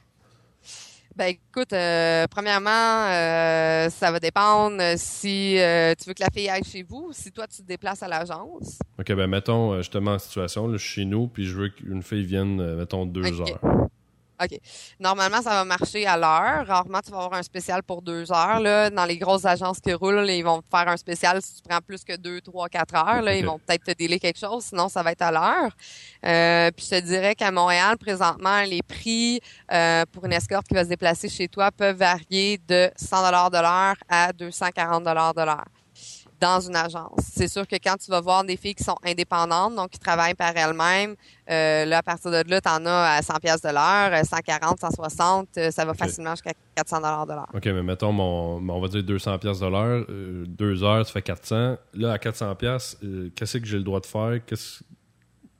Ben 1.16 1.26
écoute, 1.34 1.72
euh, 1.72 2.26
premièrement, 2.30 2.70
euh, 3.08 3.90
ça 3.90 4.12
va 4.12 4.20
dépendre 4.20 4.80
si 4.96 5.58
euh, 5.58 5.92
tu 6.00 6.08
veux 6.08 6.14
que 6.14 6.22
la 6.22 6.28
fille 6.32 6.48
aille 6.48 6.62
chez 6.62 6.84
vous 6.84 7.06
ou 7.08 7.12
si 7.12 7.32
toi 7.32 7.46
tu 7.48 7.62
te 7.62 7.66
déplaces 7.66 8.04
à 8.04 8.08
l'agence. 8.08 8.78
OK, 9.00 9.12
ben 9.14 9.26
mettons, 9.26 9.72
euh, 9.72 9.78
justement, 9.78 10.12
en 10.12 10.18
situation, 10.20 10.68
là, 10.68 10.76
je 10.76 10.84
suis 10.84 11.00
chez 11.00 11.04
nous, 11.06 11.26
puis 11.26 11.44
je 11.46 11.56
veux 11.56 11.68
qu'une 11.70 12.02
fille 12.04 12.24
vienne, 12.24 12.76
mettons, 12.76 13.04
deux 13.04 13.24
heures. 13.40 13.87
Normalement, 15.00 15.42
ça 15.42 15.50
va 15.50 15.64
marcher 15.64 16.06
à 16.06 16.16
l'heure. 16.16 16.66
Rarement, 16.66 17.00
tu 17.04 17.10
vas 17.10 17.18
avoir 17.18 17.34
un 17.34 17.42
spécial 17.42 17.82
pour 17.82 18.02
deux 18.02 18.30
heures. 18.32 18.60
Là. 18.60 18.90
Dans 18.90 19.04
les 19.04 19.18
grosses 19.18 19.44
agences 19.44 19.80
qui 19.80 19.92
roulent, 19.92 20.20
là, 20.20 20.32
ils 20.34 20.44
vont 20.44 20.62
faire 20.70 20.88
un 20.88 20.96
spécial 20.96 21.40
si 21.42 21.56
tu 21.56 21.62
prends 21.68 21.80
plus 21.80 22.04
que 22.04 22.16
deux, 22.16 22.40
trois, 22.40 22.68
quatre 22.68 22.94
heures. 22.94 23.22
Là, 23.22 23.32
Ok. 23.32 23.38
Ils 23.38 23.46
vont 23.46 23.58
peut-être 23.58 23.84
te 23.84 23.92
délai 23.92 24.18
quelque 24.18 24.38
chose, 24.38 24.64
sinon 24.64 24.88
ça 24.88 25.02
va 25.02 25.12
être 25.12 25.22
à 25.22 25.30
l'heure. 25.30 25.72
Euh, 26.24 26.70
puis 26.70 26.86
je 26.90 26.96
te 26.96 27.00
dirais 27.00 27.34
qu'à 27.34 27.50
Montréal, 27.50 27.96
présentement, 27.98 28.62
les 28.62 28.82
prix 28.82 29.40
euh, 29.72 30.04
pour 30.12 30.24
une 30.24 30.32
escorte 30.32 30.66
qui 30.66 30.74
va 30.74 30.84
se 30.84 30.88
déplacer 30.88 31.28
chez 31.28 31.48
toi 31.48 31.70
peuvent 31.70 31.96
varier 31.96 32.58
de 32.66 32.90
100 32.96 33.50
de 33.50 33.60
l'heure 33.60 33.96
à 34.08 34.32
240 34.32 35.04
de 35.04 35.10
l'heure 35.44 35.64
dans 36.40 36.60
une 36.60 36.76
agence. 36.76 37.20
C'est 37.32 37.48
sûr 37.48 37.66
que 37.66 37.76
quand 37.76 37.96
tu 37.96 38.10
vas 38.10 38.20
voir 38.20 38.44
des 38.44 38.56
filles 38.56 38.74
qui 38.74 38.84
sont 38.84 38.96
indépendantes, 39.04 39.74
donc 39.74 39.90
qui 39.90 39.98
travaillent 39.98 40.34
par 40.34 40.56
elles-mêmes, 40.56 41.14
euh, 41.50 41.84
là, 41.84 41.98
à 41.98 42.02
partir 42.02 42.30
de 42.30 42.42
là, 42.48 42.60
tu 42.60 42.68
en 42.68 42.84
as 42.86 43.16
à 43.16 43.22
100 43.22 43.34
pièces 43.36 43.60
de 43.62 43.68
l'heure, 43.68 44.12
euh, 44.12 44.22
140, 44.24 44.80
160, 44.80 45.48
euh, 45.56 45.70
ça 45.70 45.84
va 45.84 45.94
facilement 45.94 46.30
jusqu'à 46.30 46.52
400 46.76 46.96
dollars 46.96 47.26
de 47.26 47.32
l'heure. 47.32 47.48
OK, 47.54 47.64
mais 47.66 47.82
mettons, 47.82 48.12
mon, 48.12 48.56
on 48.68 48.80
va 48.80 48.88
dire 48.88 49.02
200 49.02 49.38
pièces 49.38 49.60
de 49.60 49.66
l'heure, 49.66 50.04
euh, 50.08 50.44
deux 50.46 50.82
heures, 50.84 51.06
ça 51.06 51.12
fait 51.12 51.22
400. 51.22 51.76
Là, 51.94 52.12
à 52.12 52.18
400 52.18 52.54
pièces, 52.54 52.96
euh, 53.02 53.30
qu'est-ce 53.34 53.58
que 53.58 53.66
j'ai 53.66 53.78
le 53.78 53.84
droit 53.84 54.00
de 54.00 54.06
faire? 54.06 54.40
Qu'est-ce... 54.46 54.82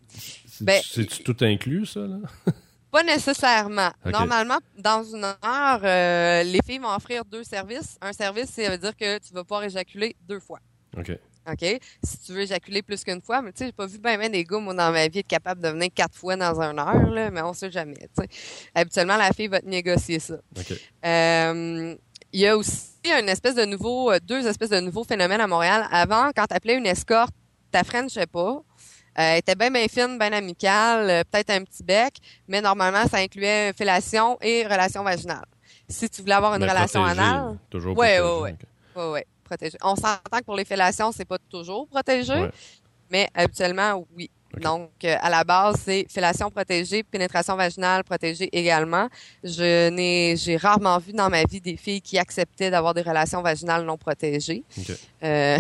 C'est, 0.09 0.65
Ben, 0.65 0.81
c'est-tu 0.85 1.23
tout 1.23 1.37
inclus, 1.43 1.87
ça, 1.87 2.01
là? 2.01 2.17
Pas 2.91 3.03
nécessairement. 3.03 3.91
Normalement, 4.07 4.59
dans 4.79 5.05
une 5.05 5.25
heure, 5.25 5.81
euh, 5.85 6.43
les 6.43 6.61
filles 6.65 6.79
vont 6.79 6.95
offrir 6.95 7.23
deux 7.25 7.45
services. 7.45 7.99
Un 8.01 8.13
service, 8.13 8.49
ça 8.51 8.71
veut 8.71 8.79
dire 8.79 8.97
que 8.97 9.19
tu 9.19 9.35
vas 9.35 9.45
pouvoir 9.45 9.65
éjaculer 9.65 10.17
deux 10.27 10.41
fois. 10.41 10.59
OK. 10.97 11.13
OK? 11.51 11.81
Si 12.03 12.19
tu 12.19 12.33
veux 12.33 12.41
éjaculer 12.43 12.83
plus 12.83 13.03
qu'une 13.05 13.23
fois, 13.23 13.41
mais 13.41 13.53
tu 13.53 13.59
sais, 13.59 13.67
j'ai 13.67 13.73
pas 13.73 13.87
vu 13.87 13.99
bien 13.99 14.19
ben 14.19 14.31
des 14.31 14.45
gars, 14.45 14.59
moi, 14.59 14.75
dans 14.75 14.93
ma 14.93 15.09
vie, 15.09 15.21
être 15.21 15.27
capable 15.27 15.63
de 15.63 15.69
venir 15.69 15.89
quatre 15.95 16.15
fois 16.15 16.37
dans 16.37 16.61
une 16.61 16.79
heure, 16.79 17.11
là, 17.11 17.31
mais 17.31 17.41
on 17.43 17.55
sait 17.55 17.71
jamais, 17.71 17.95
tu 17.95 18.23
sais. 18.23 18.29
Habituellement, 18.75 19.17
la 19.17 19.33
fille 19.33 19.49
va 19.49 19.61
te 19.61 19.67
négocier 19.67 20.19
ça. 20.19 20.35
OK. 20.57 20.73
Euh, 21.07 21.95
il 22.33 22.41
y 22.41 22.47
a 22.47 22.57
aussi 22.57 22.93
une 23.05 23.29
espèce 23.29 23.55
de 23.55 23.65
nouveau, 23.65 24.11
euh, 24.11 24.19
deux 24.23 24.47
espèces 24.47 24.71
de 24.71 24.81
nouveaux 24.81 25.05
phénomènes 25.05 25.41
à 25.41 25.47
Montréal. 25.47 25.87
Avant, 25.91 26.31
quand 26.37 26.47
tu 26.47 26.55
appelais 26.55 26.77
une 26.77 26.87
escorte, 26.87 27.33
ta 27.71 27.85
friend, 27.85 28.09
je 28.09 28.15
sais 28.15 28.27
pas, 28.27 28.63
euh, 29.19 29.35
était 29.35 29.55
bien, 29.55 29.71
bien 29.71 29.89
fine, 29.89 30.19
bien 30.19 30.33
amicale, 30.33 31.11
euh, 31.11 31.23
peut-être 31.31 31.51
un 31.51 31.65
petit 31.65 31.83
bec, 31.83 32.15
mais 32.47 32.61
normalement, 32.61 33.07
ça 33.07 33.19
incluait 33.19 33.73
fellation 33.73 34.39
et 34.41 34.65
relation 34.65 35.03
vaginale. 35.03 35.47
Si 35.89 36.09
tu 36.11 36.21
voulais 36.21 36.35
avoir 36.35 36.55
une 36.55 36.61
Mais 36.65 36.71
relation 36.71 37.05
anale, 37.05 37.59
Toujours 37.71 37.97
Ouais, 37.97 38.21
ouais, 38.21 38.41
ouais. 38.41 38.53
OK. 38.53 38.59
ouais, 38.97 39.11
ouais, 39.13 39.27
protégé. 39.49 39.77
On 39.83 39.97
s'entend 39.97 40.39
que 40.41 40.45
pour 40.45 40.57
les 40.57 40.65
fellations, 40.65 41.11
c'est 41.13 41.25
pas 41.25 41.39
toujours 41.51 41.87
protégé, 41.89 42.33
Ouais. 42.35 42.51
mais 43.11 43.29
habituellement, 43.35 44.07
oui. 44.17 44.31
Donc, 44.61 44.91
euh, 45.05 45.17
à 45.21 45.29
la 45.29 45.45
base, 45.45 45.77
c'est 45.85 46.07
fellation 46.09 46.51
protégée, 46.51 47.03
pénétration 47.03 47.55
vaginale 47.55 48.03
protégée 48.03 48.49
également. 48.51 49.09
Je 49.45 49.91
n'ai, 49.91 50.37
j'ai 50.37 50.57
rarement 50.57 50.99
vu 50.99 51.13
dans 51.13 51.29
ma 51.29 51.45
vie 51.45 51.61
des 51.61 51.77
filles 51.77 52.01
qui 52.01 52.19
acceptaient 52.19 52.71
d'avoir 52.71 52.95
des 52.95 53.03
relations 53.03 53.43
vaginales 53.43 53.85
non 53.85 53.99
protégées. 53.99 54.65
OK. 54.79 54.91
Euh, 55.23 55.59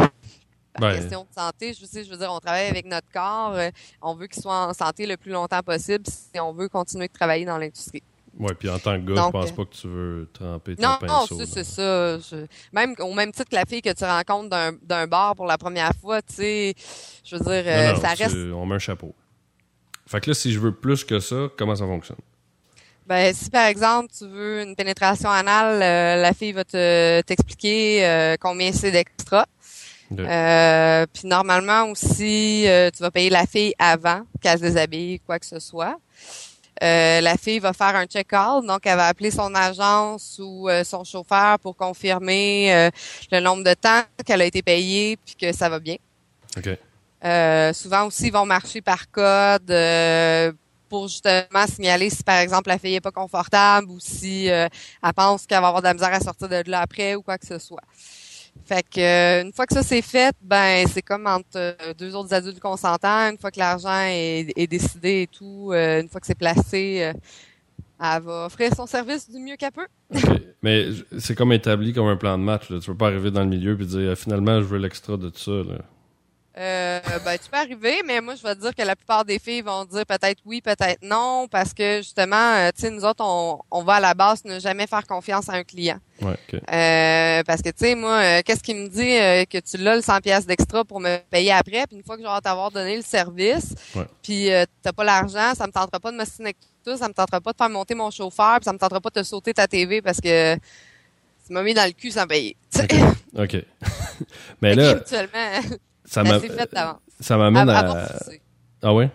par 0.80 0.94
question 0.94 1.22
de 1.28 1.34
santé. 1.36 1.74
Je, 1.78 1.84
sais, 1.84 2.02
je 2.04 2.10
veux 2.10 2.16
dire, 2.16 2.32
on 2.32 2.38
travaille 2.40 2.68
avec 2.68 2.86
notre 2.86 3.08
corps. 3.12 3.56
on 4.00 4.14
veut 4.14 4.26
qu'il 4.26 4.40
soit 4.42 4.66
en 4.68 4.72
santé 4.72 5.06
le 5.06 5.16
plus 5.16 5.32
longtemps 5.32 5.62
possible 5.62 6.04
si 6.06 6.38
on 6.40 6.52
veut 6.52 6.68
continuer 6.68 7.08
de 7.08 7.12
travailler 7.12 7.44
dans 7.44 7.58
l'industrie. 7.58 8.02
Oui, 8.38 8.52
puis 8.58 8.70
en 8.70 8.78
tant 8.78 9.00
que 9.00 9.12
gars, 9.12 9.24
je 9.26 9.30
pense 9.30 9.52
pas 9.52 9.64
que 9.64 9.74
tu 9.74 9.88
veux 9.88 10.28
tremper 10.32 10.76
ton 10.76 10.82
non, 10.82 10.96
pinceau. 11.00 11.38
Non, 11.38 11.44
c'est 11.46 11.64
ça. 11.64 12.18
Même 12.72 12.94
au 13.00 13.12
même 13.12 13.32
titre 13.32 13.50
que 13.50 13.56
la 13.56 13.64
fille 13.64 13.82
que 13.82 13.92
tu 13.92 14.04
rencontres 14.04 14.48
d'un 14.82 15.06
bar 15.06 15.34
pour 15.34 15.46
la 15.46 15.58
première 15.58 15.92
fois, 16.00 16.22
tu 16.22 16.34
sais, 16.34 16.74
je 17.24 17.36
veux 17.36 17.44
dire, 17.44 17.98
ça 18.00 18.10
reste... 18.10 18.36
On 18.54 18.64
met 18.64 18.76
un 18.76 18.78
chapeau. 18.78 19.14
Fait 20.06 20.20
que 20.20 20.30
là, 20.30 20.34
si 20.34 20.52
je 20.52 20.58
veux 20.58 20.72
plus 20.72 21.04
que 21.04 21.20
ça, 21.20 21.48
comment 21.56 21.74
ça 21.74 21.84
fonctionne? 21.84 22.16
Ben, 23.08 23.34
si 23.34 23.48
par 23.48 23.66
exemple 23.66 24.12
tu 24.16 24.26
veux 24.26 24.62
une 24.62 24.76
pénétration 24.76 25.30
anale, 25.30 25.82
euh, 25.82 26.20
la 26.20 26.34
fille 26.34 26.52
va 26.52 26.62
te 26.62 27.22
t'expliquer 27.22 28.06
euh, 28.06 28.36
combien 28.38 28.70
c'est 28.70 28.90
d'extra. 28.90 29.46
Euh, 30.18 31.06
puis 31.12 31.26
normalement 31.26 31.84
aussi, 31.90 32.66
tu 32.66 33.02
vas 33.02 33.10
payer 33.10 33.30
la 33.30 33.46
fille 33.46 33.74
avant 33.78 34.22
qu'elle 34.42 34.58
se 34.58 34.64
déshabille, 34.64 35.20
quoi 35.20 35.38
que 35.38 35.46
ce 35.46 35.58
soit. 35.58 35.98
La 36.80 37.36
fille 37.36 37.58
va 37.58 37.72
faire 37.72 37.96
un 37.96 38.06
check-out, 38.06 38.66
donc 38.66 38.80
elle 38.84 38.96
va 38.96 39.08
appeler 39.08 39.30
son 39.30 39.54
agence 39.54 40.40
ou 40.42 40.68
son 40.84 41.04
chauffeur 41.04 41.58
pour 41.58 41.76
confirmer 41.76 42.90
le 43.30 43.40
nombre 43.40 43.64
de 43.64 43.74
temps 43.74 44.02
qu'elle 44.24 44.42
a 44.42 44.44
été 44.44 44.62
payée 44.62 45.16
puis 45.16 45.34
que 45.34 45.52
ça 45.52 45.68
va 45.68 45.78
bien. 45.78 45.96
Okay. 46.56 46.76
souvent 47.74 48.06
aussi, 48.06 48.28
ils 48.28 48.32
vont 48.32 48.46
marcher 48.46 48.80
par 48.80 49.10
code 49.10 49.72
pour 50.88 51.08
justement 51.08 51.66
signaler 51.66 52.10
si 52.10 52.22
par 52.22 52.38
exemple 52.38 52.68
la 52.68 52.78
fille 52.78 52.94
est 52.94 53.00
pas 53.00 53.10
confortable 53.10 53.90
ou 53.90 53.98
si 54.00 54.50
euh, 54.50 54.68
elle 55.02 55.12
pense 55.12 55.46
qu'elle 55.46 55.60
va 55.60 55.68
avoir 55.68 55.82
de 55.82 55.88
la 55.88 55.94
misère 55.94 56.12
à 56.12 56.20
sortir 56.20 56.48
de 56.48 56.62
là 56.66 56.80
après 56.80 57.14
ou 57.14 57.22
quoi 57.22 57.38
que 57.38 57.46
ce 57.46 57.58
soit. 57.58 57.82
Fait 58.64 58.82
que 58.82 59.00
euh, 59.00 59.42
une 59.44 59.52
fois 59.52 59.66
que 59.66 59.74
ça 59.74 59.82
c'est 59.82 60.02
fait, 60.02 60.34
ben 60.42 60.86
c'est 60.86 61.02
comme 61.02 61.26
entre 61.26 61.56
euh, 61.56 61.94
deux 61.98 62.14
autres 62.14 62.34
adultes 62.34 62.60
consentants. 62.60 63.30
Une 63.30 63.38
fois 63.38 63.50
que 63.50 63.58
l'argent 63.58 64.02
est, 64.02 64.66
décidé 64.68 65.22
et 65.22 65.26
tout, 65.26 65.72
une 65.72 66.08
fois 66.08 66.20
que 66.20 66.26
c'est 66.26 66.38
placé, 66.38 67.12
elle 68.00 68.22
va 68.22 68.46
offrir 68.46 68.74
son 68.74 68.86
service 68.86 69.30
du 69.30 69.38
mieux 69.40 69.56
qu'elle 69.56 69.72
peut. 69.72 69.88
Mais 70.62 70.88
c'est 71.18 71.34
comme 71.34 71.52
établi 71.52 71.92
comme 71.92 72.08
un 72.08 72.16
plan 72.16 72.38
de 72.38 72.42
match. 72.42 72.70
Là. 72.70 72.78
Tu 72.80 72.86
peux 72.86 72.96
pas 72.96 73.08
arriver 73.08 73.30
dans 73.30 73.42
le 73.42 73.48
milieu 73.48 73.80
et 73.80 73.84
dire 73.84 74.16
finalement 74.16 74.60
je 74.60 74.66
veux 74.66 74.78
l'extra 74.78 75.16
de 75.16 75.28
tout 75.30 75.38
ça. 75.38 75.50
Là. 75.50 75.78
Euh, 76.58 77.00
ben, 77.24 77.38
tu 77.38 77.48
peux 77.50 77.56
arriver, 77.56 78.02
mais 78.04 78.20
moi, 78.20 78.34
je 78.34 78.42
vais 78.42 78.54
te 78.56 78.60
dire 78.60 78.74
que 78.74 78.82
la 78.82 78.96
plupart 78.96 79.24
des 79.24 79.38
filles 79.38 79.60
vont 79.60 79.84
dire 79.84 80.04
peut-être 80.04 80.40
oui, 80.44 80.60
peut-être 80.60 80.98
non, 81.02 81.46
parce 81.48 81.72
que 81.72 81.98
justement, 81.98 82.54
euh, 82.54 82.70
tu 82.74 82.82
sais, 82.82 82.90
nous 82.90 83.04
autres, 83.04 83.24
on, 83.24 83.60
on 83.70 83.84
va 83.84 83.94
à 83.94 84.00
la 84.00 84.14
base 84.14 84.44
ne 84.44 84.58
jamais 84.58 84.88
faire 84.88 85.06
confiance 85.06 85.48
à 85.48 85.52
un 85.52 85.62
client. 85.62 85.98
Ouais, 86.20 86.34
euh, 86.52 87.44
parce 87.44 87.62
que, 87.62 87.68
tu 87.68 87.76
sais, 87.78 87.94
moi, 87.94 88.16
euh, 88.16 88.42
qu'est-ce 88.44 88.64
qui 88.64 88.74
me 88.74 88.88
dit 88.88 89.46
que 89.46 89.58
tu 89.58 89.76
l'as 89.76 89.94
le 89.94 90.02
100 90.02 90.20
pièces 90.20 90.46
d'extra 90.46 90.84
pour 90.84 90.98
me 90.98 91.18
payer 91.30 91.52
après, 91.52 91.86
puis 91.86 91.96
une 91.96 92.02
fois 92.02 92.16
que 92.16 92.22
je 92.24 92.28
vais 92.28 92.40
t'avoir 92.40 92.72
donné 92.72 92.96
le 92.96 93.02
service, 93.02 93.74
puis 94.22 94.48
t'as 94.82 94.92
pas 94.92 95.04
l'argent, 95.04 95.54
ça 95.54 95.64
me 95.66 95.72
tentera 95.72 96.00
pas 96.00 96.10
de 96.10 96.16
me 96.16 96.24
signer 96.24 96.56
tout, 96.84 96.96
ça 96.96 97.06
me 97.06 97.14
tentera 97.14 97.40
pas 97.40 97.52
de 97.52 97.56
faire 97.56 97.70
monter 97.70 97.94
mon 97.94 98.10
chauffeur, 98.10 98.56
puis 98.56 98.64
ça 98.64 98.72
me 98.72 98.78
tentera 98.78 99.00
pas 99.00 99.10
de 99.10 99.20
te 99.20 99.22
sauter 99.22 99.54
ta 99.54 99.68
TV 99.68 100.02
parce 100.02 100.20
que 100.20 100.56
tu 100.56 101.52
m'as 101.52 101.62
mis 101.62 101.72
dans 101.72 101.86
le 101.86 101.92
cul 101.92 102.10
sans 102.10 102.26
payer. 102.26 102.56
OK. 103.36 103.56
mais 104.60 104.74
là 104.74 104.96
ça 106.08 106.24
m'a 106.24 106.40
ça 107.20 107.36
m'amène 107.36 107.68
à, 107.68 108.08
ah 108.82 108.94
ouais? 108.94 109.10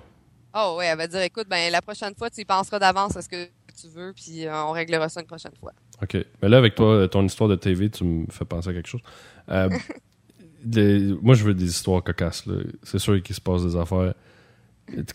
Oh 0.54 0.76
ouais 0.78 0.86
elle 0.86 0.98
va 0.98 1.08
dire 1.08 1.22
écoute 1.22 1.48
ben 1.50 1.72
la 1.72 1.82
prochaine 1.82 2.14
fois 2.16 2.30
tu 2.30 2.42
y 2.42 2.46
penseras 2.46 2.80
d'avance 2.80 3.18
à 3.18 3.22
ce 3.22 3.30
que 3.30 3.46
tu 3.80 3.88
veux 3.88 4.14
puis 4.14 4.46
euh, 4.46 4.64
on 4.66 4.72
réglera 4.72 5.10
ça 5.10 5.22
une 5.22 5.28
prochaine 5.28 5.56
fois. 5.60 5.74
Ok. 6.02 6.18
Mais 6.42 6.50
là 6.50 6.58
avec 6.58 6.76
toi 6.76 7.08
ton 7.08 7.26
histoire 7.26 7.50
de 7.50 7.56
TV 7.56 7.90
tu 7.90 8.04
me 8.04 8.26
fais 8.30 8.46
penser 8.46 8.70
à 8.70 8.74
quelque 8.74 8.88
chose. 8.88 9.02
Euh, 9.50 9.70
moi 11.22 11.34
je 11.34 11.44
veux 11.44 11.54
des 11.54 11.66
histoires 11.66 12.04
cocasses 12.04 12.44
c'est 12.84 13.00
sûr 13.00 13.22
qu'il 13.24 13.36
se 13.36 13.42
passe 13.42 13.64
des 13.64 13.76
affaires. 13.76 14.14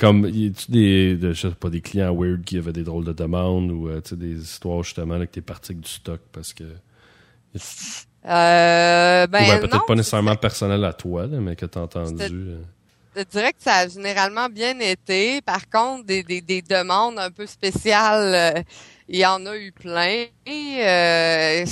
Comme 0.01 0.29
y 0.29 0.49
a-tu 0.49 0.71
des 0.73 1.19
je 1.21 1.49
sais 1.49 1.55
pas 1.55 1.71
des 1.71 1.83
clients 1.83 2.15
weird 2.15 2.43
qui 2.43 2.59
avaient 2.59 2.73
des 2.73 2.85
drôles 2.85 3.05
de 3.05 3.13
demandes 3.13 3.71
ou 3.71 3.89
euh, 3.89 4.01
des 4.13 4.43
histoires 4.43 4.83
justement 4.83 5.19
là, 5.19 5.27
que 5.27 5.33
t'es 5.33 5.43
parti 5.43 5.73
avec 5.73 5.83
du 5.83 5.91
stock 5.91 6.21
parce 6.33 6.53
que 6.53 6.65
euh, 8.29 9.27
ben, 9.27 9.61
peut-être 9.61 9.87
pas 9.87 9.95
nécessairement 9.95 10.37
personnel 10.37 10.85
à 10.85 10.93
toi, 10.93 11.27
mais 11.27 11.57
que 11.57 11.65
tu 11.65 11.79
as 11.79 11.83
entendu. 11.83 12.25
Euh. 12.25 12.59
Je 13.17 13.23
dirais 13.23 13.53
que 13.53 13.63
ça 13.63 13.77
a 13.77 13.89
généralement 13.89 14.49
bien 14.49 14.79
été. 14.81 15.41
Par 15.41 15.69
contre, 15.69 16.05
des, 16.05 16.23
des, 16.23 16.41
des 16.41 16.61
demandes 16.61 17.19
un 17.19 17.31
peu 17.31 17.47
spéciales, 17.47 18.57
euh, 18.59 18.63
il 19.09 19.19
y 19.19 19.27
en 19.27 19.45
a 19.47 19.57
eu 19.57 19.73
plein. 19.73 20.27
Et, 20.47 20.77
euh, 20.81 21.65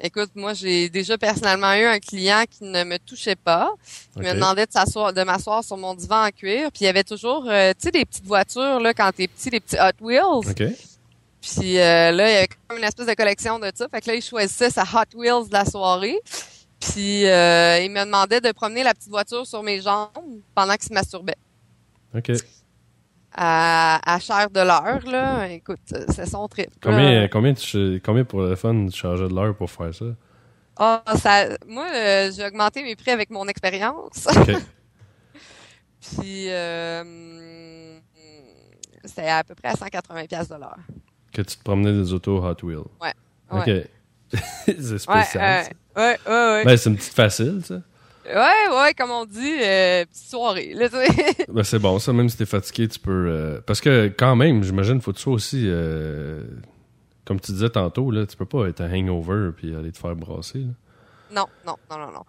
écoute, 0.00 0.30
moi, 0.34 0.54
j'ai 0.54 0.88
déjà 0.88 1.18
personnellement 1.18 1.74
eu 1.74 1.84
un 1.84 2.00
client 2.00 2.44
qui 2.50 2.64
ne 2.64 2.84
me 2.84 2.96
touchait 2.98 3.36
pas. 3.36 3.70
Il 4.16 4.22
me 4.22 4.32
demandait 4.32 4.64
de 4.64 4.72
s'asseoir, 4.72 5.12
de 5.12 5.22
m'asseoir 5.22 5.62
sur 5.62 5.76
mon 5.76 5.94
divan 5.94 6.24
en 6.26 6.30
cuir. 6.30 6.72
Puis 6.72 6.82
il 6.82 6.84
y 6.84 6.88
avait 6.88 7.04
toujours, 7.04 7.44
tu 7.44 7.50
sais, 7.50 7.90
des 7.90 8.06
petites 8.06 8.26
voitures 8.26 8.80
là 8.80 8.94
quand 8.94 9.12
t'es 9.14 9.28
petit, 9.28 9.50
des 9.50 9.60
petits 9.60 9.76
Hot 9.76 10.02
Wheels. 10.02 10.76
Puis 11.40 11.78
euh, 11.78 12.10
là, 12.10 12.30
il 12.30 12.34
y 12.34 12.36
avait 12.36 12.48
comme 12.66 12.78
une 12.78 12.84
espèce 12.84 13.06
de 13.06 13.14
collection 13.14 13.58
de 13.58 13.70
ça. 13.74 13.88
Fait 13.88 14.00
que 14.00 14.08
là, 14.08 14.14
il 14.14 14.22
choisissait 14.22 14.70
sa 14.70 14.82
Hot 14.82 15.16
Wheels 15.16 15.48
de 15.48 15.52
la 15.52 15.64
soirée. 15.64 16.18
Puis 16.80 17.26
euh, 17.26 17.80
il 17.80 17.90
me 17.90 18.04
demandait 18.04 18.40
de 18.40 18.52
promener 18.52 18.82
la 18.82 18.94
petite 18.94 19.10
voiture 19.10 19.46
sur 19.46 19.62
mes 19.62 19.80
jambes 19.80 20.10
pendant 20.54 20.74
qu'il 20.74 20.88
se 20.88 20.92
masturbait. 20.92 21.36
OK. 22.14 22.32
À, 23.32 24.14
à 24.14 24.18
chair 24.18 24.50
de 24.50 24.60
l'heure, 24.60 25.00
là. 25.06 25.48
Écoute, 25.48 25.80
c'est 26.08 26.26
son 26.26 26.48
trip. 26.48 26.70
Combien, 26.82 27.28
combien, 27.28 27.54
tu, 27.54 28.00
combien 28.04 28.24
pour 28.24 28.40
le 28.40 28.56
fun 28.56 28.86
tu 28.86 28.98
chargeais 28.98 29.28
de 29.28 29.34
l'heure 29.34 29.54
pour 29.54 29.70
faire 29.70 29.94
ça? 29.94 30.06
Ah, 30.76 31.02
ça, 31.16 31.48
moi, 31.66 31.86
euh, 31.92 32.30
j'ai 32.34 32.46
augmenté 32.46 32.82
mes 32.82 32.94
prix 32.94 33.10
avec 33.10 33.30
mon 33.30 33.46
expérience. 33.48 34.26
OK. 34.28 34.52
Puis, 36.00 36.48
euh, 36.48 37.98
c'était 39.04 39.28
à 39.28 39.42
peu 39.42 39.56
près 39.56 39.68
à 39.68 39.74
180$ 39.74 40.48
de 40.48 40.54
l'heure. 40.54 40.78
Que 41.32 41.42
tu 41.42 41.56
te 41.56 41.62
promenais 41.62 41.92
des 41.92 42.12
autos 42.12 42.42
Hot 42.42 42.56
Wheels. 42.62 42.78
Ouais. 43.00 43.12
OK. 43.50 43.88
c'est 44.66 44.98
spécial. 44.98 45.66
Ouais, 45.96 46.18
ouais, 46.26 46.32
ouais. 46.32 46.64
Ben, 46.64 46.76
c'est 46.76 46.90
une 46.90 46.96
petite 46.96 47.14
facile, 47.14 47.60
ça. 47.64 47.80
Ouais, 48.26 48.76
ouais, 48.76 48.94
comme 48.94 49.10
on 49.10 49.24
dit, 49.24 49.56
euh, 49.62 50.04
petite 50.04 50.28
soirée. 50.28 50.74
Là, 50.74 50.88
ben, 51.48 51.62
c'est 51.62 51.78
bon, 51.78 51.98
ça, 51.98 52.12
même 52.12 52.28
si 52.28 52.36
t'es 52.36 52.46
fatigué, 52.46 52.88
tu 52.88 52.98
peux. 52.98 53.28
Euh, 53.28 53.60
parce 53.64 53.80
que, 53.80 54.12
quand 54.16 54.36
même, 54.36 54.62
j'imagine, 54.62 55.00
faut 55.00 55.12
que 55.12 55.16
tu 55.16 55.22
sois 55.22 55.32
aussi. 55.32 55.64
Euh, 55.66 56.42
comme 57.24 57.40
tu 57.40 57.52
disais 57.52 57.70
tantôt, 57.70 58.10
là, 58.10 58.26
tu 58.26 58.36
peux 58.36 58.46
pas 58.46 58.68
être 58.68 58.80
un 58.80 58.92
hangover 58.92 59.50
puis 59.56 59.74
aller 59.74 59.92
te 59.92 59.98
faire 59.98 60.16
brasser. 60.16 60.60
Là. 60.60 60.72
Non, 61.30 61.46
non, 61.66 61.76
non, 61.90 61.98
non, 61.98 62.12
non. 62.12 62.24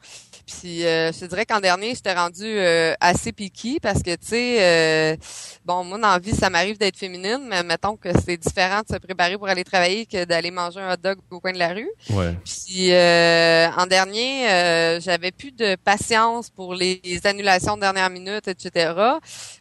Puis 0.45 0.85
euh, 0.85 1.11
je 1.11 1.19
te 1.19 1.25
dirais 1.25 1.45
qu'en 1.45 1.59
dernier, 1.59 1.93
j'étais 1.93 2.13
rendu 2.13 2.43
euh, 2.43 2.93
assez 2.99 3.31
piqué 3.31 3.79
parce 3.79 4.01
que 4.01 4.15
tu 4.15 4.27
sais, 4.27 4.57
euh, 4.61 5.15
bon, 5.63 5.83
moi 5.83 5.97
dans 5.97 6.09
la 6.09 6.19
vie, 6.19 6.35
ça 6.35 6.49
m'arrive 6.49 6.77
d'être 6.77 6.97
féminine, 6.97 7.45
mais 7.47 7.61
mettons 7.63 7.95
que 7.95 8.09
c'est 8.25 8.37
différent 8.37 8.81
de 8.81 8.93
se 8.93 8.99
préparer 8.99 9.37
pour 9.37 9.47
aller 9.47 9.63
travailler 9.63 10.05
que 10.05 10.25
d'aller 10.25 10.51
manger 10.51 10.79
un 10.79 10.93
hot 10.93 10.97
dog 10.97 11.19
au 11.29 11.39
coin 11.39 11.53
de 11.53 11.59
la 11.59 11.73
rue. 11.73 11.89
Ouais. 12.09 12.35
Puis 12.43 12.91
en 12.91 13.85
dernier, 13.85 14.99
j'avais 15.01 15.31
plus 15.31 15.51
de 15.51 15.75
patience 15.75 16.49
pour 16.49 16.73
les, 16.73 16.99
annulations 17.25 17.75
de 17.75 17.81
dernière 17.81 18.09
minute, 18.09 18.47
etc. 18.47 18.93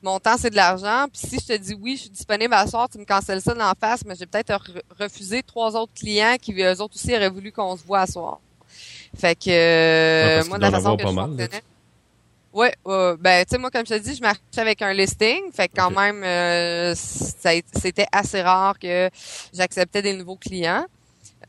Mon 0.03 0.19
temps, 0.21 0.37
c'est 0.39 0.51
de 0.51 0.57
l'argent. 0.57 1.07
Puis 1.13 1.29
si 1.29 1.39
je 1.39 1.47
te 1.55 1.57
dis 1.57 1.75
oui, 1.75 1.97
je 1.97 2.03
suis 2.03 2.11
disponible 2.11 2.55
à 2.55 2.67
soir, 2.67 2.89
tu 2.89 2.99
me 2.99 3.05
cancelles 3.05 3.43
ça 3.43 3.55
d'en 3.55 3.73
face, 3.79 4.05
mais 4.07 4.15
j'ai 4.19 4.27
peut-être 4.27 4.63
refusé 4.99 5.43
trois 5.43 5.77
autres 5.77 5.93
clients 5.95 6.37
qui 6.41 6.53
eux 6.53 6.81
autres 6.81 6.95
aussi 6.95 7.15
auraient 7.15 7.29
voulu 7.29 7.53
qu'on 7.53 7.77
se 7.77 7.85
voit 7.85 8.01
à 8.01 8.07
soir. 8.07 8.41
Fait 9.17 9.35
que 9.35 9.51
euh, 9.51 10.45
moi, 10.49 10.59
de 10.59 10.63
la 10.63 10.71
façon 10.71 10.97
que 10.97 11.03
je 11.03 11.09
fonctionnais... 11.09 11.63
Ouais, 12.51 12.75
ben 12.85 13.45
tu 13.45 13.51
sais 13.51 13.59
moi 13.59 13.71
comme 13.71 13.87
je 13.87 13.95
te 13.95 13.99
dis, 13.99 14.17
je 14.17 14.23
marchais 14.23 14.41
avec 14.57 14.81
un 14.83 14.93
listing, 14.93 15.53
fait 15.53 15.69
que 15.69 15.77
quand 15.77 15.91
même 15.91 16.25
euh, 16.25 16.95
c'était 16.97 18.07
assez 18.11 18.43
rare 18.43 18.79
que 18.79 19.11
j'acceptais 19.53 20.03
des 20.03 20.15
nouveaux 20.15 20.37
clients. 20.37 20.87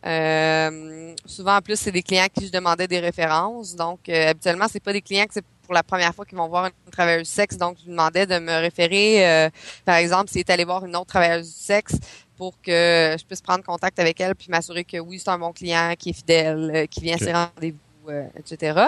Euh, 0.06 1.15
souvent 1.26 1.56
en 1.56 1.62
plus 1.62 1.80
c'est 1.80 1.91
des 1.91 2.04
clients 2.04 2.28
qui 2.32 2.45
je 2.48 2.52
demandais 2.52 2.88
des 2.88 3.00
références, 3.00 3.76
donc 3.76 4.08
euh, 4.10 4.30
habituellement 4.30 4.67
c'est 4.69 4.84
pas 4.84 4.93
des 4.93 5.02
clients 5.02 5.26
que 5.26 5.34
c'est 5.34 5.45
pour 5.64 5.74
la 5.74 5.84
première 5.84 6.14
fois 6.14 6.26
qu'ils 6.26 6.38
vont 6.38 6.47
voir 6.47 6.66
une 6.66 6.91
travailleuse 6.91 7.28
du 7.28 7.34
sexe, 7.34 7.57
donc 7.57 7.78
je 7.84 7.89
demandais 7.89 8.28
de 8.28 8.38
me 8.38 8.60
référer, 8.60 9.49
par 9.86 9.95
exemple 9.95 10.30
s'il 10.30 10.39
est 10.41 10.49
allé 10.49 10.66
voir 10.66 10.86
une 10.86 10.95
autre 10.95 11.07
travailleuse 11.07 11.47
du 11.47 11.64
sexe, 11.64 11.95
pour 12.40 12.54
que 12.62 13.18
je 13.20 13.26
puisse 13.26 13.42
prendre 13.42 13.66
contact 13.66 14.00
avec 14.00 14.22
elle 14.22 14.34
puis 14.34 14.48
m'assurer 14.50 14.86
que 14.86 14.98
oui, 14.98 15.20
c'est 15.20 15.30
un 15.30 15.38
bon 15.38 15.52
client, 15.52 15.94
qui 16.00 16.12
est 16.12 16.14
fidèle, 16.14 16.72
euh, 16.74 16.86
qui 16.86 17.02
vient 17.02 17.16
à 17.16 17.18
ses 17.18 17.34
rendez-vous, 17.34 18.10
euh, 18.10 18.28
etc. 18.38 18.80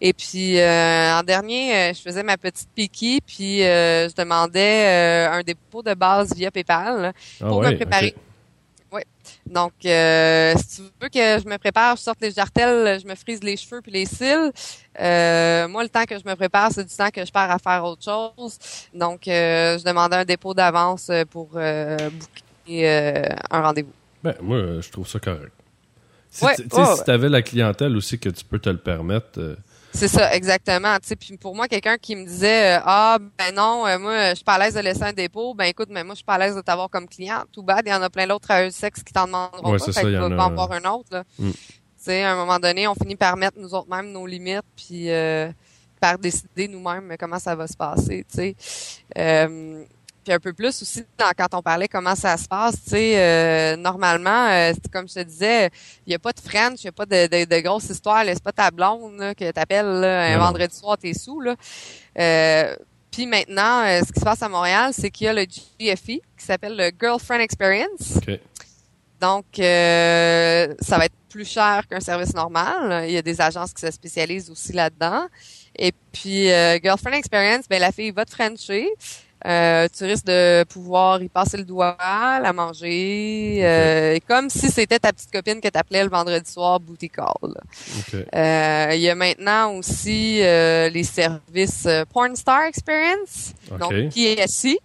Et 0.00 0.12
puis 0.12 0.60
euh, 0.60 1.18
en 1.18 1.24
dernier, 1.24 1.92
je 1.94 2.00
faisais 2.00 2.22
ma 2.22 2.38
petite 2.38 2.68
piqui 2.72 3.20
puis 3.26 3.58
je 3.58 4.14
demandais 4.14 5.26
un 5.28 5.42
dépôt 5.42 5.82
de 5.82 5.94
base 5.94 6.32
via 6.32 6.52
PayPal 6.52 7.12
ah 7.40 7.44
pour 7.44 7.60
me 7.60 7.74
préparer. 7.74 8.14
Oui. 8.92 9.02
Donc, 9.46 9.72
si 9.80 10.76
tu 10.76 10.82
veux 11.00 11.08
que 11.08 11.42
je 11.42 11.48
me 11.48 11.56
prépare, 11.56 11.96
je 11.96 12.02
sorte 12.02 12.20
les 12.20 12.30
jartelles, 12.30 13.00
je 13.00 13.06
me 13.08 13.16
frise 13.16 13.42
les 13.42 13.56
cheveux 13.56 13.80
puis 13.80 13.90
les 13.90 14.06
cils. 14.06 14.52
moi, 15.72 15.82
le 15.82 15.88
temps 15.88 16.04
que 16.04 16.16
je 16.20 16.28
me 16.28 16.36
prépare, 16.36 16.70
c'est 16.70 16.84
du 16.84 16.94
temps 16.94 17.10
que 17.10 17.24
je 17.24 17.32
pars 17.32 17.50
à 17.50 17.58
faire 17.58 17.84
autre 17.84 18.04
chose. 18.04 18.58
Donc, 18.94 19.22
je 19.26 19.82
demandais 19.82 20.16
un 20.16 20.24
dépôt 20.24 20.54
d'avance 20.54 21.10
pour 21.30 21.58
booker 22.66 22.88
euh, 22.88 23.36
un 23.50 23.60
rendez-vous. 23.62 23.92
Ben, 24.22 24.34
moi, 24.40 24.80
je 24.80 24.90
trouve 24.90 25.08
ça 25.08 25.18
correct. 25.18 25.52
Si 26.32 26.46
tu 27.04 27.10
avais 27.10 27.28
la 27.28 27.42
clientèle 27.42 27.94
aussi 27.96 28.18
que 28.18 28.30
tu 28.30 28.44
peux 28.44 28.58
te 28.58 28.70
le 28.70 28.78
permettre, 28.78 29.38
euh, 29.38 29.56
C'est 29.92 30.08
ça, 30.08 30.34
exactement. 30.34 30.96
Puis 31.20 31.36
pour 31.36 31.54
moi, 31.54 31.68
quelqu'un 31.68 31.98
qui 31.98 32.16
me 32.16 32.24
disait 32.24 32.76
euh, 32.76 32.80
ah 32.84 33.18
ben 33.38 33.54
non, 33.54 33.86
euh, 33.86 33.98
moi 33.98 34.30
je 34.30 34.36
suis 34.36 34.44
pas 34.44 34.54
à 34.54 34.58
l'aise 34.60 34.74
de 34.74 34.80
laisser 34.80 35.02
un 35.02 35.12
dépôt, 35.12 35.52
ben 35.52 35.66
écoute, 35.66 35.88
mais 35.90 36.02
moi 36.04 36.14
je 36.14 36.18
suis 36.18 36.24
pas 36.24 36.34
à 36.34 36.38
l'aise 36.38 36.56
de 36.56 36.62
t'avoir 36.62 36.88
comme 36.88 37.06
client. 37.06 37.42
Tout 37.52 37.62
bad, 37.62 37.82
il 37.84 37.90
y 37.90 37.94
en 37.94 38.00
a 38.00 38.08
plein 38.08 38.26
d'autres 38.26 38.50
à 38.50 38.70
sexe 38.70 39.02
qui 39.02 39.12
t'en 39.12 39.26
demanderont 39.26 39.72
Ouais, 39.72 39.78
pas, 39.78 39.84
c'est 39.84 39.92
fait 39.92 40.00
ça, 40.00 40.02
que 40.02 40.08
il 40.08 40.14
y 40.14 40.16
tu 40.16 40.22
en 40.22 40.28
vas 40.30 40.34
a, 40.34 40.38
pas 40.38 40.46
en 40.46 40.54
voir 40.54 40.72
un 40.72 40.90
autre. 40.90 41.08
Là. 41.12 41.24
Mm. 41.38 41.50
Tu 41.50 41.58
sais, 41.98 42.22
à 42.22 42.32
un 42.32 42.36
moment 42.36 42.58
donné, 42.58 42.88
on 42.88 42.94
finit 42.94 43.16
par 43.16 43.36
mettre 43.36 43.58
nous 43.58 43.74
autres 43.74 43.90
mêmes 43.90 44.10
nos 44.10 44.26
limites, 44.26 44.64
puis 44.74 45.10
euh, 45.10 45.52
par 46.00 46.18
décider 46.18 46.66
nous-mêmes 46.66 47.14
comment 47.20 47.38
ça 47.38 47.54
va 47.54 47.66
se 47.66 47.76
passer. 47.76 48.24
Tu 48.34 48.54
sais. 48.54 48.56
Puis 50.24 50.32
un 50.32 50.38
peu 50.38 50.52
plus 50.52 50.80
aussi 50.82 51.04
dans- 51.18 51.32
quand 51.36 51.52
on 51.54 51.62
parlait 51.62 51.88
comment 51.88 52.14
ça 52.14 52.36
se 52.36 52.46
passe, 52.46 52.74
tu 52.84 52.90
sais, 52.90 53.14
euh, 53.18 53.76
normalement, 53.76 54.48
euh, 54.50 54.72
comme 54.92 55.08
je 55.08 55.14
te 55.14 55.20
disais, 55.24 55.66
il 56.06 56.10
n'y 56.10 56.14
a 56.14 56.18
pas 56.20 56.32
de 56.32 56.38
French, 56.40 56.80
il 56.82 56.86
n'y 56.86 56.88
a 56.90 56.92
pas 56.92 57.06
de, 57.06 57.26
de, 57.26 57.44
de 57.44 57.60
grosses 57.60 57.90
histoires, 57.90 58.22
c'est 58.26 58.42
pas 58.42 58.52
ta 58.52 58.70
blonde 58.70 59.18
là, 59.18 59.34
que 59.34 59.50
t'appelles 59.50 59.86
un 60.04 60.36
Non, 60.36 60.44
vendredi 60.44 60.76
soir, 60.76 60.96
t'es 60.96 61.12
sous. 61.14 61.40
Là. 61.40 61.56
Euh, 62.18 62.76
puis 63.10 63.26
maintenant, 63.26 63.82
euh, 63.84 64.00
ce 64.06 64.12
qui 64.12 64.20
se 64.20 64.24
passe 64.24 64.42
à 64.42 64.48
Montréal, 64.48 64.92
c'est 64.96 65.10
qu'il 65.10 65.26
y 65.26 65.28
a 65.28 65.32
le 65.34 65.44
GFE 65.44 66.06
qui 66.06 66.22
s'appelle 66.38 66.76
le 66.76 66.90
Girlfriend 67.00 67.40
Experience. 67.40 68.16
OK. 68.16 68.38
Donc, 69.20 69.44
euh, 69.58 70.74
ça 70.80 70.98
va 70.98 71.04
être 71.06 71.14
plus 71.28 71.44
cher 71.48 71.84
qu'un 71.88 72.00
service 72.00 72.34
normal. 72.34 73.04
Il 73.08 73.12
y 73.12 73.16
a 73.18 73.22
des 73.22 73.40
agences 73.40 73.72
qui 73.72 73.80
se 73.80 73.90
spécialisent 73.90 74.50
aussi 74.50 74.72
là-dedans. 74.72 75.26
Et 75.76 75.92
puis, 76.12 76.50
euh, 76.50 76.78
Girlfriend 76.82 77.14
Experience, 77.14 77.66
ben 77.68 77.80
la 77.80 77.92
fille 77.92 78.10
va 78.10 78.24
te 78.24 78.32
frencher. 78.32 78.88
Euh, 79.44 79.88
tu 79.96 80.04
risques 80.04 80.26
de 80.26 80.62
pouvoir 80.64 81.20
y 81.22 81.28
passer 81.28 81.56
le 81.56 81.64
doigt, 81.64 81.96
la 81.98 82.52
manger, 82.52 83.60
euh, 83.64 84.18
comme 84.28 84.48
si 84.50 84.70
c'était 84.70 84.98
ta 85.00 85.12
petite 85.12 85.32
copine 85.32 85.60
que 85.60 85.68
t'appelais 85.68 86.04
le 86.04 86.10
vendredi 86.10 86.48
soir 86.50 86.78
booty 86.78 87.08
call. 87.10 87.26
OK. 87.42 88.14
Euh, 88.34 88.90
il 88.94 89.00
y 89.00 89.08
a 89.10 89.14
maintenant 89.16 89.72
aussi 89.74 90.40
euh, 90.42 90.88
les 90.90 91.02
services 91.04 91.86
euh, 91.86 92.04
Porn 92.12 92.36
Star 92.36 92.62
Experience, 92.64 93.52
OK. 93.70 93.78
donc 93.78 93.92
PSI, 94.10 94.78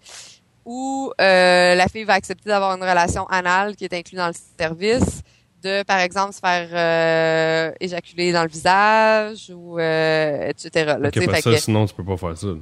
où 0.65 1.11
euh, 1.21 1.75
la 1.75 1.87
fille 1.87 2.03
va 2.03 2.13
accepter 2.13 2.49
d'avoir 2.49 2.75
une 2.75 2.81
relation 2.83 3.25
anale 3.27 3.75
qui 3.75 3.85
est 3.85 3.93
inclue 3.93 4.17
dans 4.17 4.27
le 4.27 4.33
service, 4.59 5.21
de 5.63 5.83
par 5.83 5.99
exemple 5.99 6.33
se 6.33 6.39
faire 6.39 6.69
euh, 6.71 7.71
éjaculer 7.79 8.31
dans 8.31 8.43
le 8.43 8.49
visage 8.49 9.51
ou 9.53 9.79
euh, 9.79 10.49
etc. 10.49 10.69
là, 10.99 11.09
parce 11.25 11.43
que- 11.43 11.57
sinon, 11.57 11.85
tu 11.85 11.93
peux 11.93 12.03
pas 12.05 12.17
faire 12.17 12.37
ça. 12.37 12.47
là. 12.47 12.53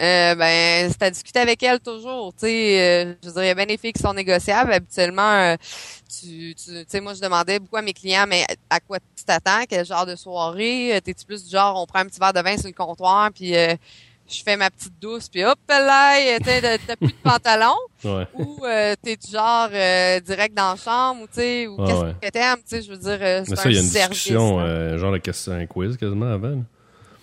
Euh, 0.00 0.34
ben, 0.34 0.90
c'est 0.90 1.02
à 1.02 1.10
discuter 1.10 1.38
avec 1.40 1.62
elle 1.62 1.80
toujours. 1.80 2.32
Tu 2.34 2.46
sais, 2.46 2.80
euh, 2.80 3.14
je 3.24 3.30
dirais 3.30 3.54
bien 3.54 3.64
les 3.64 3.76
filles 3.78 3.92
qui 3.92 4.02
sont 4.02 4.12
négociables. 4.14 4.72
Habituellement, 4.72 5.22
euh, 5.32 5.56
tu, 6.20 6.54
tu 6.54 6.70
tu 6.70 6.84
sais, 6.86 7.00
moi 7.00 7.14
je 7.14 7.20
demandais 7.20 7.58
beaucoup 7.58 7.76
à 7.76 7.82
mes 7.82 7.92
clients, 7.92 8.26
mais 8.28 8.44
à 8.70 8.80
quoi 8.80 8.98
tu 9.16 9.24
t'attends, 9.24 9.64
quel 9.68 9.84
genre 9.86 10.06
de 10.06 10.16
soirée? 10.16 10.96
Euh, 10.96 11.00
T'es-tu 11.00 11.24
plus 11.24 11.44
du 11.44 11.50
genre, 11.50 11.80
on 11.80 11.86
prend 11.86 12.00
un 12.00 12.06
petit 12.06 12.20
verre 12.20 12.32
de 12.32 12.40
vin 12.40 12.56
sur 12.56 12.66
le 12.68 12.72
comptoir, 12.74 13.30
puis 13.32 13.56
euh, 13.56 13.74
je 14.28 14.42
fais 14.42 14.56
ma 14.56 14.70
petite 14.70 14.92
douce, 15.00 15.28
puis 15.28 15.44
hop 15.44 15.58
là, 15.68 16.16
t'as 16.44 16.96
plus 16.96 17.06
de 17.08 17.12
pantalon, 17.22 17.74
Ouais. 18.04 18.26
ou 18.34 18.58
euh, 18.66 18.94
t'es 19.02 19.16
du 19.16 19.30
genre 19.30 19.68
euh, 19.72 20.20
direct 20.20 20.54
dans 20.54 20.70
la 20.70 20.76
chambre, 20.76 21.22
ou 21.22 21.26
tu 21.26 21.34
sais, 21.34 21.66
ou 21.68 21.76
Ah 21.78 21.84
qu'est-ce 21.86 22.00
ouais. 22.04 22.14
que 22.20 22.28
t'aimes, 22.30 22.56
tu 22.56 22.62
sais, 22.66 22.82
je 22.82 22.90
veux 22.90 22.98
dire, 22.98 23.18
c'est 23.18 23.44
Mais 23.50 23.52
un 23.52 23.62
ça, 23.62 23.70
il 23.70 23.74
y 23.74 23.78
a 23.78 23.80
une 23.82 23.86
service, 23.86 24.18
discussion, 24.18 24.98
genre 24.98 25.12
de 25.12 25.18
question, 25.18 25.52
un 25.52 25.66
quiz 25.66 25.96
quasiment 25.96 26.32
avant. 26.32 26.48
là. 26.50 26.56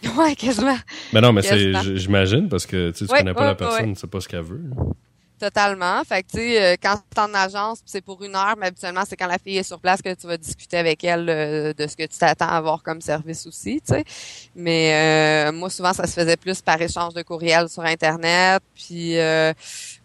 Ouais, 0.18 0.36
quasiment. 0.36 0.78
Mais 1.14 1.22
non, 1.22 1.32
mais 1.34 1.42
c'est, 1.42 1.74
j'imagine, 1.98 2.50
parce 2.50 2.66
que 2.66 2.92
tu 2.92 3.00
sais, 3.00 3.06
tu 3.06 3.12
Ouais, 3.12 3.20
connais 3.20 3.34
pas 3.34 3.42
ouais, 3.42 3.48
la 3.48 3.56
personne, 3.56 3.90
ouais. 3.90 3.94
tu 3.94 4.00
sais 4.02 4.08
pas 4.08 4.20
ce 4.22 4.28
qu'elle 4.28 4.42
veut. 4.42 4.62
Totalement. 5.40 6.02
Fait 6.06 6.24
que, 6.24 6.28
tu 6.32 6.38
sais, 6.38 6.62
euh, 6.64 6.76
quand 6.82 6.96
tu 6.96 7.20
es 7.20 7.20
en 7.20 7.34
agence, 7.34 7.80
pis 7.82 7.92
c'est 7.92 8.02
pour 8.02 8.24
une 8.24 8.34
heure, 8.36 8.56
mais 8.58 8.68
habituellement, 8.68 9.02
c'est 9.06 9.18
quand 9.18 9.28
la 9.28 9.38
fille 9.40 9.58
est 9.58 9.64
sur 9.64 9.80
place 9.80 10.02
que 10.02 10.14
tu 10.14 10.26
vas 10.26 10.38
discuter 10.38 10.78
avec 10.78 11.04
elle 11.04 11.28
euh, 11.30 11.74
de 11.74 11.86
ce 11.88 11.98
que 11.98 12.04
tu 12.04 12.18
t'attends 12.18 12.48
à 12.48 12.56
avoir 12.56 12.82
comme 12.82 13.02
service 13.02 13.46
aussi, 13.46 13.82
tu 13.86 13.94
sais. 13.94 14.04
Mais 14.56 15.48
euh, 15.50 15.52
moi, 15.52 15.70
souvent, 15.70 15.92
ça 15.92 16.08
se 16.08 16.14
faisait 16.14 16.38
plus 16.38 16.62
par 16.62 16.82
échange 16.82 17.14
de 17.14 17.24
courriel 17.24 17.68
sur 17.68 17.84
Internet. 17.84 18.62
Puis 18.76 19.18
euh, 19.18 19.52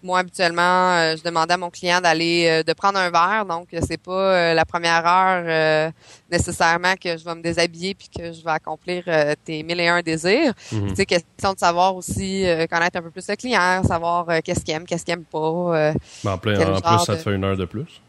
moi, 0.02 0.20
habituellement, 0.20 0.92
euh, 0.92 1.16
je 1.16 1.22
demandais 1.24 1.54
à 1.54 1.56
mon 1.56 1.70
client 1.70 2.00
d'aller, 2.00 2.46
euh, 2.48 2.62
de 2.62 2.72
prendre 2.72 2.98
un 2.98 3.10
verre. 3.10 3.44
Donc, 3.46 3.68
c'est 3.86 4.00
pas 4.00 4.12
euh, 4.12 4.54
la 4.54 4.64
première 4.64 5.04
heure 5.06 5.44
euh, 5.46 5.90
nécessairement 6.30 6.94
que 6.94 7.16
je 7.16 7.24
vais 7.24 7.34
me 7.34 7.42
déshabiller 7.42 7.94
puis 7.94 8.08
que 8.08 8.32
je 8.32 8.42
vais 8.44 8.50
accomplir 8.52 9.02
euh, 9.08 9.34
tes 9.44 9.62
mille 9.62 9.80
et 9.80 9.88
un 9.88 10.00
désirs. 10.02 10.52
Mhm. 10.70 10.88
Tu 10.90 10.94
sais, 10.94 11.06
question 11.06 11.52
de 11.52 11.58
savoir 11.58 11.96
aussi, 11.96 12.46
euh, 12.46 12.66
connaître 12.66 12.96
un 12.98 13.02
peu 13.02 13.10
plus 13.10 13.26
le 13.28 13.34
client, 13.36 13.82
savoir 13.82 14.28
euh, 14.30 14.38
qu'est-ce 14.44 14.64
qu'il 14.64 14.74
aime, 14.74 14.84
qu'est-ce 14.86 15.04
qu'il 15.04 15.14
aime 15.14 15.24
pas. 15.24 15.38
euh. 15.38 15.92
Mais 16.24 16.30
en, 16.30 16.38
plein, 16.38 16.60
en 16.74 16.80
plus, 16.80 16.98
ça 17.04 17.12
te 17.14 17.18
de- 17.18 17.22
fait 17.22 17.34
une 17.34 17.44
heure 17.44 17.56
de 17.56 17.64
plus. 17.64 18.00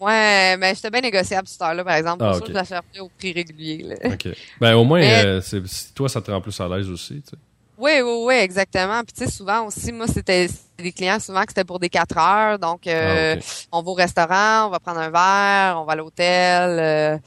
Ouais, 0.00 0.56
mais 0.58 0.74
j'étais 0.76 0.90
bien 0.90 1.00
négociable 1.00 1.48
cette 1.48 1.60
heure-là, 1.60 1.82
par 1.84 1.94
exemple. 1.96 2.22
Ah, 2.24 2.30
Pour 2.30 2.38
ça, 2.38 2.44
je 2.46 2.52
la 2.52 2.64
cherchais 2.64 3.00
au 3.00 3.08
prix 3.18 3.32
régulier. 3.32 3.82
Là. 3.82 3.96
OK. 4.12 4.28
Ben, 4.60 4.74
au 4.76 4.84
moins, 4.84 5.00
Mais- 5.00 5.24
euh, 5.24 5.40
c'est- 5.40 5.66
si 5.66 5.92
toi, 5.92 6.08
ça 6.08 6.20
te 6.20 6.30
rend 6.30 6.40
plus 6.40 6.58
à 6.60 6.68
l'aise 6.68 6.88
aussi, 6.88 7.20
tu 7.20 7.30
sais. 7.30 7.36
Oui, 7.78 7.92
oui, 8.02 8.22
oui, 8.26 8.34
exactement. 8.34 9.02
Puis 9.04 9.12
tu 9.16 9.24
sais, 9.24 9.30
souvent 9.30 9.64
aussi, 9.66 9.92
moi, 9.92 10.06
c'était 10.08 10.48
des 10.78 10.92
clients 10.92 11.20
souvent 11.20 11.42
que 11.42 11.48
c'était 11.50 11.64
pour 11.64 11.78
des 11.78 11.88
quatre 11.88 12.18
heures. 12.18 12.58
Donc, 12.58 12.86
euh, 12.86 13.36
Ah, 13.38 13.42
on 13.72 13.82
va 13.82 13.90
au 13.90 13.94
restaurant, 13.94 14.66
on 14.66 14.70
va 14.70 14.80
prendre 14.80 14.98
un 15.00 15.10
verre, 15.10 15.80
on 15.80 15.84
va 15.84 15.92
à 15.92 15.96
l'hôtel, 15.96 16.78
euh, 16.80 17.18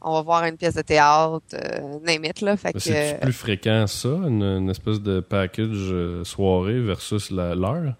on 0.00 0.12
va 0.14 0.22
voir 0.22 0.44
une 0.44 0.56
pièce 0.56 0.74
de 0.74 0.82
théâtre, 0.82 1.40
euh, 1.54 1.98
name 2.04 2.24
it, 2.24 2.40
là. 2.40 2.56
Fait 2.56 2.72
que, 2.72 2.78
C'est 2.78 3.18
plus 3.20 3.32
fréquent, 3.32 3.86
ça, 3.88 4.08
une, 4.08 4.42
une 4.42 4.70
espèce 4.70 5.00
de 5.00 5.18
package 5.20 5.68
euh, 5.90 6.22
soirée 6.24 6.80
versus 6.80 7.30
la- 7.30 7.54
l'heure? 7.56 7.94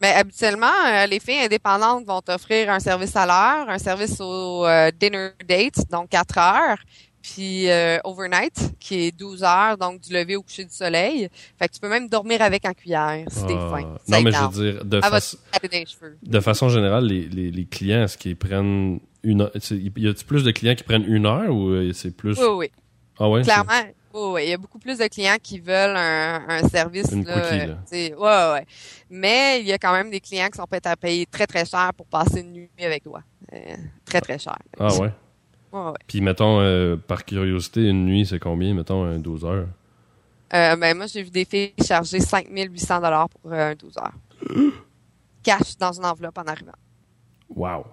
Mais 0.00 0.12
habituellement, 0.14 0.66
euh, 0.86 1.06
les 1.06 1.18
filles 1.18 1.40
indépendantes 1.44 2.06
vont 2.06 2.20
t'offrir 2.20 2.70
un 2.70 2.78
service 2.78 3.16
à 3.16 3.26
l'heure, 3.26 3.68
un 3.68 3.78
service 3.78 4.20
au 4.20 4.64
euh, 4.64 4.90
dinner 4.92 5.30
date, 5.46 5.90
donc 5.90 6.08
4 6.10 6.38
heures, 6.38 6.78
puis 7.34 7.68
euh, 7.70 7.98
overnight, 8.04 8.72
qui 8.78 9.06
est 9.06 9.12
12 9.12 9.42
heures, 9.42 9.76
donc 9.76 10.00
du 10.00 10.12
lever 10.12 10.36
au 10.36 10.42
coucher 10.42 10.64
du 10.64 10.74
soleil. 10.74 11.28
Fait 11.58 11.68
que 11.68 11.74
tu 11.74 11.80
peux 11.80 11.88
même 11.88 12.08
dormir 12.08 12.40
avec 12.42 12.64
en 12.64 12.72
cuillère 12.72 13.24
si 13.28 13.44
t'es 13.46 13.54
Ah, 13.56 13.70
faim. 13.70 13.96
non, 14.08 14.22
mais 14.22 14.32
je 14.32 14.38
veux 14.58 14.72
dire, 14.72 14.84
de, 14.84 15.00
cheveux? 15.00 16.18
de 16.22 16.40
façon 16.40 16.68
générale, 16.68 17.04
les, 17.06 17.28
les, 17.28 17.50
les 17.50 17.64
clients, 17.66 18.04
est-ce 18.04 18.16
qu'ils 18.16 18.36
prennent 18.36 19.00
une 19.22 19.42
heure? 19.42 19.50
Y 19.54 20.08
a-t-il 20.08 20.24
plus 20.26 20.44
de 20.44 20.50
clients 20.50 20.74
qui 20.74 20.84
prennent 20.84 21.04
une 21.06 21.26
heure 21.26 21.50
ou 21.54 21.68
euh, 21.70 21.92
c'est 21.92 22.16
plus. 22.16 22.38
Oui, 22.38 22.46
oui. 22.56 22.70
Ah 23.18 23.28
ouais? 23.28 23.42
Clairement. 23.42 23.72
Il 24.14 24.48
y 24.48 24.52
a 24.52 24.56
beaucoup 24.56 24.78
plus 24.78 24.98
de 24.98 25.06
clients 25.06 25.36
qui 25.40 25.60
veulent 25.60 25.96
un, 25.96 26.42
un 26.48 26.68
service. 26.68 27.12
Une 27.12 27.24
là, 27.24 27.66
là. 27.66 27.76
ouais, 27.92 28.12
ouais. 28.18 28.66
Mais 29.10 29.60
il 29.60 29.66
y 29.66 29.72
a 29.72 29.78
quand 29.78 29.92
même 29.92 30.10
des 30.10 30.18
clients 30.18 30.48
qui 30.48 30.56
sont 30.56 30.66
prêts 30.66 30.80
à 30.84 30.96
payer 30.96 31.24
très, 31.26 31.46
très 31.46 31.64
cher 31.64 31.92
pour 31.96 32.06
passer 32.06 32.40
une 32.40 32.52
nuit 32.52 32.70
avec 32.80 33.04
toi. 33.04 33.20
Euh, 33.52 33.58
très, 34.04 34.20
très 34.20 34.38
cher. 34.38 34.56
Ah 34.80 34.92
ouais? 34.96 35.10
Ouais, 35.72 35.80
ouais. 35.80 35.92
Puis 36.06 36.20
mettons, 36.20 36.60
euh, 36.60 36.96
par 36.96 37.24
curiosité, 37.24 37.88
une 37.88 38.06
nuit, 38.06 38.26
c'est 38.26 38.38
combien? 38.38 38.74
Mettons, 38.74 39.04
un 39.04 39.18
12 39.18 39.44
heures? 39.44 39.68
Euh, 40.54 40.76
ben, 40.76 40.96
moi, 40.96 41.06
j'ai 41.06 41.22
vu 41.22 41.30
des 41.30 41.44
filles 41.44 41.74
charger 41.84 42.20
5800 42.20 43.00
dollars 43.00 43.28
pour 43.28 43.52
euh, 43.52 43.72
un 43.72 43.74
12 43.74 43.98
heures. 43.98 44.12
Cash 45.42 45.76
dans 45.78 45.92
une 45.92 46.06
enveloppe 46.06 46.38
en 46.38 46.42
arrivant. 46.42 46.72
Wow! 47.54 47.84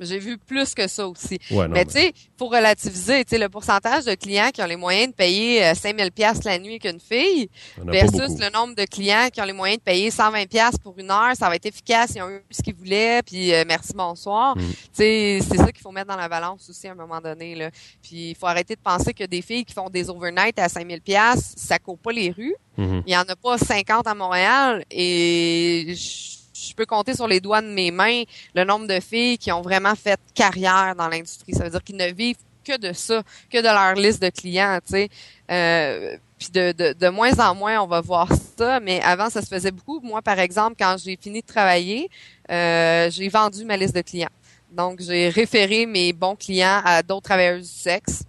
J'ai 0.00 0.18
vu 0.18 0.38
plus 0.38 0.74
que 0.74 0.86
ça 0.86 1.08
aussi. 1.08 1.38
Ouais, 1.50 1.68
non. 1.68 1.74
mais 1.74 1.84
tu 1.84 1.92
sais, 1.92 2.12
pour 2.36 2.52
relativiser, 2.52 3.24
tu 3.24 3.30
sais, 3.30 3.38
le 3.38 3.48
pourcentage 3.48 4.04
de 4.04 4.14
clients 4.14 4.50
qui 4.52 4.62
ont 4.62 4.66
les 4.66 4.76
moyens 4.76 5.08
de 5.08 5.14
payer 5.14 5.64
euh, 5.64 5.74
5000 5.74 6.12
pièces 6.12 6.44
la 6.44 6.58
nuit 6.58 6.78
qu'une 6.78 7.00
fille 7.00 7.48
versus 7.78 8.38
le 8.38 8.50
nombre 8.52 8.74
de 8.74 8.84
clients 8.84 9.28
qui 9.32 9.40
ont 9.40 9.44
les 9.44 9.52
moyens 9.52 9.78
de 9.78 9.84
payer 9.84 10.10
120 10.10 10.46
pièces 10.48 10.78
pour 10.78 10.94
une 10.98 11.10
heure, 11.10 11.34
ça 11.34 11.48
va 11.48 11.56
être 11.56 11.66
efficace, 11.66 12.12
ils 12.14 12.22
ont 12.22 12.30
eu 12.30 12.40
ce 12.50 12.62
qu'ils 12.62 12.74
voulaient, 12.74 13.22
puis 13.22 13.52
euh, 13.52 13.64
merci 13.66 13.92
bonsoir. 13.94 14.56
Mm. 14.56 14.60
Tu 14.60 14.76
sais, 14.92 15.38
c'est 15.42 15.56
ça 15.56 15.72
qu'il 15.72 15.82
faut 15.82 15.92
mettre 15.92 16.08
dans 16.08 16.16
la 16.16 16.28
balance 16.28 16.68
aussi 16.70 16.88
à 16.88 16.92
un 16.92 16.94
moment 16.94 17.20
donné 17.20 17.54
là. 17.54 17.70
Puis 18.02 18.30
il 18.30 18.34
faut 18.34 18.46
arrêter 18.46 18.74
de 18.74 18.80
penser 18.80 19.12
que 19.12 19.24
des 19.24 19.42
filles 19.42 19.64
qui 19.64 19.74
font 19.74 19.90
des 19.90 20.08
overnight 20.10 20.58
à 20.58 20.68
5000 20.68 21.00
pièces, 21.00 21.54
ça 21.56 21.78
court 21.78 21.98
pas 21.98 22.12
les 22.12 22.30
rues. 22.30 22.54
Mhm. 22.76 23.02
Il 23.06 23.12
y 23.12 23.16
en 23.16 23.22
a 23.22 23.36
pas 23.36 23.58
50 23.58 24.06
à 24.06 24.14
Montréal 24.14 24.84
et 24.90 25.86
je 25.88 26.37
je 26.68 26.74
peux 26.74 26.86
compter 26.86 27.14
sur 27.14 27.26
les 27.26 27.40
doigts 27.40 27.62
de 27.62 27.68
mes 27.68 27.90
mains 27.90 28.22
le 28.54 28.64
nombre 28.64 28.86
de 28.86 29.00
filles 29.00 29.38
qui 29.38 29.50
ont 29.52 29.62
vraiment 29.62 29.94
fait 29.94 30.18
carrière 30.34 30.94
dans 30.96 31.08
l'industrie. 31.08 31.54
Ça 31.54 31.64
veut 31.64 31.70
dire 31.70 31.82
qu'ils 31.82 31.96
ne 31.96 32.12
vivent 32.12 32.36
que 32.64 32.78
de 32.78 32.92
ça, 32.92 33.22
que 33.50 33.58
de 33.58 33.62
leur 33.62 33.94
liste 33.94 34.22
de 34.22 34.28
clients, 34.30 34.78
tu 34.84 34.92
sais. 34.92 35.08
Euh, 35.50 36.16
puis 36.38 36.50
de, 36.52 36.72
de, 36.72 36.92
de 36.92 37.08
moins 37.08 37.36
en 37.40 37.54
moins, 37.54 37.80
on 37.80 37.86
va 37.86 38.00
voir 38.00 38.28
ça, 38.56 38.78
mais 38.78 39.00
avant, 39.02 39.28
ça 39.28 39.42
se 39.42 39.48
faisait 39.48 39.72
beaucoup. 39.72 40.00
Moi, 40.00 40.22
par 40.22 40.38
exemple, 40.38 40.76
quand 40.78 40.96
j'ai 41.02 41.18
fini 41.20 41.40
de 41.40 41.46
travailler, 41.46 42.08
euh, 42.50 43.10
j'ai 43.10 43.28
vendu 43.28 43.64
ma 43.64 43.76
liste 43.76 43.94
de 43.94 44.02
clients. 44.02 44.28
Donc, 44.70 45.00
j'ai 45.00 45.30
référé 45.30 45.86
mes 45.86 46.12
bons 46.12 46.36
clients 46.36 46.80
à 46.84 47.02
d'autres 47.02 47.22
travailleuses 47.22 47.72
du 47.72 47.78
sexe. 47.78 48.22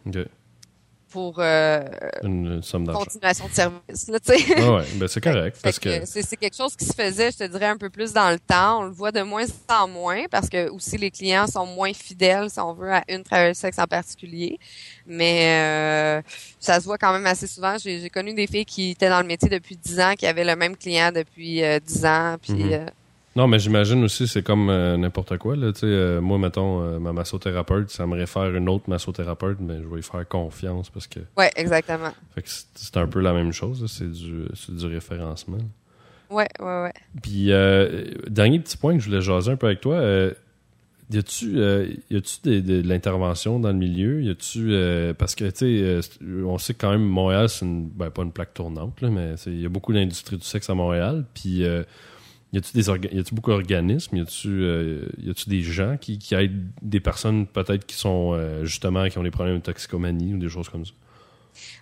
Pour 1.09 1.35
euh, 1.39 1.83
Une 2.23 2.61
somme 2.61 2.85
d'argent. 2.85 2.99
continuation 3.03 3.47
de 3.47 3.53
service, 3.53 4.07
là. 4.07 4.17
Ah 4.57 4.73
ouais, 4.75 4.83
ben 4.95 5.07
c'est 5.07 5.21
correct. 5.23 5.57
Parce 5.61 5.79
que 5.79 5.99
que. 5.99 6.05
c'est 6.05 6.21
c'est 6.21 6.37
quelque 6.37 6.55
chose 6.55 6.75
qui 6.75 6.85
se 6.85 6.93
faisait, 6.93 7.31
je 7.31 7.37
te 7.37 7.43
dirais, 7.45 7.65
un 7.67 7.77
peu 7.77 7.89
plus 7.89 8.13
dans 8.13 8.29
le 8.31 8.39
temps. 8.39 8.79
On 8.81 8.83
le 8.83 8.91
voit 8.91 9.11
de 9.11 9.21
moins 9.21 9.45
en 9.69 9.87
moins 9.87 10.25
parce 10.29 10.49
que 10.49 10.69
aussi 10.69 10.97
les 10.97 11.11
clients 11.11 11.47
sont 11.47 11.65
moins 11.65 11.93
fidèles, 11.93 12.49
si 12.49 12.59
on 12.59 12.73
veut, 12.73 12.91
à 12.93 13.03
une 13.09 13.23
travailleuse 13.23 13.57
sexe 13.57 13.79
en 13.79 13.87
particulier. 13.87 14.57
Mais 15.05 16.19
euh, 16.19 16.21
ça 16.59 16.79
se 16.79 16.85
voit 16.85 16.97
quand 16.97 17.11
même 17.13 17.25
assez 17.25 17.47
souvent. 17.47 17.77
J'ai 17.77 17.99
j'ai 17.99 18.09
connu 18.09 18.33
des 18.33 18.47
filles 18.47 18.65
qui 18.65 18.91
étaient 18.91 19.09
dans 19.09 19.21
le 19.21 19.27
métier 19.27 19.49
depuis 19.49 19.75
10 19.77 19.99
ans, 19.99 20.13
qui 20.17 20.25
avaient 20.27 20.45
le 20.45 20.55
même 20.55 20.77
client 20.77 21.11
depuis 21.11 21.63
euh, 21.63 21.79
10 21.79 22.05
ans. 22.05 22.35
Puis 22.41 22.53
Mhm. 22.53 22.85
Euh, 23.39 23.41
Non, 23.41 23.47
mais 23.47 23.59
j'imagine 23.59 24.03
aussi, 24.03 24.27
c'est 24.27 24.43
comme 24.43 24.69
euh, 24.69 24.97
n'importe 24.97 25.37
quoi. 25.37 25.55
Là, 25.55 25.71
euh, 25.83 26.19
moi, 26.21 26.37
mettons, 26.37 26.83
euh, 26.83 26.99
ma 26.99 27.13
massothérapeute, 27.13 27.89
ça 27.89 28.05
me 28.05 28.15
réfère 28.15 28.53
une 28.55 28.67
autre 28.67 28.89
massothérapeute, 28.89 29.59
mais 29.61 29.81
je 29.81 29.87
vais 29.87 29.95
lui 29.95 30.03
faire 30.03 30.27
confiance 30.27 30.89
parce 30.89 31.07
que. 31.07 31.19
Ouais, 31.37 31.49
exactement. 31.55 32.11
c'est 32.45 32.97
un 32.97 33.07
peu 33.07 33.19
la 33.21 33.33
même 33.33 33.53
chose. 33.53 33.85
C'est 33.87 34.11
du, 34.11 34.45
du 34.69 34.85
référencement. 34.85 35.57
Ouais, 36.29 36.49
ouais, 36.59 36.83
ouais. 36.83 36.93
Puis, 37.23 37.47
dernier 38.27 38.59
petit 38.59 38.77
point 38.77 38.95
que 38.95 38.99
je 38.99 39.05
voulais 39.05 39.21
jaser 39.21 39.51
un 39.51 39.55
peu 39.55 39.67
avec 39.67 39.81
toi. 39.81 40.01
y 41.09 41.17
a-tu 41.17 41.57
y 42.09 42.17
a-tu 42.17 42.61
de, 42.61 42.87
l'intervention 42.87 43.59
dans 43.59 43.69
le 43.69 43.75
milieu? 43.75 44.21
Y 44.21 44.31
a-tu 44.31 45.13
parce 45.17 45.33
que 45.33 45.49
tu 45.49 46.01
sais 46.01 46.19
on 46.45 46.57
sait 46.59 46.73
que 46.73 46.81
quand 46.81 46.91
même 46.91 47.05
Montréal 47.05 47.49
c'est 47.49 47.65
une 47.65 47.89
ben, 47.89 48.11
pas 48.11 48.21
une 48.21 48.31
plaque 48.31 48.53
tournante 48.53 49.01
là, 49.01 49.09
mais 49.09 49.33
il 49.47 49.61
y 49.61 49.65
a 49.65 49.69
beaucoup 49.69 49.91
d'industrie 49.91 50.37
du 50.37 50.45
sexe 50.45 50.69
à 50.69 50.75
Montréal 50.75 51.25
puis 51.33 51.65
y 52.51 52.57
a-tu 52.57 52.73
des 52.73 52.87
y 52.87 53.19
a-tu 53.19 53.35
beaucoup 53.35 53.51
d'organismes? 53.51 54.17
Y 54.17 54.21
a-tu 54.21 54.47
euh, 54.47 55.05
y 55.21 55.29
a-tu 55.29 55.49
des 55.49 55.61
gens 55.61 55.97
qui, 55.97 56.17
qui 56.17 56.33
aident 56.33 56.67
des 56.81 56.99
personnes 56.99 57.45
peut-être 57.45 57.85
qui 57.85 57.95
sont 57.95 58.31
euh, 58.33 58.65
justement 58.65 59.07
qui 59.07 59.17
ont 59.17 59.23
des 59.23 59.31
problèmes 59.31 59.57
de 59.57 59.61
toxicomanie 59.61 60.33
ou 60.33 60.37
des 60.37 60.49
choses 60.49 60.69
comme 60.69 60.85
ça? 60.85 60.93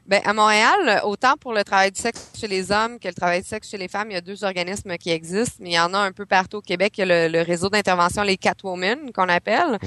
Ben, 0.07 0.21
à 0.25 0.33
Montréal, 0.33 1.01
autant 1.03 1.35
pour 1.37 1.53
le 1.53 1.63
travail 1.63 1.91
du 1.91 2.01
sexe 2.01 2.31
chez 2.39 2.47
les 2.47 2.71
hommes 2.71 2.97
que 2.97 3.07
le 3.07 3.13
travail 3.13 3.41
du 3.41 3.47
sexe 3.47 3.69
chez 3.69 3.77
les 3.77 3.87
femmes, 3.87 4.09
il 4.09 4.13
y 4.13 4.17
a 4.17 4.21
deux 4.21 4.43
organismes 4.43 4.97
qui 4.97 5.11
existent, 5.11 5.57
mais 5.59 5.71
il 5.71 5.73
y 5.73 5.79
en 5.79 5.93
a 5.93 5.99
un 5.99 6.13
peu 6.13 6.25
partout 6.25 6.57
au 6.57 6.61
Québec. 6.61 6.93
Il 6.97 7.07
y 7.07 7.11
a 7.11 7.27
le, 7.27 7.41
réseau 7.41 7.69
d'intervention, 7.69 8.23
les 8.23 8.37
Catwomen, 8.37 9.11
qu'on 9.11 9.27
appelle. 9.27 9.77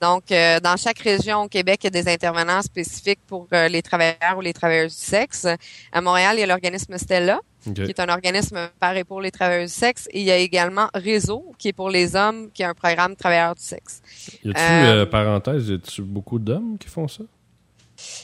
Donc, 0.00 0.32
euh, 0.32 0.60
dans 0.60 0.76
chaque 0.76 0.98
région 0.98 1.42
au 1.42 1.48
Québec, 1.48 1.80
il 1.82 1.94
y 1.94 1.98
a 1.98 2.02
des 2.02 2.10
intervenants 2.10 2.62
spécifiques 2.62 3.20
pour 3.26 3.46
les 3.52 3.82
travailleurs 3.82 4.36
ou 4.36 4.40
les 4.40 4.54
travailleuses 4.54 4.96
du 4.96 5.04
sexe. 5.04 5.46
À 5.92 6.00
Montréal, 6.00 6.36
il 6.36 6.40
y 6.40 6.42
a 6.42 6.46
l'organisme 6.46 6.96
Stella, 6.96 7.40
qui 7.74 7.82
est 7.82 8.00
un 8.00 8.08
organisme 8.08 8.58
pareil 8.78 9.04
pour 9.04 9.20
les 9.20 9.30
travailleurs 9.30 9.66
du 9.66 9.72
sexe. 9.72 10.08
Et 10.12 10.20
il 10.20 10.26
y 10.26 10.30
a 10.30 10.36
également 10.36 10.88
Réseau, 10.94 11.52
qui 11.58 11.68
est 11.68 11.72
pour 11.72 11.90
les 11.90 12.16
hommes, 12.16 12.50
qui 12.52 12.62
est 12.62 12.66
un 12.66 12.74
programme 12.74 13.16
travailleurs 13.16 13.54
du 13.54 13.62
sexe. 13.62 14.00
Y 14.44 14.50
a-tu, 14.50 14.60
euh, 14.60 15.02
euh, 15.02 15.06
parenthèse, 15.06 15.68
y 15.68 15.74
a-tu 15.74 16.02
beaucoup 16.02 16.38
d'hommes 16.38 16.76
qui 16.78 16.88
font 16.88 17.08
ça? 17.08 17.24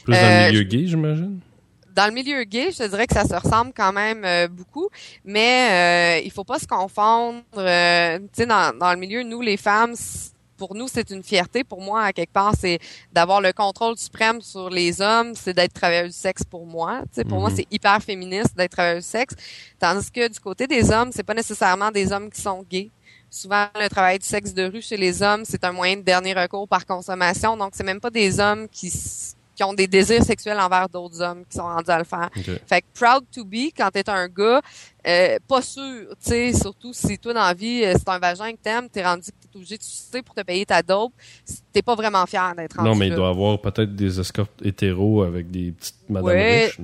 Plus 0.03 0.13
dans 0.13 0.19
le 0.19 0.25
euh, 0.25 0.47
milieu 0.47 0.63
gay, 0.63 0.85
j'imagine? 0.85 1.39
Dans 1.95 2.07
le 2.07 2.13
milieu 2.13 2.43
gay, 2.43 2.71
je 2.71 2.77
te 2.79 2.87
dirais 2.89 3.05
que 3.05 3.13
ça 3.13 3.25
se 3.25 3.35
ressemble 3.35 3.71
quand 3.75 3.93
même 3.93 4.25
beaucoup, 4.47 4.89
mais 5.23 6.17
euh, 6.17 6.25
il 6.25 6.31
faut 6.31 6.43
pas 6.43 6.57
se 6.57 6.65
confondre. 6.65 7.43
tu 7.51 7.59
sais, 8.33 8.45
dans, 8.47 8.75
dans 8.75 8.91
le 8.91 8.97
milieu, 8.97 9.21
nous, 9.21 9.41
les 9.41 9.57
femmes, 9.57 9.93
pour 10.65 10.75
nous, 10.75 10.87
c'est 10.87 11.09
une 11.09 11.23
fierté. 11.23 11.65
Pour 11.65 11.81
moi, 11.81 12.03
à 12.03 12.13
quelque 12.13 12.31
part, 12.31 12.53
c'est 12.57 12.79
d'avoir 13.11 13.41
le 13.41 13.51
contrôle 13.51 13.97
suprême 13.97 14.39
sur 14.39 14.69
les 14.69 15.01
hommes, 15.01 15.35
c'est 15.35 15.53
d'être 15.53 15.73
travailleur 15.73 16.05
du 16.05 16.13
sexe 16.13 16.45
pour 16.45 16.65
moi. 16.65 17.01
sais, 17.11 17.25
pour 17.25 17.41
moi, 17.41 17.49
mhm. 17.49 17.57
c'est 17.57 17.67
hyper 17.69 18.01
féministe 18.01 18.55
d'être 18.55 18.71
travailleur 18.71 19.01
du 19.01 19.05
sexe. 19.05 19.35
Tandis 19.77 20.09
que 20.09 20.25
du 20.31 20.39
côté 20.39 20.65
des 20.65 20.89
hommes, 20.89 21.11
c'est 21.11 21.23
pas 21.23 21.33
nécessairement 21.33 21.91
des 21.91 22.13
hommes 22.13 22.29
qui 22.29 22.39
sont 22.39 22.63
gays. 22.63 22.91
Souvent, 23.29 23.65
le 23.75 23.89
travail 23.89 24.19
du 24.19 24.25
sexe 24.25 24.53
de 24.53 24.63
rue 24.63 24.81
chez 24.81 24.95
les 24.95 25.21
hommes, 25.21 25.43
c'est 25.43 25.65
un 25.65 25.73
moyen 25.73 25.97
de 25.97 26.01
dernier 26.03 26.33
recours 26.33 26.69
par 26.69 26.85
consommation. 26.85 27.57
Donc, 27.57 27.71
c'est 27.73 27.83
même 27.83 27.99
pas 27.99 28.09
des 28.09 28.39
hommes 28.39 28.69
qui 28.69 28.89
qui 29.55 29.63
ont 29.63 29.73
des 29.73 29.87
désirs 29.87 30.23
sexuels 30.23 30.59
envers 30.59 30.89
d'autres 30.89 31.21
hommes 31.21 31.43
qui 31.49 31.57
sont 31.57 31.63
rendus 31.63 31.89
à 31.89 31.99
le 31.99 32.03
faire. 32.03 32.29
Fait 32.65 32.81
que 32.81 32.87
proud 32.93 33.23
to 33.31 33.45
be 33.45 33.71
quand 33.75 33.89
t'es 33.91 34.09
un 34.09 34.27
gars, 34.27 34.61
euh, 35.05 35.37
pas 35.47 35.61
sûr, 35.61 36.07
tu 36.09 36.29
sais, 36.29 36.53
surtout 36.53 36.93
si 36.93 37.17
toi 37.19 37.33
dans 37.33 37.41
la 37.43 37.53
vie, 37.53 37.83
euh, 37.83 37.93
c'est 37.97 38.09
un 38.09 38.19
vagin 38.19 38.51
que 38.53 38.57
t'aimes, 38.61 38.89
t'es 38.89 39.03
rendu 39.03 39.23
que 39.23 39.47
t'es 39.47 39.55
obligé 39.55 39.77
de 39.77 39.83
sucer 39.83 40.21
pour 40.21 40.33
te 40.33 40.41
payer 40.41 40.65
ta 40.65 40.81
dope, 40.81 41.13
t'es 41.71 41.81
pas 41.81 41.95
vraiment 41.95 42.25
fier 42.25 42.53
d'être 42.55 42.77
rendu 42.77 42.89
Non, 42.89 42.95
mais 42.95 43.07
il 43.07 43.15
doit 43.15 43.27
y 43.27 43.31
avoir 43.31 43.59
peut-être 43.59 43.95
des 43.95 44.19
escortes 44.19 44.61
hétéros 44.63 45.23
avec 45.23 45.51
des 45.51 45.71
petites 45.71 46.09
madames 46.09 46.29
riches. 46.29 46.79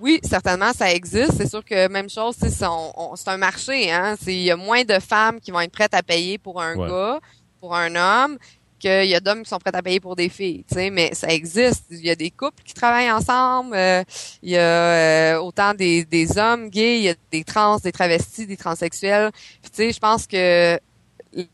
Oui, 0.00 0.20
certainement, 0.22 0.72
ça 0.72 0.92
existe. 0.92 1.32
C'est 1.36 1.48
sûr 1.48 1.64
que 1.64 1.88
même 1.88 2.08
chose, 2.08 2.36
c'est 2.38 3.28
un 3.28 3.36
marché. 3.36 3.90
Hein? 3.90 4.14
Il 4.26 4.42
y 4.42 4.50
a 4.50 4.56
moins 4.56 4.84
de 4.84 4.98
femmes 5.00 5.40
qui 5.40 5.50
vont 5.50 5.60
être 5.60 5.72
prêtes 5.72 5.94
à 5.94 6.02
payer 6.02 6.38
pour 6.38 6.62
un 6.62 6.76
gars, 6.76 7.18
pour 7.60 7.74
un 7.74 7.94
homme, 7.96 8.38
qu'il 8.78 9.06
y 9.06 9.14
a 9.14 9.20
d'hommes 9.20 9.42
qui 9.42 9.48
sont 9.48 9.58
prêts 9.58 9.74
à 9.74 9.82
payer 9.82 10.00
pour 10.00 10.16
des 10.16 10.28
filles, 10.28 10.64
tu 10.68 10.74
sais, 10.74 10.90
mais 10.90 11.14
ça 11.14 11.28
existe. 11.28 11.84
Il 11.90 12.04
y 12.04 12.10
a 12.10 12.16
des 12.16 12.30
couples 12.30 12.62
qui 12.64 12.74
travaillent 12.74 13.10
ensemble. 13.10 13.74
Euh, 13.74 14.02
il 14.42 14.50
y 14.50 14.56
a 14.56 14.60
euh, 14.60 15.40
autant 15.40 15.74
des, 15.74 16.04
des 16.04 16.38
hommes 16.38 16.68
gays, 16.68 16.98
il 16.98 17.04
y 17.04 17.08
a 17.08 17.14
des 17.30 17.44
trans, 17.44 17.78
des 17.78 17.92
travestis, 17.92 18.46
des 18.46 18.56
transsexuels. 18.56 19.30
tu 19.62 19.70
sais, 19.72 19.92
je 19.92 19.98
pense 19.98 20.26
que 20.26 20.78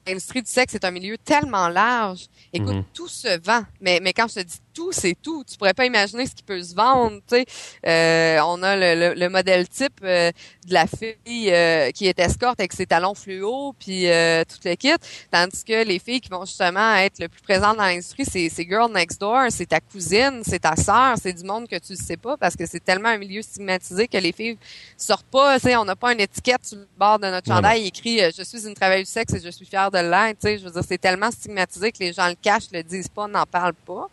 l'industrie 0.07 0.43
du 0.43 0.51
sexe 0.51 0.75
est 0.75 0.85
un 0.85 0.91
milieu 0.91 1.19
tellement 1.19 1.69
large. 1.69 2.27
Écoute, 2.53 2.75
mhm. 2.75 2.85
tout 2.93 3.09
se 3.09 3.41
vend. 3.41 3.65
Mais, 3.81 4.01
mais 4.03 4.13
quand 4.13 4.29
je 4.29 4.35
te 4.35 4.41
dis 4.41 4.59
tout, 4.75 4.93
c'est 4.93 5.17
tout. 5.23 5.45
Tu 5.45 5.57
pourrais 5.57 5.73
pas 5.73 5.87
imaginer 5.87 6.27
ce 6.27 6.35
qui 6.35 6.43
peut 6.43 6.63
se 6.63 6.75
vendre. 6.75 7.21
Tu 7.29 7.37
sais, 7.37 7.47
euh, 7.87 8.41
on 8.45 8.63
a 8.63 8.77
le, 8.77 9.15
le, 9.15 9.29
modèle 9.29 9.69
type 9.69 10.01
euh, 10.03 10.31
de 10.67 10.75
la 10.75 10.87
fille 10.87 11.51
euh, 11.51 11.91
qui 11.93 12.07
est 12.07 12.19
escorte 12.19 12.61
avec 12.61 12.73
ses 12.73 12.87
talons 12.87 13.15
fluo, 13.15 13.75
puis 13.79 14.03
tout 14.03 14.59
le 14.65 14.75
kit. 14.75 14.93
Tandis 15.31 15.65
que 15.65 15.85
les 15.85 15.99
filles 15.99 16.21
qui 16.21 16.29
vont 16.29 16.45
justement 16.45 16.95
être 16.97 17.21
le 17.21 17.29
plus 17.29 17.41
présentes 17.41 17.77
dans 17.77 17.85
l'industrie, 17.85 18.25
c'est, 18.25 18.49
c'est 18.49 18.65
girl 18.65 18.93
next 18.93 19.21
door, 19.21 19.47
c'est 19.51 19.67
ta 19.67 19.81
cousine, 19.81 20.43
c'est 20.45 20.61
ta 20.61 20.77
sœur, 20.77 21.15
c'est 21.23 21.33
du 21.33 21.45
monde 21.45 21.69
que 21.69 21.79
tu 21.79 21.93
ne 21.93 21.97
sais 21.97 22.17
pas 22.17 22.37
parce 22.37 22.57
que 22.57 22.67
c'est 22.67 22.83
tellement 22.83 23.11
un 23.11 23.19
milieu 23.19 23.43
stigmatisé 23.43 24.09
que 24.09 24.19
les 24.19 24.33
filles 24.33 24.59
sortent 24.97 25.27
pas. 25.27 25.59
Tu 25.61 25.69
sais, 25.69 25.77
on 25.77 25.85
n'a 25.85 25.97
pas 25.97 26.13
une 26.13 26.21
étiquette 26.21 26.65
sur 26.65 26.79
le 26.79 26.89
bord 26.99 27.19
de 27.19 27.29
notre 27.29 27.47
chandail 27.47 27.87
écrit 27.87 28.19
"Je 28.37 28.43
suis 28.43 28.67
une 28.67 28.75
travailleuse 28.75 29.07
du 29.07 29.13
sexe 29.13 29.35
et 29.35 29.41
je 29.41 29.51
suis 29.51 29.67
fière 29.67 29.91
de 29.91 29.99
l'être". 29.99 30.41
Tu 30.41 30.49
sais, 30.49 30.59
je 30.59 30.65
veux 30.65 30.71
dire, 30.71 30.83
c'est 30.87 30.99
tellement 30.99 31.31
stigmatisé 31.31 31.93
que 31.93 31.99
les 32.01 32.13
gens 32.13 32.29
le 32.29 32.35
cachent, 32.35 32.71
le 32.73 32.83
disent 32.83 33.09
pas, 33.09 33.29
n'en 33.29 33.47
parlent 33.47 33.75
pas 33.75 34.09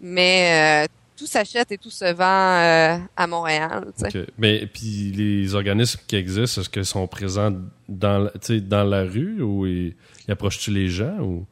mais 0.00 0.86
euh, 0.86 0.92
tout 1.16 1.26
s'achète 1.26 1.70
et 1.72 1.78
tout 1.78 1.90
se 1.90 2.12
vend 2.12 2.24
euh, 2.24 2.98
à 3.16 3.26
Montréal. 3.26 3.92
Mais 4.38 4.66
puis 4.66 5.12
les 5.12 5.54
organismes 5.54 6.00
qui 6.06 6.16
existent, 6.16 6.62
est-ce 6.62 6.70
qu'ils 6.70 6.86
sont 6.86 7.06
présents 7.06 7.52
dans, 7.88 8.30
dans 8.48 8.84
la 8.84 9.02
rue 9.02 9.42
ou 9.42 9.66
ils, 9.66 9.94
approchent-tu 10.28 10.70
les 10.70 10.88
gens 10.88 11.18
ou? 11.20 11.46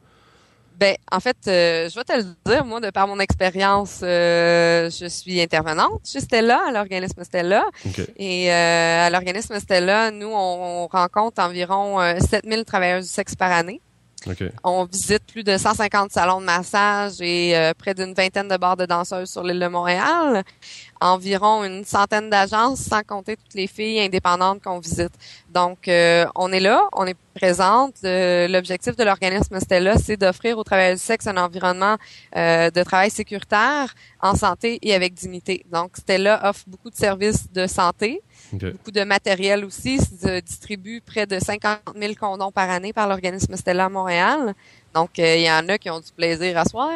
Ben, 0.79 0.95
en 1.11 1.19
fait, 1.19 1.35
euh, 1.47 1.89
je 1.89 1.95
vais 1.95 2.05
te 2.05 2.13
le 2.13 2.23
dire, 2.45 2.63
moi, 2.63 2.79
de 2.79 2.89
par 2.89 3.05
mon 3.05 3.19
expérience, 3.19 3.97
je 4.01 5.07
suis 5.09 5.41
intervenante 5.41 5.99
chez 6.05 6.21
Stella, 6.21 6.61
à 6.69 6.71
l'organisme 6.71 7.21
Stella. 7.25 7.65
Et 8.15 8.49
à 8.49 9.09
l'organisme 9.09 9.59
Stella, 9.59 10.09
nous, 10.09 10.31
on, 10.33 10.87
rencontre 10.87 11.43
environ 11.43 11.99
7000 12.17 12.63
travailleurs 12.63 13.01
du 13.01 13.07
sexe 13.07 13.35
par 13.35 13.51
année. 13.51 13.81
On 14.63 14.85
visite 14.85 15.23
plus 15.31 15.43
de 15.43 15.57
150 15.57 16.11
salons 16.11 16.41
de 16.41 16.45
massage 16.45 17.21
et 17.21 17.55
euh, 17.55 17.73
près 17.77 17.93
d'une 17.93 18.13
vingtaine 18.13 18.47
de 18.47 18.57
bars 18.57 18.77
de 18.77 18.85
danseuses 18.85 19.29
sur 19.29 19.43
l'île 19.43 19.59
de 19.59 19.67
Montréal. 19.67 20.43
Environ 21.01 21.63
une 21.63 21.85
centaine 21.85 22.29
d'agences, 22.29 22.79
sans 22.79 23.03
compter 23.03 23.37
toutes 23.37 23.53
les 23.53 23.67
filles 23.67 24.01
indépendantes 24.01 24.61
qu'on 24.61 24.79
visite. 24.79 25.13
Donc, 25.53 25.87
euh, 25.87 26.25
on 26.35 26.51
est 26.51 26.59
là, 26.59 26.81
on 26.93 27.05
est 27.05 27.15
présente. 27.39 27.95
L'objectif 28.03 28.95
de 28.97 29.03
l'organisme 29.03 29.59
Stella, 29.59 29.97
c'est 29.97 30.17
d'offrir 30.17 30.57
aux 30.57 30.63
travailleurs 30.63 30.95
du 30.95 31.01
sexe 31.01 31.25
un 31.27 31.37
environnement 31.37 31.95
euh, 32.35 32.69
de 32.69 32.83
travail 32.83 33.09
sécuritaire, 33.09 33.95
en 34.21 34.35
santé 34.35 34.79
et 34.81 34.93
avec 34.93 35.13
dignité. 35.13 35.65
Donc, 35.71 35.91
Stella 35.97 36.41
offre 36.43 36.65
beaucoup 36.67 36.89
de 36.89 36.95
services 36.95 37.51
de 37.51 37.65
santé, 37.65 38.21
Beaucoup 38.51 38.91
de 38.91 39.03
matériel 39.03 39.65
aussi. 39.65 39.99
Se 39.99 40.39
distribue 40.39 41.01
près 41.01 41.25
de 41.25 41.39
50 41.39 41.79
000 41.95 42.13
condoms 42.15 42.51
par 42.51 42.69
année 42.69 42.93
par 42.93 43.07
l'organisme 43.07 43.55
Stella 43.55 43.89
Montréal. 43.89 44.53
Donc, 44.93 45.19
euh, 45.19 45.35
il 45.35 45.43
y 45.43 45.51
en 45.51 45.67
a 45.69 45.77
qui 45.77 45.89
ont 45.89 45.99
du 45.99 46.11
plaisir 46.11 46.57
à 46.57 46.65
soir. 46.65 46.89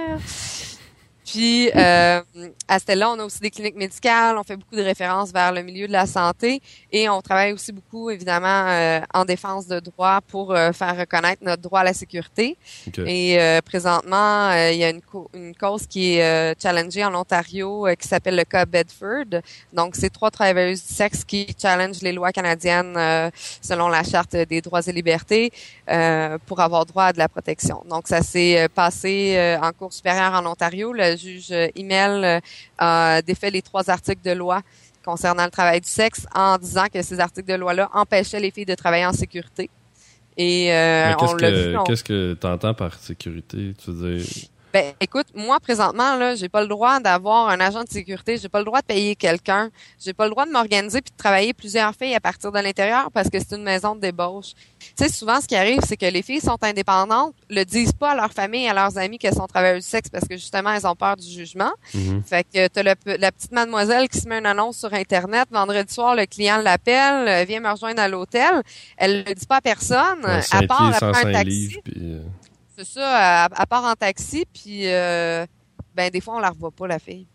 Puis 1.33 1.71
euh, 1.75 2.21
à 2.67 2.77
Stella, 2.77 3.09
on 3.09 3.17
a 3.17 3.25
aussi 3.25 3.39
des 3.39 3.49
cliniques 3.49 3.75
médicales, 3.75 4.37
on 4.37 4.43
fait 4.43 4.55
beaucoup 4.55 4.75
de 4.75 4.83
références 4.83 5.31
vers 5.31 5.51
le 5.51 5.63
milieu 5.63 5.87
de 5.87 5.91
la 5.91 6.05
santé 6.05 6.61
et 6.91 7.09
on 7.09 7.21
travaille 7.21 7.53
aussi 7.53 7.71
beaucoup, 7.71 8.11
évidemment, 8.11 8.67
euh, 8.67 8.99
en 9.15 9.25
défense 9.25 9.65
de 9.65 9.79
droits 9.79 10.21
pour 10.27 10.53
euh, 10.53 10.71
faire 10.73 10.95
reconnaître 10.95 11.43
notre 11.43 11.63
droit 11.63 11.79
à 11.79 11.85
la 11.85 11.93
sécurité. 11.93 12.55
Et 13.07 13.41
euh, 13.41 13.61
présentement, 13.61 14.51
il 14.53 14.77
y 14.77 14.83
a 14.83 14.89
une, 14.89 15.01
une, 15.33 15.55
cause 15.55 15.87
qui 15.87 16.17
est 16.17 16.61
challengée 16.61 17.03
en 17.03 17.15
Ontario 17.15 17.87
qui 17.99 18.07
s'appelle 18.07 18.35
le 18.35 18.43
cas 18.43 18.67
Bedford. 18.67 19.41
Donc, 19.73 19.95
c'est 19.95 20.11
trois 20.11 20.29
travailleuses 20.29 20.85
du 20.85 20.93
sexe 20.93 21.23
qui 21.23 21.47
challengent 21.59 22.03
les 22.03 22.11
lois 22.11 22.31
canadiennes 22.31 23.31
selon 23.61 23.87
la 23.87 24.03
Charte 24.03 24.35
des 24.35 24.61
droits 24.61 24.81
et 24.85 24.91
libertés 24.91 25.51
pour 26.45 26.59
avoir 26.59 26.85
droit 26.85 27.05
à 27.05 27.13
de 27.13 27.17
la 27.17 27.27
protection. 27.27 27.83
Donc, 27.89 28.07
ça 28.07 28.21
s'est 28.21 28.67
passé 28.69 29.57
en 29.61 29.71
cours 29.71 29.93
supérieure 29.93 30.33
en 30.33 30.45
Ontario. 30.45 30.93
Le 30.93 31.15
juge 31.23 31.51
Email 31.75 32.23
euh, 32.23 32.39
a 32.77 33.21
défait 33.21 33.51
les 33.51 33.61
trois 33.61 33.89
articles 33.89 34.21
de 34.23 34.31
loi 34.31 34.61
concernant 35.03 35.45
le 35.45 35.51
travail 35.51 35.81
du 35.81 35.89
sexe 35.89 36.25
en 36.33 36.57
disant 36.57 36.85
que 36.93 37.01
ces 37.01 37.19
articles 37.19 37.49
de 37.51 37.57
loi-là 37.57 37.89
empêchaient 37.93 38.39
les 38.39 38.51
filles 38.51 38.65
de 38.65 38.75
travailler 38.75 39.05
en 39.05 39.13
sécurité. 39.13 39.69
Et 40.37 40.73
euh, 40.73 41.13
on 41.19 41.35
l'a 41.35 41.51
vu. 41.51 41.75
Qu'est-ce 41.85 42.03
que 42.03 42.33
tu 42.39 42.47
entends 42.47 42.73
par 42.73 42.97
sécurité? 42.97 43.73
Tu 43.83 43.91
veux 43.91 44.15
dire, 44.15 44.25
Ben, 44.73 44.93
écoute, 44.99 45.27
moi 45.35 45.59
présentement 45.59 46.15
là, 46.15 46.33
j'ai 46.33 46.49
pas 46.49 46.61
le 46.61 46.67
droit 46.67 46.99
d'avoir 46.99 47.47
un 47.49 47.59
agent 47.59 47.83
de 47.83 47.89
sécurité, 47.89 48.37
j'ai 48.37 48.49
pas 48.49 48.57
le 48.57 48.65
droit 48.65 48.81
de 48.81 48.85
payer 48.87 49.15
quelqu'un, 49.15 49.69
j'ai 50.03 50.13
pas 50.13 50.23
le 50.25 50.31
droit 50.31 50.47
de 50.47 50.51
m'organiser 50.51 51.01
puis 51.01 51.11
de 51.11 51.17
travailler 51.17 51.53
plusieurs 51.53 51.93
filles 51.93 52.15
à 52.15 52.19
partir 52.19 52.51
de 52.51 52.59
l'intérieur 52.59 53.11
parce 53.11 53.29
que 53.29 53.37
c'est 53.39 53.55
une 53.55 53.61
maison 53.63 53.95
de 53.95 54.01
débauche. 54.01 54.53
Tu 54.79 54.87
sais, 54.97 55.09
souvent 55.09 55.39
ce 55.39 55.47
qui 55.47 55.55
arrive, 55.55 55.81
c'est 55.87 55.95
que 55.95 56.07
les 56.07 56.23
filles 56.23 56.41
sont 56.41 56.57
indépendantes, 56.63 57.35
le 57.49 57.63
disent 57.65 57.93
pas 57.93 58.11
à 58.11 58.15
leur 58.15 58.31
famille, 58.33 58.67
à 58.67 58.73
leurs 58.73 58.97
amis 58.97 59.19
qu'elles 59.19 59.35
sont 59.35 59.45
travailleuses 59.47 59.83
du 59.83 59.89
sexe 59.89 60.09
parce 60.09 60.27
que 60.27 60.35
justement 60.37 60.71
elles 60.73 60.87
ont 60.87 60.95
peur 60.95 61.17
du 61.17 61.29
jugement. 61.29 61.71
Mhm. 61.93 62.23
Fait 62.25 62.43
que 62.43 62.67
t'as 62.67 62.81
le- 62.83 63.17
la 63.17 63.31
petite 63.31 63.51
mademoiselle 63.51 64.09
qui 64.09 64.17
se 64.19 64.27
met 64.27 64.39
une 64.39 64.45
annonce 64.47 64.77
sur 64.79 64.91
internet, 64.93 65.47
vendredi 65.51 65.93
soir 65.93 66.15
le 66.15 66.25
client 66.25 66.57
l'appelle, 66.57 67.27
euh, 67.27 67.43
vient 67.45 67.59
me 67.59 67.69
rejoindre 67.69 68.01
à 68.01 68.07
l'hôtel, 68.07 68.63
elle 68.97 69.23
le 69.27 69.35
dit 69.35 69.45
pas 69.45 69.57
à 69.57 69.61
personne, 69.61 70.25
à 70.25 70.67
part 70.67 70.93
105 70.99 71.25
un 71.27 71.31
taxi. 71.31 71.49
livres, 71.49 71.81
puis, 71.83 71.93
euh, 72.01 72.19
C'est 72.75 72.85
ça, 72.85 73.45
à, 73.45 73.61
à 73.61 73.65
part 73.65 73.83
en 73.83 73.93
taxi, 73.93 74.45
puis 74.51 74.87
euh, 74.87 75.45
ben 75.95 76.09
des 76.09 76.21
fois 76.21 76.35
on 76.37 76.39
la 76.39 76.49
revoit 76.49 76.71
pas 76.71 76.87
la 76.87 76.99
fille. 76.99 77.27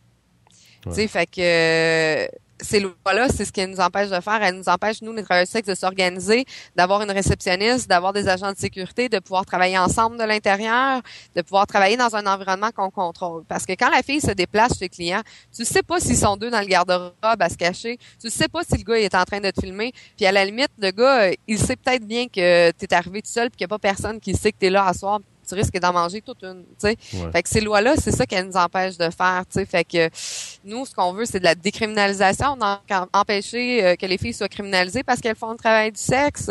Ouais. 0.85 0.93
Tu 0.93 0.95
sais, 0.95 1.09
fait 1.09 1.27
que 1.27 1.41
euh, 1.41 2.29
ces 2.61 2.81
lois-là, 2.81 3.29
c'est 3.29 3.45
ce 3.45 3.53
qui 3.53 3.67
nous 3.67 3.81
empêche 3.81 4.11
de 4.11 4.21
faire. 4.21 4.43
Elles 4.43 4.57
nous 4.57 4.69
empêchent 4.69 5.03
nous 5.03 5.13
les 5.13 5.23
travailleurs 5.23 5.47
du 5.47 5.53
sexe 5.53 5.69
de 5.69 5.75
s'organiser, 5.75 6.45
d'avoir 6.77 7.03
une 7.03 7.11
réceptionniste, 7.11 7.89
d'avoir 7.89 8.13
des 8.13 8.29
agents 8.29 8.53
de 8.53 8.57
sécurité, 8.57 9.09
de 9.09 9.19
pouvoir 9.19 9.47
travailler 9.47 9.79
ensemble 9.79 10.19
de 10.19 10.25
l'intérieur, 10.25 11.01
de 11.37 11.43
pouvoir 11.43 11.67
travailler 11.67 11.97
dans 11.97 12.15
un 12.17 12.27
environnement 12.27 12.71
qu'on 12.75 12.91
contrôle. 12.91 13.45
Parce 13.47 13.65
que 13.65 13.73
quand 13.73 13.91
la 13.91 14.03
fille 14.03 14.21
se 14.21 14.33
déplace 14.33 14.79
chez 14.79 14.87
le 14.87 14.89
client, 14.89 15.21
tu 15.55 15.65
sais 15.65 15.83
pas 15.83 16.01
s'ils 16.01 16.17
sont 16.17 16.37
deux 16.37 16.51
dans 16.51 16.61
le 16.61 16.67
garde-robe 16.67 17.13
à 17.23 17.49
se 17.49 17.57
cacher, 17.57 17.99
tu 18.21 18.31
sais 18.31 18.49
pas 18.49 18.63
si 18.65 18.77
le 18.77 18.85
gars 18.85 18.99
est 18.99 19.15
en 19.15 19.25
train 19.25 19.41
de 19.41 19.51
te 19.51 19.61
filmer, 19.61 19.93
puis 20.17 20.27
à 20.27 20.33
la 20.33 20.45
limite, 20.45 20.71
le 20.79 20.91
gars, 20.91 21.31
il 21.47 21.59
sait 21.59 21.77
peut-être 21.77 22.07
bien 22.07 22.27
que 22.27 22.71
tu 22.73 22.85
es 22.85 22.95
arrivé 22.95 23.23
tout 23.23 23.31
seul, 23.31 23.51
puis 23.51 23.59
qu'il 23.59 23.67
n'y 23.67 23.69
a 23.73 23.77
pas 23.77 23.79
personne 23.79 24.21
qui 24.21 24.35
sait 24.35 24.53
que 24.53 24.59
tu 24.61 24.69
là 24.69 24.87
à 24.87 24.95
soir, 24.95 25.21
tu 25.49 25.55
risques 25.55 25.79
d'en 25.79 25.93
manger 25.93 26.21
toute 26.21 26.43
une, 26.43 26.63
tu 26.65 26.69
sais. 26.79 26.97
ouais. 27.15 27.33
Fait 27.33 27.43
que 27.43 27.49
ces 27.49 27.61
lois-là, 27.61 27.95
c'est 27.97 28.13
ça 28.13 28.27
qu'elles 28.27 28.47
nous 28.47 28.57
empêchent 28.57 28.99
de 28.99 29.11
faire, 29.11 29.45
tu 29.51 29.59
sais. 29.59 29.67
Fait 29.67 29.85
que 29.85 30.09
nous, 30.65 30.85
ce 30.87 30.95
qu'on 30.95 31.13
veut, 31.13 31.25
c'est 31.25 31.39
de 31.41 31.45
la 31.45 31.55
décriminalisation, 31.55 32.57
empêcher 33.13 33.85
euh, 33.85 33.97
que 33.97 34.07
les 34.07 34.19
filles 34.19 34.35
soient 34.35 34.49
criminalisées 34.49 35.03
parce 35.03 35.21
qu'elles 35.21 35.37
font 35.37 35.53
le 35.53 35.57
travail 35.59 35.93
du 35.93 36.01
sexe, 36.01 36.51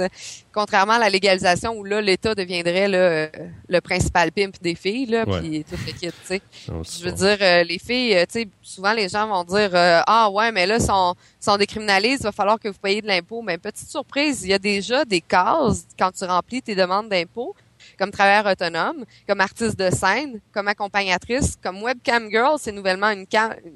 contrairement 0.53 0.93
à 0.93 0.99
la 0.99 1.09
légalisation 1.09 1.73
où 1.77 1.83
là, 1.83 2.01
l'État 2.01 2.33
deviendrait 2.35 2.87
là, 2.87 2.97
euh, 2.97 3.27
le 3.67 3.81
principal 3.81 4.31
pimp 4.31 4.55
des 4.61 4.75
filles, 4.75 5.05
là, 5.07 5.25
puis 5.25 5.63
tout 5.69 5.75
le 5.85 5.91
kit, 5.93 6.07
tu 6.07 6.13
sais. 6.25 6.41
Non, 6.69 6.83
c'est 6.83 6.99
Je 6.99 7.05
veux 7.05 7.11
bon. 7.11 7.17
dire, 7.17 7.37
euh, 7.41 7.63
les 7.63 7.79
filles, 7.79 8.15
euh, 8.15 8.25
tu 8.31 8.41
sais, 8.41 8.47
souvent 8.61 8.93
les 8.93 9.09
gens 9.09 9.27
vont 9.27 9.43
dire 9.43 9.69
euh, 9.73 10.01
ah 10.07 10.29
ouais, 10.31 10.51
mais 10.51 10.65
là, 10.65 10.79
sont 10.79 11.13
sont 11.39 11.57
décriminalisés, 11.57 12.17
il 12.19 12.23
va 12.23 12.31
falloir 12.31 12.59
que 12.59 12.67
vous 12.67 12.79
payiez 12.81 13.01
de 13.01 13.07
l'impôt. 13.07 13.41
Mais 13.41 13.57
petite 13.57 13.89
surprise, 13.89 14.43
il 14.43 14.49
y 14.49 14.53
a 14.53 14.59
déjà 14.59 15.05
des 15.05 15.21
cases 15.21 15.85
quand 15.97 16.11
tu 16.11 16.25
remplis 16.25 16.61
tes 16.61 16.75
demandes 16.75 17.09
d'impôt 17.09 17.55
comme 17.97 18.11
travailleur 18.11 18.45
autonome, 18.45 19.05
comme 19.27 19.41
artiste 19.41 19.77
de 19.77 19.89
scène, 19.89 20.39
comme 20.53 20.67
accompagnatrice, 20.67 21.57
comme 21.61 21.81
webcam 21.81 22.29
girl, 22.29 22.57
c'est 22.59 22.71
nouvellement 22.71 23.09
une, 23.09 23.25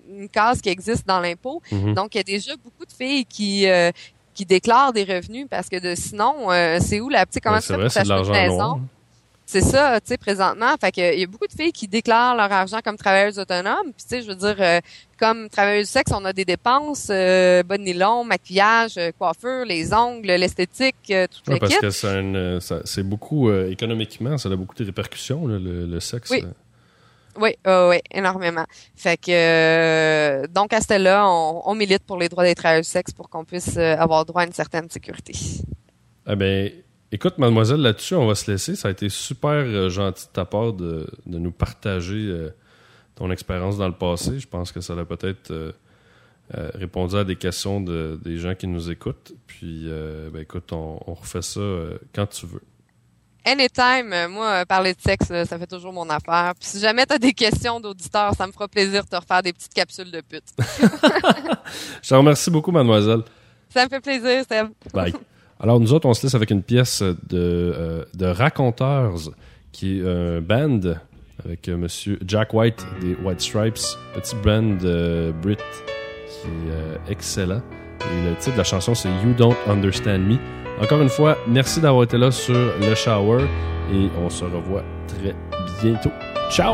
une 0.10 0.30
case 0.30 0.62
qui 0.62 0.70
existe 0.70 1.08
dans 1.08 1.20
l'impôt. 1.20 1.62
Mhm. 1.72 1.94
Donc, 1.94 2.16
il 2.16 2.20
y 2.20 2.22
a 2.22 2.24
déjà 2.24 2.54
beaucoup 2.64 2.86
de 2.86 2.92
filles 2.92 3.26
qui 3.26 3.68
euh, 3.68 3.92
qui 4.34 4.46
déclarent 4.46 4.94
des 4.94 5.04
revenus 5.04 5.48
parce 5.50 5.70
que 5.70 5.80
de 5.80 5.96
sinon, 5.96 6.52
euh, 6.52 6.80
c'est 6.80 7.00
où 7.00 7.10
la 7.10 7.26
petite 7.26 7.44
comment 7.44 7.58
Ouais, 7.58 7.62
tu 7.62 7.68
fais 7.68 7.74
pour 7.78 7.92
t'acheter 7.92 8.14
une 8.14 8.32
maison? 8.32 8.82
C'est 9.52 9.60
ça, 9.60 10.00
tu 10.00 10.08
sais, 10.08 10.18
présentement. 10.18 10.74
Fait 10.80 10.94
que, 10.94 11.14
il 11.14 11.20
y 11.20 11.24
a 11.24 11.28
beaucoup 11.28 11.46
de 11.46 11.52
filles 11.52 11.74
qui 11.74 11.86
déclarent 11.86 12.38
leur 12.38 12.50
argent 12.50 12.80
comme 12.82 12.96
travailleuses 12.96 13.38
autonomes. 13.38 13.92
Puis, 13.98 14.06
tu 14.08 14.16
sais, 14.16 14.22
je 14.22 14.28
veux 14.30 14.36
dire, 14.36 14.56
euh, 14.60 14.80
comme 15.20 15.50
travailleuse 15.50 15.88
du 15.88 15.92
sexe, 15.92 16.10
on 16.16 16.24
a 16.24 16.32
des 16.32 16.46
dépenses, 16.46 17.08
euh, 17.10 17.62
de 17.62 17.76
nylon, 17.76 18.24
maquillage, 18.24 18.94
euh, 18.98 19.12
coiffure, 19.20 19.66
les 19.66 19.94
ongles, 19.94 20.26
l'esthétique, 20.28 20.96
euh, 21.10 21.28
tout 21.28 21.50
Ouais, 21.50 21.56
le 21.56 21.60
parce 21.60 21.74
kit. 21.74 21.80
que 21.82 21.90
c'est 21.90 22.08
un, 22.08 22.34
euh, 22.34 22.60
ça- 22.62 22.80
c'est 22.86 23.04
beaucoup 23.04 23.52
économiquement, 23.52 24.38
ça 24.38 24.48
a 24.48 24.56
beaucoup 24.56 24.76
de 24.76 24.86
répercussions, 24.86 25.46
là, 25.48 25.60
le, 25.60 25.86
le 25.86 26.00
sexe. 26.00 26.30
Oui. 26.32 26.46
Oui, 27.38 27.52
oui, 27.66 27.74
oui, 27.90 27.98
énormément. 28.12 28.66
Fait 28.96 29.18
que, 29.18 29.32
euh, 29.32 30.48
donc, 30.48 30.72
à 30.72 30.80
ce 30.80 30.98
là 30.98 31.28
on, 31.28 31.62
on 31.66 31.76
milite 31.76 32.04
pour 32.06 32.18
les 32.18 32.30
droits 32.30 32.46
des 32.46 32.56
travailleurs 32.56 32.84
du 32.84 32.90
sexe 32.90 33.12
pour 33.12 33.30
qu'on 33.30 33.44
puisse 33.44 33.76
avoir 33.78 34.24
droit 34.24 34.44
à 34.44 34.46
une 34.46 34.54
certaine 34.54 34.90
sécurité. 34.90 35.34
Ah 36.26 36.36
ben, 36.36 36.72
écoute, 37.12 37.38
mademoiselle, 37.38 37.82
là-dessus, 37.82 38.16
on 38.16 38.28
va 38.28 38.36
se 38.36 38.50
laisser. 38.50 38.76
Ça 38.76 38.88
a 38.88 38.92
été 38.92 39.10
super 39.10 39.52
euh, 39.52 39.90
gentil 39.90 40.28
de 40.28 40.32
ta 40.32 40.46
part 40.46 40.74
de, 40.74 41.08
de 41.26 41.38
nous 41.38 41.52
partager 41.52 42.28
euh, 42.28 42.50
ton 43.16 43.32
expérience 43.32 43.78
dans 43.78 43.88
le 43.88 43.96
passé. 43.96 44.40
Je 44.40 44.48
pense 44.48 44.72
que 44.72 44.82
ça 44.82 44.94
a 44.94 45.06
peut-être 45.06 45.52
euh, 45.52 45.72
euh, 46.56 46.70
répondu 46.74 47.16
à 47.16 47.24
des 47.24 47.36
questions 47.36 47.82
de, 47.82 48.20
des 48.24 48.38
gens 48.38 48.56
qui 48.56 48.68
nous 48.68 48.90
écoutent. 48.90 49.34
Puis, 49.48 49.88
ben, 50.34 50.42
écoute, 50.42 50.72
on, 50.74 51.00
on 51.06 51.14
refait 51.14 51.42
ça 51.42 51.62
quand 52.14 52.28
tu 52.28 52.46
veux. 52.46 52.62
Anytime, 53.44 54.28
moi, 54.30 54.68
parler 54.68 54.94
de 54.94 55.02
sexe, 55.02 55.28
ça 55.28 55.58
fait 55.58 55.66
toujours 55.66 55.92
mon 55.92 56.08
affaire. 56.12 56.54
Puis 56.60 56.70
si 56.70 56.80
jamais 56.80 57.08
tu 57.08 57.14
as 57.14 57.18
des 57.18 57.34
questions 57.34 57.80
d'auditeurs, 57.80 58.36
ça 58.36 58.46
me 58.46 58.52
fera 58.52 58.68
plaisir 58.68 59.04
de 59.04 59.10
te 59.10 59.16
refaire 59.16 59.42
des 59.42 59.52
petites 59.52 59.74
capsules 59.74 60.12
de 60.12 60.22
pute. 60.22 60.44
Je 62.04 62.10
te 62.10 62.14
remercie 62.14 62.52
beaucoup, 62.52 62.72
mademoiselle. 62.72 63.24
Ça 63.70 63.86
me 63.86 63.90
fait 63.90 64.00
plaisir, 64.00 64.44
Seb. 64.48 64.68
Bye. 64.94 65.14
Alors, 65.62 65.80
nous 65.80 65.94
autres, 65.94 66.08
on 66.08 66.14
se 66.14 66.24
laisse 66.26 66.36
avec 66.36 66.52
une 66.52 66.64
pièce 66.64 67.02
de, 67.02 67.16
euh, 67.34 68.04
de 68.14 68.26
Raconteurs, 68.26 69.14
qui 69.72 70.00
est 70.00 70.08
un 70.08 70.42
band 70.42 70.80
avec 71.46 71.68
euh, 71.68 71.78
monsieur 71.78 72.20
Jack 72.26 72.54
White 72.54 72.86
des 73.02 73.16
White 73.24 73.42
Stripes, 73.42 73.80
petit 74.14 74.36
band 74.44 74.78
euh, 74.84 75.32
Brit 75.32 75.58
qui 76.28 76.48
est 76.48 76.72
euh, 76.72 76.98
excellent. 77.10 77.62
Et 78.02 78.30
le 78.30 78.36
titre 78.36 78.54
de 78.54 78.58
la 78.58 78.64
chanson, 78.64 78.96
c'est 78.96 79.10
You 79.10 79.34
Don't 79.38 79.56
Understand 79.68 80.20
Me. 80.20 80.38
Encore 80.82 81.02
une 81.02 81.10
fois, 81.10 81.38
merci 81.48 81.80
d'avoir 81.80 82.04
été 82.04 82.18
là 82.18 82.32
sur 82.32 82.56
le 82.56 82.96
shower 82.96 83.44
et 83.94 84.10
on 84.24 84.30
se 84.30 84.44
revoit 84.44 84.84
très 85.08 85.36
bientôt. 85.82 86.12
Ciao! 86.50 86.74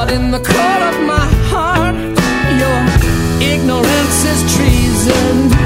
But 0.00 0.12
in 0.12 0.30
the 0.30 0.38
core 0.38 0.82
of 0.92 0.98
my 1.06 1.26
heart, 1.52 1.94
your 2.58 2.80
ignorance 3.52 4.24
is 4.24 4.40
treason. 4.56 5.59